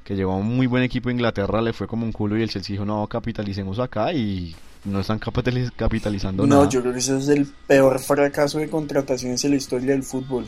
que 0.04 0.16
llevó 0.16 0.34
a 0.34 0.38
un 0.38 0.48
muy 0.56 0.66
buen 0.66 0.82
equipo 0.82 1.10
a 1.10 1.12
Inglaterra, 1.12 1.62
le 1.62 1.74
fue 1.74 1.86
como 1.88 2.04
un 2.06 2.12
culo 2.12 2.36
y 2.36 2.42
el 2.42 2.50
Chelsea 2.50 2.74
dijo, 2.74 2.86
no, 2.86 3.06
capitalicemos 3.06 3.78
acá 3.78 4.12
y 4.14 4.56
no 4.86 5.00
están 5.02 5.20
capitaliz- 5.20 5.72
capitalizando 5.76 6.48
No, 6.48 6.56
nada. 6.56 6.70
yo 6.70 6.82
creo 6.82 6.94
que 6.94 7.00
ese 7.00 7.16
es 7.20 7.28
el 7.28 7.46
peor 7.68 8.00
fracaso 8.00 8.58
de 8.58 8.68
contrataciones 8.68 9.44
en 9.46 9.52
la 9.52 9.58
historia 9.58 9.92
del 9.92 10.02
fútbol. 10.02 10.48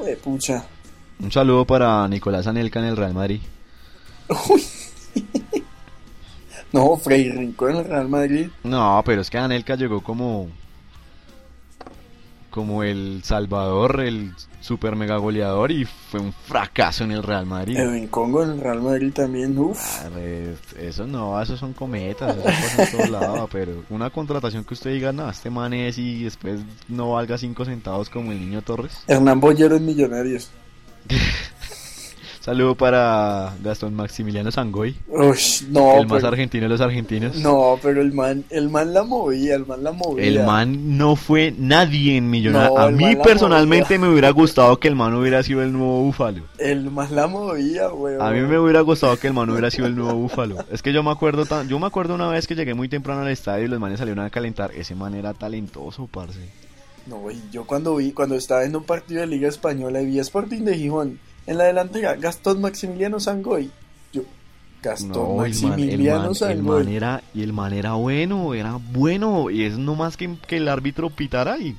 Joder, 0.00 0.16
pucha. 0.16 0.64
Un 1.22 1.30
saludo 1.30 1.66
para 1.66 2.08
Nicolás 2.08 2.46
Anelka 2.46 2.80
en 2.80 2.86
el 2.86 2.96
Real 2.96 3.12
Madrid. 3.12 3.40
No, 6.72 6.96
Frei 6.96 7.28
Rincón 7.28 7.70
en 7.72 7.76
el 7.78 7.84
Real 7.84 8.08
Madrid. 8.08 8.48
No, 8.62 9.02
pero 9.04 9.22
es 9.22 9.28
que 9.28 9.38
Anelka 9.38 9.74
llegó 9.74 10.04
como 10.04 10.48
como 12.50 12.82
el 12.82 13.22
salvador, 13.24 14.00
el 14.00 14.32
super 14.60 14.96
mega 14.96 15.16
goleador 15.16 15.70
y 15.70 15.84
fue 15.84 16.20
un 16.20 16.32
fracaso 16.32 17.04
en 17.04 17.12
el 17.12 17.22
Real 17.22 17.46
Madrid. 17.46 17.78
Edwin 17.78 18.08
Congo 18.08 18.42
en 18.42 18.50
el 18.50 18.60
Real 18.60 18.82
Madrid 18.82 19.12
también. 19.12 19.56
Uf. 19.58 19.78
Ah, 19.80 20.08
pues, 20.12 20.58
Eso 20.78 21.06
no, 21.06 21.40
esos 21.40 21.58
son 21.58 21.72
cometas, 21.72 22.36
eso 22.36 22.44
pasa 22.44 22.82
en 22.82 22.90
todos 22.90 23.10
lados, 23.10 23.48
pero 23.52 23.84
una 23.90 24.10
contratación 24.10 24.64
que 24.64 24.74
usted 24.74 24.92
diga, 24.92 25.12
no, 25.12 25.30
este 25.30 25.50
man 25.50 25.72
es 25.72 25.98
y 25.98 26.24
después 26.24 26.60
no 26.88 27.12
valga 27.12 27.38
5 27.38 27.64
centavos 27.64 28.10
como 28.10 28.32
el 28.32 28.40
niño 28.40 28.62
Torres. 28.62 29.02
Hernán 29.06 29.40
Bollero 29.40 29.76
en 29.76 29.86
Millonarios. 29.86 30.50
Saludo 32.40 32.74
para 32.74 33.54
Gastón 33.62 33.94
Maximiliano 33.94 34.50
Sangoy, 34.50 34.96
Uy, 35.08 35.36
no, 35.68 35.98
el 35.98 36.06
más 36.06 36.24
argentino 36.24 36.62
de 36.62 36.68
los 36.70 36.80
argentinos. 36.80 37.36
No, 37.36 37.78
pero 37.82 38.00
el 38.00 38.14
man, 38.14 38.44
el 38.48 38.70
man 38.70 38.94
la 38.94 39.02
movía, 39.02 39.56
el 39.56 39.66
man 39.66 39.84
la 39.84 39.92
movía. 39.92 40.24
El 40.24 40.42
man 40.46 40.96
no 40.96 41.16
fue 41.16 41.52
nadie 41.58 42.16
en 42.16 42.30
Millonarios. 42.30 42.74
No, 42.74 42.80
A 42.80 42.90
mí 42.90 43.14
personalmente 43.22 43.98
me 43.98 44.08
hubiera 44.08 44.30
gustado 44.30 44.80
que 44.80 44.88
el 44.88 44.96
man 44.96 45.12
hubiera 45.14 45.42
sido 45.42 45.62
el 45.62 45.70
nuevo 45.70 46.02
Búfalo. 46.04 46.44
El 46.56 46.90
man 46.90 47.14
la 47.14 47.26
movía, 47.26 47.92
weón. 47.92 48.22
A 48.22 48.30
mí 48.30 48.40
me 48.40 48.58
hubiera 48.58 48.80
gustado 48.80 49.18
que 49.18 49.26
el 49.26 49.34
man 49.34 49.50
hubiera 49.50 49.70
sido 49.70 49.86
el 49.86 49.94
nuevo 49.94 50.14
Búfalo. 50.14 50.64
Es 50.72 50.80
que 50.80 50.94
yo 50.94 51.02
me 51.02 51.10
acuerdo 51.10 51.44
tan, 51.44 51.68
yo 51.68 51.78
me 51.78 51.88
acuerdo 51.88 52.14
una 52.14 52.28
vez 52.28 52.46
que 52.46 52.54
llegué 52.54 52.72
muy 52.72 52.88
temprano 52.88 53.20
al 53.20 53.28
estadio 53.28 53.66
y 53.66 53.68
los 53.68 53.78
manes 53.78 53.98
salieron 53.98 54.24
a 54.24 54.30
calentar. 54.30 54.70
Ese 54.74 54.94
man 54.94 55.14
era 55.14 55.34
talentoso, 55.34 56.06
parce. 56.06 56.40
No, 57.06 57.30
y 57.30 57.38
yo 57.52 57.64
cuando 57.66 57.96
vi, 57.96 58.12
cuando 58.12 58.34
estaba 58.34 58.64
en 58.64 58.76
un 58.76 58.84
partido 58.84 59.20
de 59.20 59.26
Liga 59.26 59.48
Española 59.48 60.00
y 60.00 60.06
vi 60.06 60.18
a 60.18 60.22
Sporting 60.22 60.62
de 60.62 60.78
Gijón, 60.78 61.18
en 61.50 61.58
la 61.58 61.64
delantera, 61.64 62.14
Gastón 62.14 62.60
Maximiliano 62.60 63.18
Sangoy. 63.18 63.70
Yo, 64.12 64.22
Gastón 64.82 65.10
No, 65.10 65.34
Maximiliano 65.36 66.28
el 66.30 66.34
Sangoy. 66.36 66.84
man 66.84 66.88
era, 66.88 67.22
y 67.34 67.42
el 67.42 67.52
man 67.52 67.72
era 67.72 67.94
bueno, 67.94 68.54
era 68.54 68.76
bueno, 68.92 69.50
y 69.50 69.64
es 69.64 69.76
nomás 69.76 70.16
que, 70.16 70.36
que 70.46 70.58
el 70.58 70.68
árbitro 70.68 71.10
pitara 71.10 71.58
y... 71.58 71.76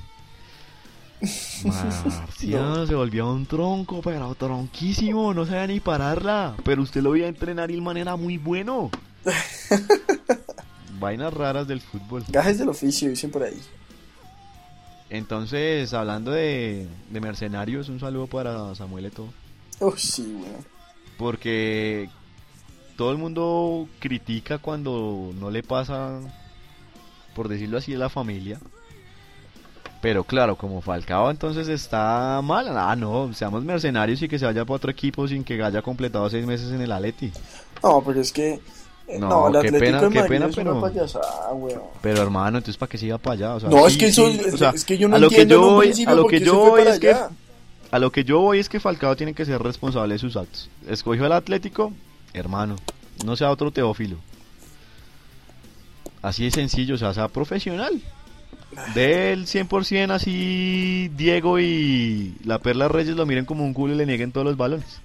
Marciano 1.64 2.86
se 2.86 2.94
volvió 2.94 3.32
un 3.32 3.46
tronco, 3.46 4.02
pero 4.02 4.34
tronquísimo, 4.34 5.32
no 5.32 5.46
sabía 5.46 5.66
ni 5.68 5.80
pararla. 5.80 6.54
Pero 6.64 6.82
usted 6.82 7.00
lo 7.00 7.12
veía 7.12 7.28
entrenar 7.28 7.70
y 7.70 7.74
el 7.74 7.82
man 7.82 7.96
era 7.96 8.16
muy 8.16 8.36
bueno. 8.38 8.90
Vainas 11.00 11.32
raras 11.32 11.66
del 11.66 11.80
fútbol. 11.80 12.24
Gajes 12.28 12.58
del 12.58 12.68
oficio, 12.68 13.08
dicen 13.08 13.30
por 13.30 13.42
ahí. 13.44 13.58
Entonces, 15.10 15.92
hablando 15.94 16.30
de, 16.30 16.88
de 17.10 17.20
mercenarios, 17.20 17.88
un 17.88 18.00
saludo 18.00 18.26
para 18.26 18.74
Samuel 18.74 19.06
Eto'o. 19.06 19.28
Oh, 19.86 19.94
sí, 19.96 20.22
weón. 20.40 20.64
Porque 21.18 22.08
todo 22.96 23.10
el 23.12 23.18
mundo 23.18 23.88
critica 24.00 24.58
cuando 24.58 25.30
no 25.38 25.50
le 25.50 25.62
pasa, 25.62 26.20
por 27.34 27.48
decirlo 27.48 27.78
así, 27.78 27.94
a 27.94 27.98
la 27.98 28.08
familia. 28.08 28.58
Pero 30.00 30.24
claro, 30.24 30.56
como 30.56 30.80
Falcao 30.80 31.30
entonces 31.30 31.68
está 31.68 32.40
mal. 32.42 32.66
Ah, 32.76 32.96
no, 32.96 33.32
seamos 33.34 33.64
mercenarios 33.64 34.20
y 34.22 34.28
que 34.28 34.38
se 34.38 34.44
vaya 34.46 34.64
para 34.64 34.76
otro 34.76 34.90
equipo 34.90 35.28
sin 35.28 35.44
que 35.44 35.62
haya 35.62 35.80
completado 35.82 36.28
seis 36.28 36.44
meses 36.44 36.72
en 36.72 36.80
el 36.80 36.90
Atleti. 36.90 37.30
No, 37.82 38.02
pero 38.04 38.20
es 38.20 38.32
que. 38.32 38.54
eh, 39.06 39.18
No, 39.20 39.28
No, 39.28 39.46
el 39.48 39.52
qué 39.52 39.58
Atlético 39.76 40.08
pena, 40.08 40.22
qué 40.22 40.28
pena, 40.28 40.46
es 40.46 40.56
pero- 40.56 40.72
una 40.72 40.80
payasada, 40.80 41.52
weón. 41.52 41.82
Pero 42.00 42.20
hermano, 42.22 42.58
entonces 42.58 42.76
¿para 42.76 42.90
qué 42.90 42.98
se 42.98 43.06
iba 43.06 43.18
para 43.18 43.34
allá? 43.34 43.54
O 43.54 43.60
sea, 43.60 43.68
No, 43.68 43.86
es 43.86 43.96
que 43.96 44.06
eso, 44.06 44.28
sí, 44.28 44.40
es, 44.44 44.54
o 44.54 44.58
sea, 44.58 44.70
es 44.70 44.84
que 44.84 44.98
yo 44.98 45.06
no 45.08 45.14
a 45.16 45.18
lo 45.20 45.28
que 45.28 45.42
entiendo 45.42 45.54
yo 45.66 45.70
voy, 45.74 45.86
principio 45.86 46.12
a 46.12 46.16
lo 46.16 46.26
que 46.26 46.40
yo 46.40 46.54
voy 46.56 46.82
es 46.82 46.98
que. 46.98 47.14
A 47.92 47.98
lo 47.98 48.10
que 48.10 48.24
yo 48.24 48.40
voy 48.40 48.58
es 48.58 48.70
que 48.70 48.80
Falcao 48.80 49.14
tiene 49.16 49.34
que 49.34 49.44
ser 49.44 49.62
responsable 49.62 50.14
de 50.14 50.18
sus 50.18 50.36
actos. 50.36 50.70
Escogió 50.88 51.26
al 51.26 51.32
Atlético, 51.32 51.92
hermano, 52.32 52.76
no 53.24 53.36
sea 53.36 53.50
otro 53.50 53.70
Teófilo. 53.70 54.16
Así 56.22 56.44
de 56.44 56.50
sencillo, 56.50 56.94
o 56.94 56.98
sea, 56.98 57.12
sea 57.12 57.28
profesional. 57.28 58.00
Del 58.94 59.46
100% 59.46 60.10
así 60.10 61.10
Diego 61.14 61.60
y 61.60 62.34
la 62.44 62.58
Perla 62.60 62.88
Reyes 62.88 63.14
lo 63.14 63.26
miren 63.26 63.44
como 63.44 63.62
un 63.62 63.74
culo 63.74 63.92
y 63.92 63.98
le 63.98 64.06
nieguen 64.06 64.32
todos 64.32 64.46
los 64.46 64.56
balones. 64.56 65.02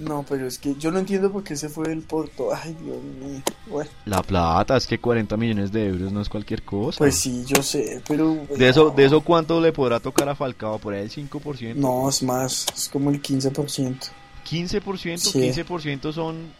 No, 0.00 0.24
pero 0.28 0.46
es 0.48 0.58
que 0.58 0.74
yo 0.74 0.90
no 0.90 0.98
entiendo 0.98 1.30
por 1.30 1.44
qué 1.44 1.56
se 1.56 1.68
fue 1.68 1.88
del 1.88 2.02
Porto. 2.02 2.48
Ay, 2.52 2.76
Dios 2.82 2.96
mío. 3.02 3.40
Bueno, 3.68 3.90
La 4.06 4.22
plata, 4.22 4.76
es 4.76 4.86
que 4.88 4.98
40 4.98 5.36
millones 5.36 5.70
de 5.70 5.86
euros 5.86 6.10
no 6.12 6.20
es 6.20 6.28
cualquier 6.28 6.62
cosa. 6.64 6.98
pues 6.98 7.20
sí, 7.20 7.44
yo 7.46 7.62
sé, 7.62 8.02
pero. 8.08 8.36
de 8.56 8.68
eso, 8.68 8.86
no. 8.86 8.90
de 8.90 9.04
eso 9.04 9.20
cuánto 9.20 9.60
le 9.60 9.72
podrá 9.72 10.00
tocar 10.00 10.28
a 10.28 10.34
Falcao, 10.34 10.78
por 10.78 10.94
ahí 10.94 11.02
el 11.02 11.10
5%. 11.10 11.74
No, 11.76 12.08
es 12.08 12.22
más, 12.24 12.66
es 12.74 12.88
como 12.88 13.10
el 13.10 13.22
15%. 13.22 14.10
15%, 14.50 15.16
Sí. 15.18 15.38
15% 15.40 16.12
son 16.12 16.52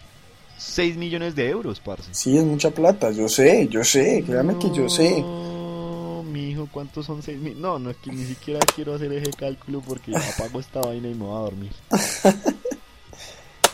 6 0.57 0.97
millones 0.97 1.35
de 1.35 1.49
euros, 1.51 1.80
parce. 1.80 2.09
Sí, 2.12 2.39
es 2.39 2.45
mucha 2.45 2.70
plata, 2.70 3.11
yo 3.11 3.28
sé, 3.28 3.66
yo 3.68 3.82
sé, 3.85 4.22
créame 4.26 4.57
que 4.59 4.70
yo 4.70 4.89
sé. 4.89 5.20
No, 5.20 6.22
mijo, 6.22 6.68
¿cuántos 6.72 7.05
son 7.05 7.22
6 7.22 7.39
mil? 7.41 7.61
No, 7.61 7.78
no, 7.80 7.91
es 7.91 7.97
que 7.97 8.11
ni 8.12 8.24
siquiera 8.24 8.61
quiero 8.74 8.95
hacer 8.95 9.12
ese 9.12 9.32
cálculo 9.32 9.80
porque 9.87 10.12
apago 10.16 10.61
esta 10.61 10.80
vaina 10.80 11.09
y 11.09 11.14
me 11.14 11.24
voy 11.24 11.37
a 11.37 11.41
dormir. 11.41 11.72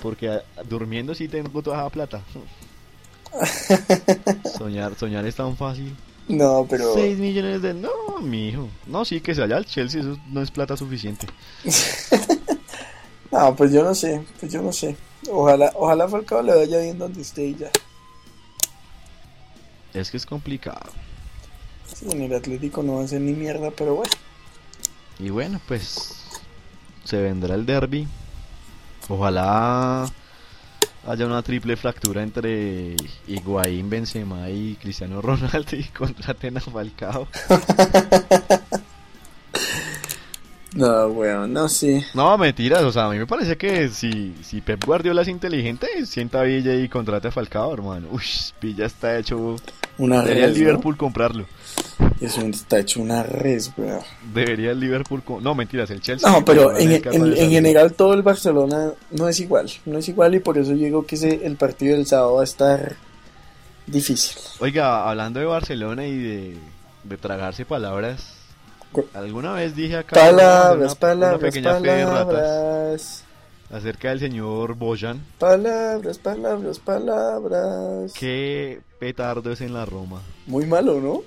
Porque 0.01 0.29
ah, 0.29 0.43
durmiendo 0.69 1.15
sí 1.15 1.29
tengo 1.29 1.63
toda 1.63 1.79
esa 1.79 1.91
plata. 1.91 2.23
Soñar, 4.59 4.97
soñar 4.97 5.25
es 5.27 5.37
tan 5.37 5.57
fácil. 5.57 5.95
No, 6.29 6.67
pero. 6.69 6.95
6 6.95 7.19
millones 7.19 7.63
de... 7.63 7.75
No, 7.75 7.91
mijo. 8.21 8.69
No, 8.87 9.05
sí, 9.05 9.21
que 9.21 9.35
se 9.35 9.41
vaya 9.41 9.57
al 9.57 9.67
Chelsea, 9.67 10.01
eso 10.01 10.19
no 10.29 10.43
es 10.43 10.51
plata 10.51 10.77
suficiente. 10.77 11.27
No, 13.31 13.55
pues 13.55 13.73
yo 13.73 13.85
no 13.85 13.95
sé, 13.95 14.23
pues 14.41 14.53
yo 14.53 14.61
no 14.61 14.73
sé. 14.73 14.97
Ojalá, 15.31 15.73
ojalá 15.77 16.09
Falcao 16.09 16.43
le 16.43 16.55
vaya 16.55 16.81
bien 16.81 16.99
donde 16.99 17.23
esté 17.23 17.47
y 17.47 17.55
ya. 17.55 17.71
Es 19.95 20.11
que 20.11 20.17
es 20.17 20.27
complicado. 20.27 20.91
Sí, 21.87 22.07
en 22.11 22.23
el 22.23 22.35
Atlético 22.35 22.83
no 22.83 22.97
va 22.97 23.03
a 23.03 23.05
hacer 23.05 23.21
ni 23.21 23.33
mierda, 23.33 23.71
pero 23.71 23.95
bueno. 23.95 24.11
Y 25.19 25.31
bueno, 25.31 25.61
pues 25.69 26.25
se 27.05 27.21
vendrá 27.21 27.55
el 27.55 27.67
derby. 27.67 28.09
Ojalá 29.11 30.07
haya 31.05 31.27
una 31.27 31.43
triple 31.43 31.77
fractura 31.77 32.23
entre 32.23 32.95
Higuaín, 33.27 33.91
Benzema 33.91 34.49
y 34.49 34.77
Cristiano 34.81 35.21
Ronaldo 35.21 35.77
y 35.77 35.85
contraten 35.85 36.57
a 36.57 36.61
Falcao. 36.61 37.29
No, 40.73 41.09
weón, 41.09 41.53
no 41.53 41.69
sé. 41.69 42.07
No, 42.15 42.39
mentiras, 42.39 42.85
o 42.85 42.93
sea, 42.93 43.07
a 43.07 43.11
mí 43.11 43.19
me 43.19 43.27
parece 43.27 43.57
que 43.57 43.89
si, 43.89 44.37
si 44.41 44.61
Pep 44.61 44.85
Guardiola 44.85 45.23
es 45.23 45.29
inteligente, 45.29 46.07
sienta 46.07 46.41
a 46.41 46.45
Villa 46.45 46.77
y 46.77 46.89
contrate 46.89 47.27
a 47.27 47.33
Falcao, 47.33 47.75
hermano. 47.75 48.07
Uy, 48.13 48.23
Villa 48.63 48.87
está 48.87 49.19
hecho... 49.19 49.57
Una 49.99 50.23
Debería 50.23 50.45
el. 50.45 50.55
Liverpool 50.55 50.97
comprarlo. 50.97 51.47
Eso 52.21 52.43
está 52.43 52.79
hecho 52.81 53.01
una 53.01 53.23
res, 53.23 53.71
weón. 53.77 54.01
Debería 54.35 54.73
el 54.73 54.81
Liverpool... 54.81 55.23
No, 55.41 55.55
mentiras, 55.55 55.91
el 55.91 56.01
Chelsea. 56.01 56.31
No, 56.31 56.45
pero 56.45 56.77
en, 56.77 56.93
en- 56.93 57.37
en 57.37 57.51
general 57.51 57.95
todo 57.95 58.13
el 58.15 58.23
Barcelona 58.23 58.93
no 59.11 59.29
es 59.29 59.41
igual. 59.41 59.71
No 59.87 59.99
es 59.99 60.09
igual 60.09 60.35
y 60.35 60.41
por 60.41 60.59
eso 60.59 60.73
yo 60.73 60.85
digo 60.85 61.07
que 61.07 61.15
ese, 61.15 61.47
el 61.47 61.57
partido 61.57 61.97
del 61.97 62.07
sábado 62.07 62.35
va 62.35 62.41
a 62.43 62.45
estar 62.45 62.97
difícil. 63.87 64.37
Oiga, 64.61 65.09
hablando 65.09 65.41
de 65.41 65.47
Barcelona 65.47 66.07
y 66.07 66.17
de, 66.19 66.57
de 67.05 67.17
tragarse 67.17 67.65
palabras, 67.65 68.35
alguna 69.15 69.53
vez 69.55 69.75
dije 69.75 69.97
acá 69.97 70.15
Palabras, 70.17 70.77
una, 70.77 70.85
una 70.87 70.95
palabras, 70.97 71.41
pequeña 71.41 71.81
fe 71.81 71.87
de 71.91 72.05
ratas 72.05 72.27
palabras. 72.27 73.25
acerca 73.73 74.09
del 74.11 74.21
señor 74.21 74.75
Bojan. 74.75 75.21
Palabras, 75.39 76.19
palabras, 76.19 76.79
palabras. 76.79 78.13
Qué 78.13 78.81
petardo 78.99 79.53
es 79.53 79.61
en 79.63 79.73
la 79.75 79.85
Roma. 79.87 80.21
Muy 80.47 80.67
malo, 80.67 81.01
¿no? 81.01 81.23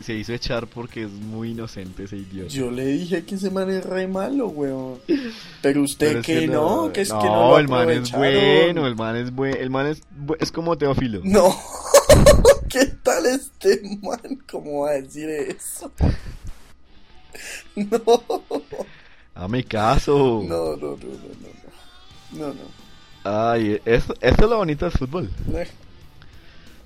Se 0.00 0.14
hizo 0.14 0.32
echar 0.32 0.66
porque 0.66 1.04
es 1.04 1.10
muy 1.10 1.50
inocente 1.52 2.04
ese 2.04 2.16
idiota. 2.16 2.48
Yo 2.52 2.70
le 2.70 2.86
dije 2.86 3.24
que 3.24 3.36
ese 3.36 3.50
man 3.50 3.70
es 3.70 3.84
re 3.84 4.06
malo, 4.08 4.48
weón. 4.48 4.98
Pero 5.60 5.82
usted 5.82 6.08
Pero 6.08 6.22
que, 6.22 6.46
no, 6.48 6.92
que 6.92 7.02
es 7.02 7.08
que 7.08 7.14
no 7.14 7.24
no, 7.24 7.50
lo 7.50 7.58
el 7.58 7.68
man 7.68 7.90
es 7.90 8.10
bueno, 8.12 8.86
el 8.86 8.96
man 8.96 9.16
es 9.16 9.30
bueno, 9.32 9.56
el 9.58 9.70
man 9.70 9.86
es, 9.86 10.02
bu- 10.10 10.36
es 10.40 10.50
como 10.50 10.76
Teófilo. 10.76 11.20
No. 11.22 11.54
¿Qué 12.68 12.86
tal 13.02 13.26
este 13.26 13.80
man? 14.02 14.38
¿Cómo 14.50 14.82
va 14.82 14.90
a 14.90 14.94
decir 14.94 15.28
eso? 15.28 15.92
No. 17.74 17.98
Dame 19.34 19.64
caso. 19.64 20.42
No, 20.46 20.76
no, 20.76 20.76
no, 20.76 20.96
no, 20.96 22.38
no. 22.38 22.46
No, 22.48 22.54
no. 22.54 22.60
Ay, 23.24 23.80
eso, 23.84 24.14
eso 24.20 24.44
es 24.44 24.50
lo 24.50 24.56
bonito 24.58 24.84
del 24.84 24.92
fútbol. 24.92 25.30
no. 25.46 25.58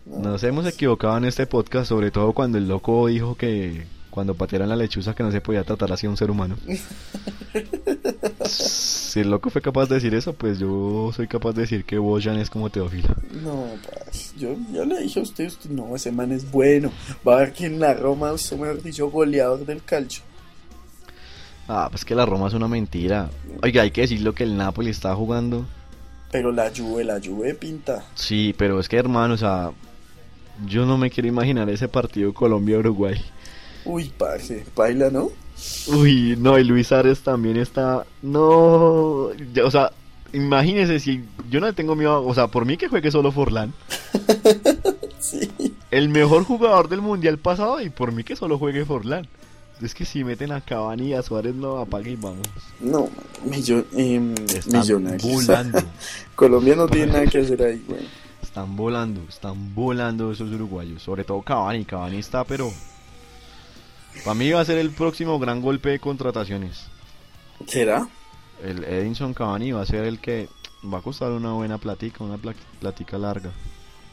No. 0.07 0.19
Nos 0.19 0.43
hemos 0.45 0.67
equivocado 0.67 1.19
en 1.19 1.25
este 1.25 1.47
podcast, 1.47 1.89
sobre 1.89 2.11
todo 2.11 2.33
cuando 2.33 2.59
el 2.59 2.69
loco 2.69 3.09
dijo 3.09 3.35
que 3.35 3.87
cuando 4.17 4.35
patearon 4.35 4.71
la 4.71 4.77
lechuza 4.77 5.15
que 5.15 5.23
no 5.23 5.31
se 5.31 5.43
podía 5.43 5.63
tratar 5.63 5.93
así 5.93 6.07
a 6.07 6.11
un 6.11 6.17
ser 6.17 6.31
humano. 6.31 6.57
si 8.47 9.21
el 9.21 9.31
loco 9.31 9.51
fue 9.51 9.61
capaz 9.61 9.91
de 9.91 9.97
decir 9.97 10.15
eso, 10.15 10.33
pues 10.33 10.59
yo 10.59 11.11
soy 11.15 11.29
capaz 11.29 11.53
de 11.53 11.61
decir 11.61 11.85
que 11.85 11.99
Bojan 11.99 12.39
es 12.39 12.49
como 12.49 12.71
Teófilo. 12.71 13.15
No, 13.43 13.67
parce, 13.85 14.33
yo 14.39 14.57
ya 14.73 14.87
le 14.87 15.01
dije 15.03 15.21
a 15.21 15.23
usted, 15.23 15.49
usted, 15.49 15.69
no, 15.69 15.95
ese 15.95 16.13
man 16.13 16.33
es 16.33 16.51
bueno. 16.51 16.91
Va 17.29 17.35
a 17.35 17.41
ver 17.41 17.53
que 17.53 17.67
en 17.67 17.79
la 17.79 17.93
Roma, 17.93 18.33
usted 18.33 18.57
mejor 18.57 18.83
dicho, 18.83 19.11
goleador 19.11 19.67
del 19.67 19.83
calcio. 19.83 20.23
Ah, 21.69 21.89
pues 21.91 22.05
que 22.05 22.15
la 22.15 22.25
Roma 22.25 22.47
es 22.47 22.55
una 22.55 22.69
mentira. 22.69 23.29
Oiga, 23.63 23.83
hay 23.83 23.91
que 23.91 24.01
decir 24.01 24.23
lo 24.23 24.35
que 24.35 24.45
el 24.45 24.57
Napoli 24.57 24.91
está 24.91 25.15
jugando. 25.15 25.67
Pero 26.33 26.53
la 26.53 26.73
Juve, 26.75 27.05
la 27.05 27.21
Juve 27.23 27.55
pinta. 27.55 28.05
Sí, 28.15 28.55
pero 28.57 28.81
es 28.81 28.89
que 28.89 28.97
hermano, 28.97 29.35
o 29.35 29.37
sea, 29.37 29.73
yo 30.67 30.87
no 30.87 30.97
me 30.99 31.11
quiero 31.11 31.29
imaginar 31.29 31.69
ese 31.71 31.89
partido 31.89 32.33
Colombia-Uruguay. 32.33 33.21
Uy, 33.85 34.11
parce, 34.17 34.65
baila, 34.75 35.11
¿no? 35.11 35.31
Uy, 35.89 36.37
no, 36.39 36.59
y 36.59 36.65
Luis 36.65 36.93
Ares 36.93 37.21
también 37.21 37.57
está. 37.57 38.05
No, 38.23 39.33
ya, 39.55 39.65
o 39.65 39.71
sea, 39.71 39.93
imagínese 40.33 41.01
si 41.01 41.25
yo 41.51 41.61
no 41.61 41.67
le 41.67 41.73
tengo 41.73 41.95
miedo, 41.95 42.25
o 42.27 42.35
sea, 42.35 42.49
por 42.49 42.65
mí 42.67 42.77
que 42.77 42.89
juegue 42.89 43.11
solo 43.11 43.33
Forlán, 43.33 43.73
Sí. 45.21 45.49
el 45.91 46.09
mejor 46.09 46.45
jugador 46.45 46.89
del 46.89 47.01
mundial 47.01 47.39
pasado, 47.39 47.81
y 47.81 47.91
por 47.91 48.13
mí 48.13 48.23
que 48.25 48.37
solo 48.37 48.59
juegue 48.59 48.85
Forlán. 48.85 49.27
Es 49.83 49.95
que 49.95 50.07
si 50.07 50.25
meten 50.25 50.53
a 50.53 50.63
Cavani 50.63 51.09
y 51.09 51.13
a 51.15 51.23
Suárez, 51.23 51.55
no 51.55 51.77
apague 51.79 52.13
y 52.13 52.17
vamos. 52.17 52.47
No, 52.81 53.11
millon, 53.45 53.85
Están 54.49 54.81
millonarios. 54.81 55.47
Colombia 56.35 56.75
no 56.77 56.87
tiene 56.89 57.13
nada 57.13 57.27
que 57.27 57.39
hacer 57.41 57.63
ahí, 57.63 57.83
güey. 57.87 58.01
Están 58.57 58.75
volando, 58.75 59.21
están 59.29 59.75
volando 59.75 60.33
esos 60.33 60.51
uruguayos. 60.51 61.03
Sobre 61.03 61.25
todo 61.25 61.43
Cavani, 61.43 61.85
Cavani 61.85 62.17
está, 62.17 62.43
pero. 62.43 62.73
Para 64.25 64.35
mí 64.35 64.51
va 64.51 64.63
a 64.63 64.65
ser 64.65 64.79
el 64.79 64.93
próximo 64.93 65.39
gran 65.39 65.61
golpe 65.61 65.91
de 65.91 65.99
contrataciones. 66.01 66.87
¿Será? 67.67 68.09
El 68.65 68.83
Edinson 68.85 69.35
Cavani 69.35 69.73
va 69.73 69.83
a 69.83 69.87
ser 69.87 70.07
el 70.07 70.21
que 70.21 70.49
va 70.91 70.99
a 70.99 71.03
costar 71.03 71.33
una 71.33 71.53
buena 71.53 71.77
platica, 71.77 72.25
una 72.25 72.39
pla- 72.39 72.55
platica 72.81 73.19
larga. 73.19 73.51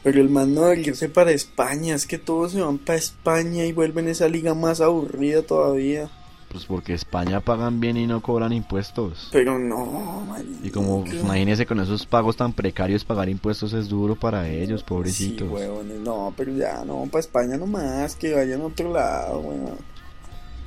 Pero 0.02 0.20
el 0.20 0.28
man 0.28 0.52
no 0.52 0.74
irse 0.74 1.08
para 1.08 1.30
España. 1.30 1.94
Es 1.94 2.06
que 2.06 2.18
todos 2.18 2.52
se 2.52 2.60
van 2.60 2.76
para 2.76 2.98
España 2.98 3.64
y 3.64 3.72
vuelven 3.72 4.08
a 4.08 4.10
esa 4.10 4.28
liga 4.28 4.52
más 4.52 4.82
aburrida 4.82 5.40
todavía. 5.40 6.10
Pues 6.54 6.66
porque 6.66 6.94
España 6.94 7.40
pagan 7.40 7.80
bien 7.80 7.96
y 7.96 8.06
no 8.06 8.22
cobran 8.22 8.52
impuestos. 8.52 9.28
Pero 9.32 9.58
no, 9.58 10.24
marica. 10.28 10.60
Y 10.62 10.70
como 10.70 11.02
pues, 11.02 11.14
imagínense 11.14 11.66
con 11.66 11.80
esos 11.80 12.06
pagos 12.06 12.36
tan 12.36 12.52
precarios 12.52 13.04
pagar 13.04 13.28
impuestos 13.28 13.72
es 13.72 13.88
duro 13.88 14.14
para 14.14 14.48
ellos, 14.48 14.84
pobrecitos. 14.84 15.48
Sí, 15.48 15.52
huevones, 15.52 15.98
no, 15.98 16.32
pero 16.36 16.52
ya 16.52 16.84
no, 16.84 17.08
para 17.10 17.18
España 17.18 17.56
nomás, 17.56 18.14
que 18.14 18.32
vayan 18.32 18.60
a 18.60 18.66
otro 18.66 18.92
lado, 18.92 19.40
weón. 19.40 19.78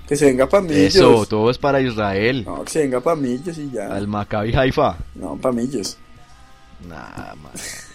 Que 0.05 0.17
se 0.17 0.25
venga 0.25 0.49
para 0.49 0.61
Millos. 0.61 0.95
Eso, 0.95 1.25
todo 1.25 1.49
es 1.49 1.57
para 1.57 1.79
Israel. 1.79 2.43
No, 2.43 2.65
que 2.65 2.69
se 2.69 2.79
venga 2.79 2.99
para 2.99 3.15
Millos 3.15 3.57
y 3.57 3.71
ya. 3.71 3.87
Al 3.87 4.09
Maccabi 4.09 4.53
Haifa. 4.53 4.97
No, 5.15 5.37
para 5.37 5.55
Millos. 5.55 5.97
Nada 6.85 7.33
más. 7.41 7.93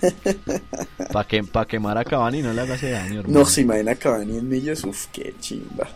Para 1.12 1.28
que, 1.28 1.44
pa 1.44 1.66
quemar 1.66 1.98
a 1.98 2.06
Cavani 2.06 2.40
no 2.40 2.54
le 2.54 2.62
haga 2.62 2.76
ese 2.76 2.90
daño, 2.90 3.20
hermano. 3.20 3.40
No, 3.40 3.44
se 3.44 3.60
imagina 3.60 3.94
Cavani 3.96 4.38
en 4.38 4.48
Millos, 4.48 4.82
uf, 4.84 5.08
qué 5.12 5.34
chimba. 5.38 5.86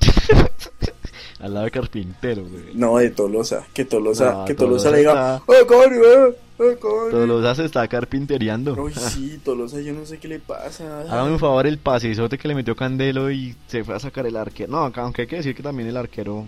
Al 1.40 1.54
lado 1.54 1.64
de 1.66 1.70
Carpintero, 1.70 2.42
güey. 2.44 2.74
No, 2.74 2.96
de 2.98 3.10
Tolosa, 3.10 3.66
que 3.74 3.84
Tolosa, 3.84 4.32
No, 4.32 4.44
que 4.44 4.54
Tolosa, 4.54 4.90
Tolosa 4.90 4.90
le 4.90 4.98
diga, 4.98 5.36
está- 5.36 5.52
¡eh, 5.60 5.66
Cavani, 5.68 5.96
eh! 5.96 6.36
¡eh, 6.60 6.78
Cavani! 6.80 7.10
Tolosa 7.10 7.54
se 7.54 7.64
está 7.64 7.86
carpinteriando. 7.88 8.74
Uy, 8.74 8.92
sí, 8.94 9.38
Tolosa, 9.44 9.80
yo 9.80 9.92
no 9.92 10.04
sé 10.06 10.18
qué 10.18 10.28
le 10.28 10.38
pasa. 10.40 11.00
Hágame 11.02 11.32
un 11.32 11.38
favor 11.38 11.66
el 11.66 11.78
pasezote 11.78 12.38
que 12.38 12.48
le 12.48 12.54
metió 12.54 12.74
Candelo 12.76 13.30
y 13.30 13.54
se 13.66 13.84
fue 13.84 13.94
a 13.94 14.00
sacar 14.00 14.26
el 14.26 14.36
arquero. 14.36 14.70
No, 14.72 14.92
aunque 15.02 15.22
hay 15.22 15.28
que 15.28 15.36
decir 15.36 15.54
que 15.54 15.62
también 15.62 15.88
el 15.88 15.96
arquero 15.96 16.46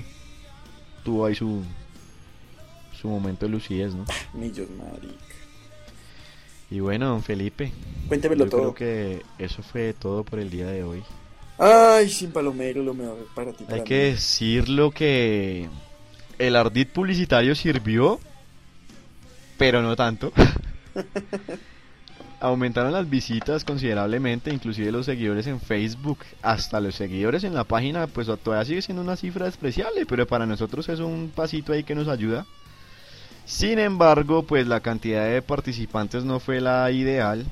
tuvo 1.04 1.26
ahí 1.26 1.34
su 1.34 1.62
su 3.00 3.08
momento 3.08 3.46
de 3.46 3.52
lucidez, 3.52 3.94
¿no? 3.94 4.04
Millos, 4.34 4.68
marica. 4.70 5.14
Y 6.70 6.78
bueno, 6.80 7.08
don 7.08 7.22
Felipe, 7.22 7.72
Cuéntemelo 8.06 8.44
yo 8.44 8.50
todo. 8.50 8.60
creo 8.60 8.74
que 8.74 9.22
eso 9.44 9.62
fue 9.62 9.92
todo 9.92 10.22
por 10.22 10.38
el 10.38 10.50
día 10.50 10.66
de 10.66 10.84
hoy. 10.84 11.02
Ay, 11.61 12.08
sin 12.08 12.32
palomero, 12.32 12.82
lo 12.82 12.94
mejor 12.94 13.18
para 13.34 13.52
ti. 13.52 13.64
Hay 13.68 13.68
para 13.68 13.84
que 13.84 13.94
mí. 13.94 14.00
decirlo 14.12 14.90
que 14.92 15.68
el 16.38 16.56
ardid 16.56 16.88
publicitario 16.88 17.54
sirvió, 17.54 18.18
pero 19.58 19.82
no 19.82 19.94
tanto. 19.94 20.32
Aumentaron 22.40 22.92
las 22.92 23.11
visitas 23.11 23.64
considerablemente, 23.64 24.50
inclusive 24.50 24.90
los 24.90 25.04
seguidores 25.04 25.46
en 25.46 25.61
Facebook, 25.61 26.20
hasta 26.40 26.80
los 26.80 26.94
seguidores 26.94 27.44
en 27.44 27.52
la 27.52 27.64
página, 27.64 28.06
pues 28.06 28.28
todavía 28.42 28.64
sigue 28.64 28.80
siendo 28.80 29.02
una 29.02 29.16
cifra 29.16 29.44
despreciable, 29.44 30.06
pero 30.06 30.26
para 30.26 30.46
nosotros 30.46 30.88
es 30.88 31.00
un 31.00 31.30
pasito 31.34 31.74
ahí 31.74 31.84
que 31.84 31.94
nos 31.94 32.08
ayuda. 32.08 32.46
Sin 33.44 33.78
embargo, 33.78 34.44
pues 34.44 34.66
la 34.66 34.80
cantidad 34.80 35.28
de 35.28 35.42
participantes 35.42 36.24
no 36.24 36.40
fue 36.40 36.62
la 36.62 36.90
ideal. 36.90 37.44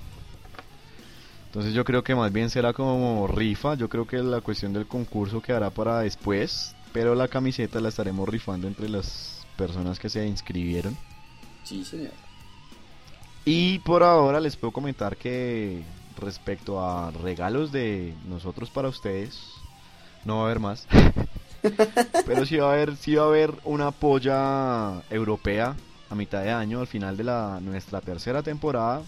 Entonces 1.49 1.73
yo 1.73 1.83
creo 1.85 2.05
que 2.05 2.15
más 2.15 2.31
bien 2.31 2.51
será 2.51 2.75
como 2.75 3.27
rifa, 3.27 3.75
yo 3.75 3.89
creo 3.89 4.07
que 4.07 4.19
la 4.19 4.43
cuestión 4.43 4.75
del 4.75 4.87
concurso 4.87 5.41
quedará 5.41 5.71
para 5.71 6.01
después, 6.01 6.77
pero 6.93 7.15
la 7.15 7.27
camiseta 7.27 7.81
la 7.81 7.89
estaremos 7.89 8.29
rifando 8.29 8.69
entre 8.69 8.87
las 8.91 9.47
personas 9.57 9.99
que 9.99 10.11
se 10.11 10.27
inscribieron. 10.27 10.95
Sí, 11.65 11.85
señor. 11.87 12.13
Y 13.47 13.79
por 13.79 14.03
ahora 14.03 14.41
les 14.41 14.57
puedo 14.57 14.73
comentar 14.73 15.17
que 15.17 15.83
respecto 16.19 16.85
a 16.85 17.11
regalos 17.13 17.73
de 17.73 18.15
nosotros 18.29 18.69
para 18.69 18.89
ustedes, 18.89 19.41
no 20.27 20.37
va 20.37 20.43
a 20.43 20.45
haber 20.45 20.61
más. 20.61 20.87
Pero 22.27 22.45
sí 22.45 22.59
va 22.59 22.69
a 22.69 22.73
haber, 22.75 22.95
sí 22.97 23.15
va 23.15 23.23
a 23.23 23.27
haber 23.27 23.55
una 23.65 23.91
polla 23.91 25.03
europea 25.09 25.75
a 26.11 26.15
mitad 26.15 26.43
de 26.43 26.51
año, 26.51 26.81
al 26.81 26.87
final 26.87 27.17
de 27.17 27.25
la, 27.25 27.59
nuestra 27.63 28.03
tercera 28.03 28.43
temporada. 28.43 29.01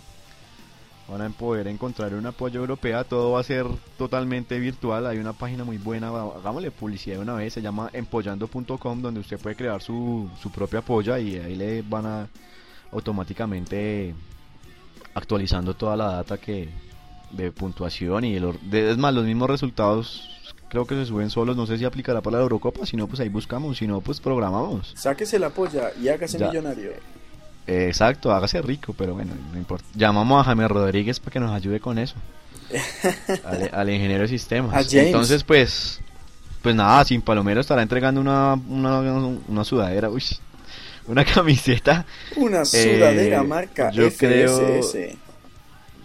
Van 1.11 1.23
a 1.23 1.29
poder 1.31 1.67
encontrar 1.67 2.15
una 2.15 2.31
polla 2.31 2.59
europea, 2.61 3.03
todo 3.03 3.33
va 3.33 3.41
a 3.41 3.43
ser 3.43 3.67
totalmente 3.99 4.59
virtual. 4.61 5.07
Hay 5.09 5.19
una 5.19 5.33
página 5.33 5.65
muy 5.65 5.77
buena, 5.79 6.09
hagámosle 6.09 6.71
publicidad 6.71 7.17
de 7.17 7.23
una 7.23 7.35
vez, 7.35 7.53
se 7.53 7.61
llama 7.63 7.91
empollando.com, 7.93 9.03
donde 9.03 9.19
usted 9.21 9.39
puede 9.39 9.57
crear 9.57 9.83
su, 9.83 10.31
su 10.41 10.51
propia 10.53 10.83
polla 10.83 11.19
y 11.19 11.37
ahí 11.37 11.57
le 11.57 11.83
van 11.83 12.07
a 12.07 12.29
automáticamente 12.93 14.15
actualizando 15.15 15.75
toda 15.75 15.97
la 15.97 16.07
data 16.13 16.39
que 16.39 16.69
de 17.33 17.51
puntuación 17.53 18.25
y 18.25 18.37
el 18.37 18.57
de- 18.71 18.91
es 18.91 18.97
más 18.99 19.15
los 19.15 19.25
mismos 19.25 19.49
resultados 19.51 20.29
creo 20.69 20.85
que 20.87 20.95
se 20.97 21.07
suben 21.07 21.31
solos 21.31 21.57
no 21.57 21.67
sé 21.67 21.79
si 21.79 21.85
aplicará 21.85 22.21
para 22.21 22.37
la 22.39 22.43
Eurocopa 22.43 22.85
si 22.87 22.97
no 22.97 23.07
pues 23.07 23.21
ahí 23.21 23.29
buscamos 23.29 23.79
si 23.79 23.87
no 23.87 24.01
pues 24.01 24.21
programamos 24.21 24.93
Sáquese 24.97 25.39
la 25.39 25.51
polla 25.51 25.93
y 26.01 26.09
hágase 26.09 26.39
Ya. 26.39 26.49
millonario. 26.49 26.93
Eh, 27.73 27.87
exacto 27.89 28.33
hágase 28.33 28.61
rico 28.63 28.95
pero 28.99 29.15
bueno 29.15 29.33
no 29.53 29.59
importa. 29.59 29.85
Llamamos 29.95 30.41
a 30.41 30.45
Jaime 30.45 30.67
Rodríguez 30.69 31.21
para 31.21 31.33
que 31.33 31.41
nos 31.41 31.53
ayude 31.53 31.79
con 31.81 31.99
eso. 31.99 32.17
Al, 33.45 33.71
al 33.73 33.91
ingeniero 33.91 34.23
de 34.23 34.29
sistemas. 34.29 34.93
Entonces 34.93 35.45
pues 35.45 36.01
pues 36.63 36.75
nada 36.75 37.05
sin 37.05 37.23
palomero 37.23 37.61
estará 37.61 37.83
entregando 37.83 38.21
una 38.21 38.55
una, 38.55 39.01
una 39.01 39.65
sudadera 39.65 40.11
uy, 40.11 40.23
una 41.07 41.25
camiseta. 41.25 42.05
Una 42.37 42.65
sudadera 42.65 43.41
Eh, 43.41 43.45
marca 43.47 43.91
yo 43.91 44.09
creo- 44.17 44.81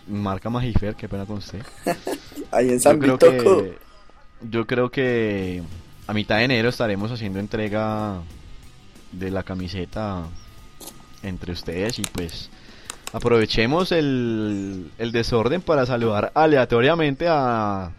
marca 0.07 0.49
Magifer 0.49 0.95
qué 0.95 1.09
pena 1.09 1.26
con 1.26 1.38
usted. 1.38 1.61
Ahí 2.51 2.70
en 2.70 2.74
Yo 2.76 2.80
San 2.80 2.99
creo 2.99 3.13
Vitoco. 3.18 3.63
que 3.63 3.78
yo 4.49 4.68
creo 4.68 4.91
que 4.91 5.63
a 6.07 6.13
mitad 6.13 6.38
de 6.38 6.43
enero 6.43 6.70
estaremos 6.70 7.11
haciendo 7.11 7.39
entrega 7.39 8.22
de 9.11 9.32
la 9.32 9.43
camiseta 9.43 10.24
entre 11.26 11.53
ustedes 11.53 11.99
y 11.99 12.03
pues 12.03 12.49
aprovechemos 13.13 13.91
el, 13.91 14.91
el 14.97 15.11
desorden 15.11 15.61
para 15.61 15.86
saludar 15.86 16.32
aleatoriamente 16.36 17.28
a 17.30 17.91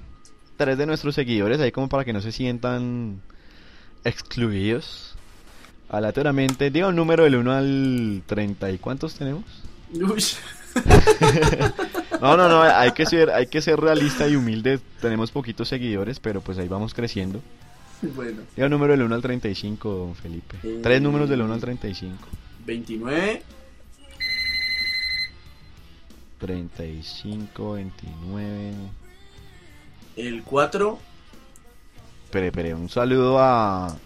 tres 0.56 0.78
de 0.78 0.86
nuestros 0.86 1.14
seguidores 1.14 1.60
ahí 1.60 1.72
como 1.72 1.88
para 1.88 2.04
que 2.04 2.12
no 2.12 2.20
se 2.20 2.32
sientan 2.32 3.20
excluidos 4.04 5.14
aleatoriamente 5.88 6.70
diga 6.70 6.88
un 6.88 6.96
número 6.96 7.24
del 7.24 7.36
1 7.36 7.52
al 7.52 8.22
30 8.26 8.70
y 8.72 8.78
cuántos 8.78 9.14
tenemos 9.14 9.44
Uy. 9.92 10.24
No, 12.20 12.36
no, 12.36 12.48
no, 12.48 12.62
hay 12.62 12.92
que 12.92 13.04
ser, 13.06 13.30
hay 13.30 13.46
que 13.46 13.60
ser 13.60 13.78
realista 13.78 14.26
y 14.26 14.36
humilde. 14.36 14.80
Tenemos 15.00 15.30
poquitos 15.30 15.68
seguidores, 15.68 16.18
pero 16.18 16.40
pues 16.40 16.58
ahí 16.58 16.68
vamos 16.68 16.94
creciendo. 16.94 17.42
Bueno, 18.02 18.42
Diga 18.54 18.66
el 18.66 18.70
número 18.70 18.92
del 18.92 19.02
1 19.02 19.14
al 19.14 19.22
35, 19.22 19.90
don 19.90 20.14
Felipe. 20.14 20.56
Eh. 20.62 20.80
Tres 20.82 21.00
números 21.00 21.28
del 21.28 21.42
1 21.42 21.54
al 21.54 21.60
35. 21.60 22.16
29, 22.66 23.42
35, 26.38 27.72
29. 27.74 28.72
el 30.16 30.42
4, 30.42 30.98
Espere, 32.24 32.46
espere, 32.48 32.74
un 32.74 32.88
saludo 32.88 33.38
a... 33.38 33.96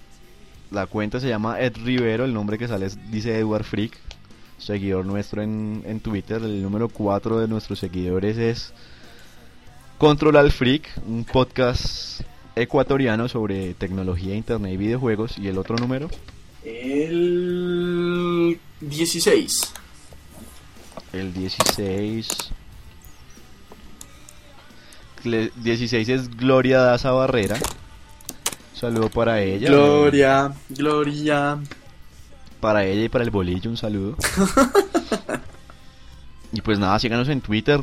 La 0.71 0.87
cuenta 0.87 1.19
se 1.19 1.27
llama 1.29 1.59
Ed 1.61 1.77
Rivero, 1.83 2.25
el 2.25 2.33
nombre 2.33 2.57
que 2.57 2.69
sale 2.69 2.87
es- 2.87 3.11
dice 3.11 3.37
Edward 3.37 3.65
Freak, 3.65 3.97
seguidor 4.59 5.05
nuestro 5.05 5.43
en, 5.43 5.83
en 5.85 5.99
Twitter. 5.99 6.41
El 6.41 6.63
número 6.63 6.89
4 6.89 7.41
de 7.41 7.49
nuestros 7.49 7.81
seguidores 7.81 8.39
es 8.39 8.73
Control 9.99 10.37
al 10.37 10.53
Freak, 10.53 10.89
un 11.09 11.25
podcast 11.25 12.21
ecuatoriano 12.55 13.27
sobre 13.29 13.75
tecnología, 13.75 14.37
internet 14.37 14.75
y 14.75 14.77
videojuegos. 14.77 15.39
Y 15.39 15.49
el 15.49 15.59
otro 15.59 15.75
número, 15.77 16.09
el 16.65 18.59
16. 18.81 19.73
el 21.13 21.33
16. 21.35 22.29
Gle- 25.25 25.53
16 25.57 26.09
es 26.09 26.37
Gloria 26.37 26.81
Daza 26.81 27.11
Barrera. 27.13 27.59
Saludo 28.75 29.11
para 29.11 29.43
ella. 29.43 29.69
Gloria, 29.69 30.53
Gloria. 30.71 31.59
Para 32.61 32.85
ella 32.85 33.05
y 33.05 33.09
para 33.09 33.25
el 33.25 33.31
bolillo 33.31 33.71
un 33.71 33.77
saludo. 33.77 34.17
y 36.53 36.61
pues 36.63 36.79
nada, 36.79 36.99
síganos 36.99 37.29
en 37.29 37.41
Twitter. 37.41 37.81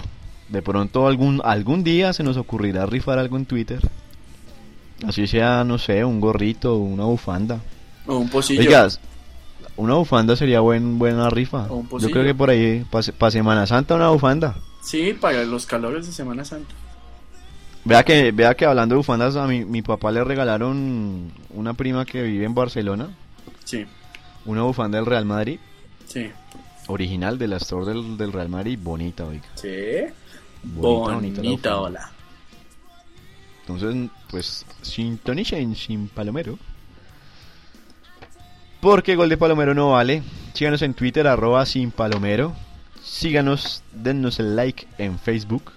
De 0.49 0.61
pronto 0.61 1.07
algún 1.07 1.41
algún 1.43 1.83
día 1.83 2.13
se 2.13 2.23
nos 2.23 2.37
ocurrirá 2.37 2.85
rifar 2.85 3.19
algo 3.19 3.37
en 3.37 3.45
Twitter. 3.45 3.79
Así 5.05 5.27
sea, 5.27 5.63
no 5.63 5.77
sé, 5.77 6.03
un 6.05 6.19
gorrito, 6.19 6.77
una 6.77 7.03
bufanda. 7.03 7.59
O 8.07 8.17
un 8.17 8.29
pocillo. 8.29 8.61
Oigas, 8.61 8.99
una 9.75 9.93
bufanda 9.95 10.35
sería 10.35 10.59
buen, 10.61 10.97
buena 10.97 11.29
rifa. 11.29 11.67
O 11.69 11.75
un 11.77 11.89
Yo 11.99 12.09
creo 12.09 12.23
que 12.23 12.33
por 12.33 12.49
ahí, 12.49 12.85
para 12.89 13.31
Semana 13.31 13.67
Santa, 13.67 13.95
una 13.95 14.09
bufanda. 14.09 14.55
Sí, 14.81 15.13
para 15.13 15.43
los 15.43 15.65
calores 15.65 16.07
de 16.07 16.13
Semana 16.13 16.45
Santa. 16.45 16.73
Vea 17.85 18.03
que, 18.03 18.31
vea 18.31 18.55
que 18.55 18.65
hablando 18.65 18.95
de 18.95 18.97
bufandas, 18.97 19.35
a 19.35 19.47
mi, 19.47 19.63
mi 19.63 19.81
papá 19.81 20.11
le 20.11 20.23
regalaron 20.23 21.31
una 21.51 21.73
prima 21.73 22.05
que 22.05 22.21
vive 22.23 22.45
en 22.45 22.53
Barcelona, 22.53 23.09
Sí, 23.63 23.85
una 24.45 24.63
bufanda 24.63 24.97
del 24.97 25.05
Real 25.05 25.25
Madrid, 25.25 25.59
sí. 26.05 26.29
original 26.87 27.37
de 27.37 27.47
la 27.47 27.57
store 27.57 27.85
del, 27.85 28.17
del 28.17 28.33
Real 28.33 28.49
Madrid, 28.49 28.77
bonita, 28.81 29.25
oiga. 29.25 29.43
Sí. 29.55 29.67
Bonita, 30.63 31.13
bonita 31.13 31.41
Bonita, 31.41 31.77
hola. 31.79 32.11
Entonces, 33.61 34.09
pues, 34.29 34.65
sintonicen 34.81 35.75
sin 35.75 36.07
Palomero. 36.07 36.57
Porque 38.81 39.15
gol 39.15 39.29
de 39.29 39.37
Palomero 39.37 39.73
no 39.73 39.91
vale. 39.91 40.23
Síganos 40.53 40.81
en 40.81 40.93
Twitter, 40.93 41.27
arroba 41.27 41.65
sin 41.65 41.91
Palomero. 41.91 42.53
Síganos, 43.03 43.83
dennos 43.93 44.39
el 44.39 44.55
like 44.55 44.87
en 44.97 45.17
Facebook. 45.17 45.71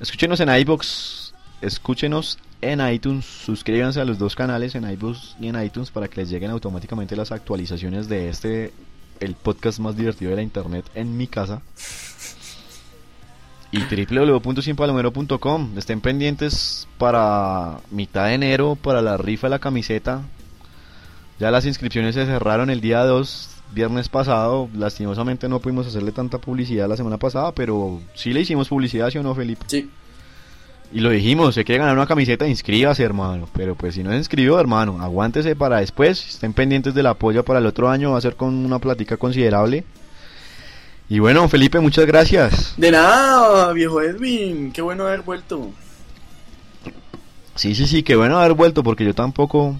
Escúchenos 0.00 0.40
en 0.40 0.54
iBox. 0.54 1.34
Escúchenos 1.60 2.38
en 2.60 2.80
iTunes. 2.86 3.24
Suscríbanse 3.24 4.00
a 4.00 4.04
los 4.04 4.18
dos 4.18 4.34
canales 4.34 4.74
en 4.74 4.88
iBox 4.90 5.36
y 5.40 5.48
en 5.48 5.62
iTunes 5.62 5.90
para 5.90 6.08
que 6.08 6.20
les 6.20 6.30
lleguen 6.30 6.50
automáticamente 6.50 7.16
las 7.16 7.32
actualizaciones 7.32 8.08
de 8.08 8.28
este, 8.28 8.72
el 9.20 9.34
podcast 9.34 9.78
más 9.78 9.96
divertido 9.96 10.30
de 10.30 10.36
la 10.36 10.42
internet 10.42 10.84
en 10.94 11.16
mi 11.16 11.26
casa 11.26 11.62
y 13.72 13.80
www.sinpalomero.com. 13.80 15.78
Estén 15.78 16.00
pendientes 16.00 16.86
para 16.98 17.78
mitad 17.90 18.26
de 18.26 18.34
enero 18.34 18.76
para 18.76 19.00
la 19.00 19.16
rifa 19.16 19.46
de 19.46 19.50
la 19.52 19.58
camiseta. 19.58 20.22
Ya 21.42 21.50
las 21.50 21.66
inscripciones 21.66 22.14
se 22.14 22.24
cerraron 22.24 22.70
el 22.70 22.80
día 22.80 23.02
2, 23.04 23.48
viernes 23.74 24.08
pasado. 24.08 24.68
Lastimosamente 24.76 25.48
no 25.48 25.58
pudimos 25.58 25.88
hacerle 25.88 26.12
tanta 26.12 26.38
publicidad 26.38 26.88
la 26.88 26.96
semana 26.96 27.16
pasada, 27.18 27.50
pero 27.50 28.00
sí 28.14 28.32
le 28.32 28.42
hicimos 28.42 28.68
publicidad, 28.68 29.10
¿sí 29.10 29.18
o 29.18 29.24
no, 29.24 29.34
Felipe? 29.34 29.64
Sí. 29.66 29.90
Y 30.92 31.00
lo 31.00 31.10
dijimos, 31.10 31.56
se 31.56 31.64
quiere 31.64 31.80
ganar 31.80 31.96
una 31.96 32.06
camiseta, 32.06 32.46
inscríbase, 32.46 33.02
hermano. 33.02 33.48
Pero 33.54 33.74
pues 33.74 33.96
si 33.96 34.04
no 34.04 34.10
se 34.10 34.18
inscribió, 34.18 34.60
hermano, 34.60 35.02
aguántese 35.02 35.56
para 35.56 35.80
después. 35.80 36.28
Estén 36.28 36.52
pendientes 36.52 36.94
del 36.94 37.08
apoyo 37.08 37.44
para 37.44 37.58
el 37.58 37.66
otro 37.66 37.90
año, 37.90 38.12
va 38.12 38.18
a 38.18 38.20
ser 38.20 38.36
con 38.36 38.54
una 38.64 38.78
plática 38.78 39.16
considerable. 39.16 39.84
Y 41.08 41.18
bueno, 41.18 41.48
Felipe, 41.48 41.80
muchas 41.80 42.06
gracias. 42.06 42.74
De 42.76 42.92
nada, 42.92 43.72
viejo 43.72 44.00
Edwin. 44.00 44.70
Qué 44.70 44.80
bueno 44.80 45.08
haber 45.08 45.22
vuelto. 45.22 45.72
Sí, 47.56 47.74
sí, 47.74 47.88
sí, 47.88 48.04
qué 48.04 48.14
bueno 48.14 48.38
haber 48.38 48.52
vuelto 48.52 48.84
porque 48.84 49.04
yo 49.04 49.12
tampoco 49.12 49.76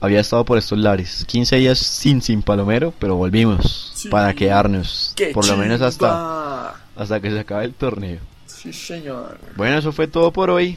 había 0.00 0.20
estado 0.20 0.44
por 0.44 0.58
estos 0.58 0.78
lares. 0.78 1.24
15 1.26 1.56
días 1.56 1.78
sin 1.78 2.22
sin 2.22 2.42
Palomero, 2.42 2.92
pero 2.98 3.16
volvimos 3.16 3.92
Sí. 3.94 4.08
para 4.08 4.34
quedarnos. 4.34 5.14
Por 5.34 5.46
lo 5.46 5.56
menos 5.56 5.80
hasta, 5.82 6.74
hasta 6.96 7.20
que 7.20 7.30
se 7.30 7.40
acabe 7.40 7.64
el 7.66 7.74
torneo. 7.74 8.20
Sí, 8.46 8.72
señor. 8.72 9.38
Bueno, 9.56 9.78
eso 9.78 9.92
fue 9.92 10.06
todo 10.06 10.32
por 10.32 10.50
hoy. 10.50 10.76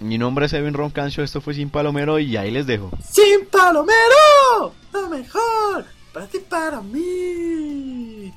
Mi 0.00 0.16
nombre 0.18 0.46
es 0.46 0.52
Edwin 0.52 0.74
Roncancio, 0.74 1.24
esto 1.24 1.40
fue 1.40 1.54
Sin 1.54 1.70
Palomero 1.70 2.18
y 2.20 2.36
ahí 2.36 2.50
les 2.52 2.66
dejo. 2.66 2.90
Sin 3.10 3.46
Palomero, 3.50 4.72
lo 4.92 5.08
mejor 5.08 5.84
para 6.12 6.26
ti, 6.26 6.38
para 6.48 6.80
mí. 6.80 8.32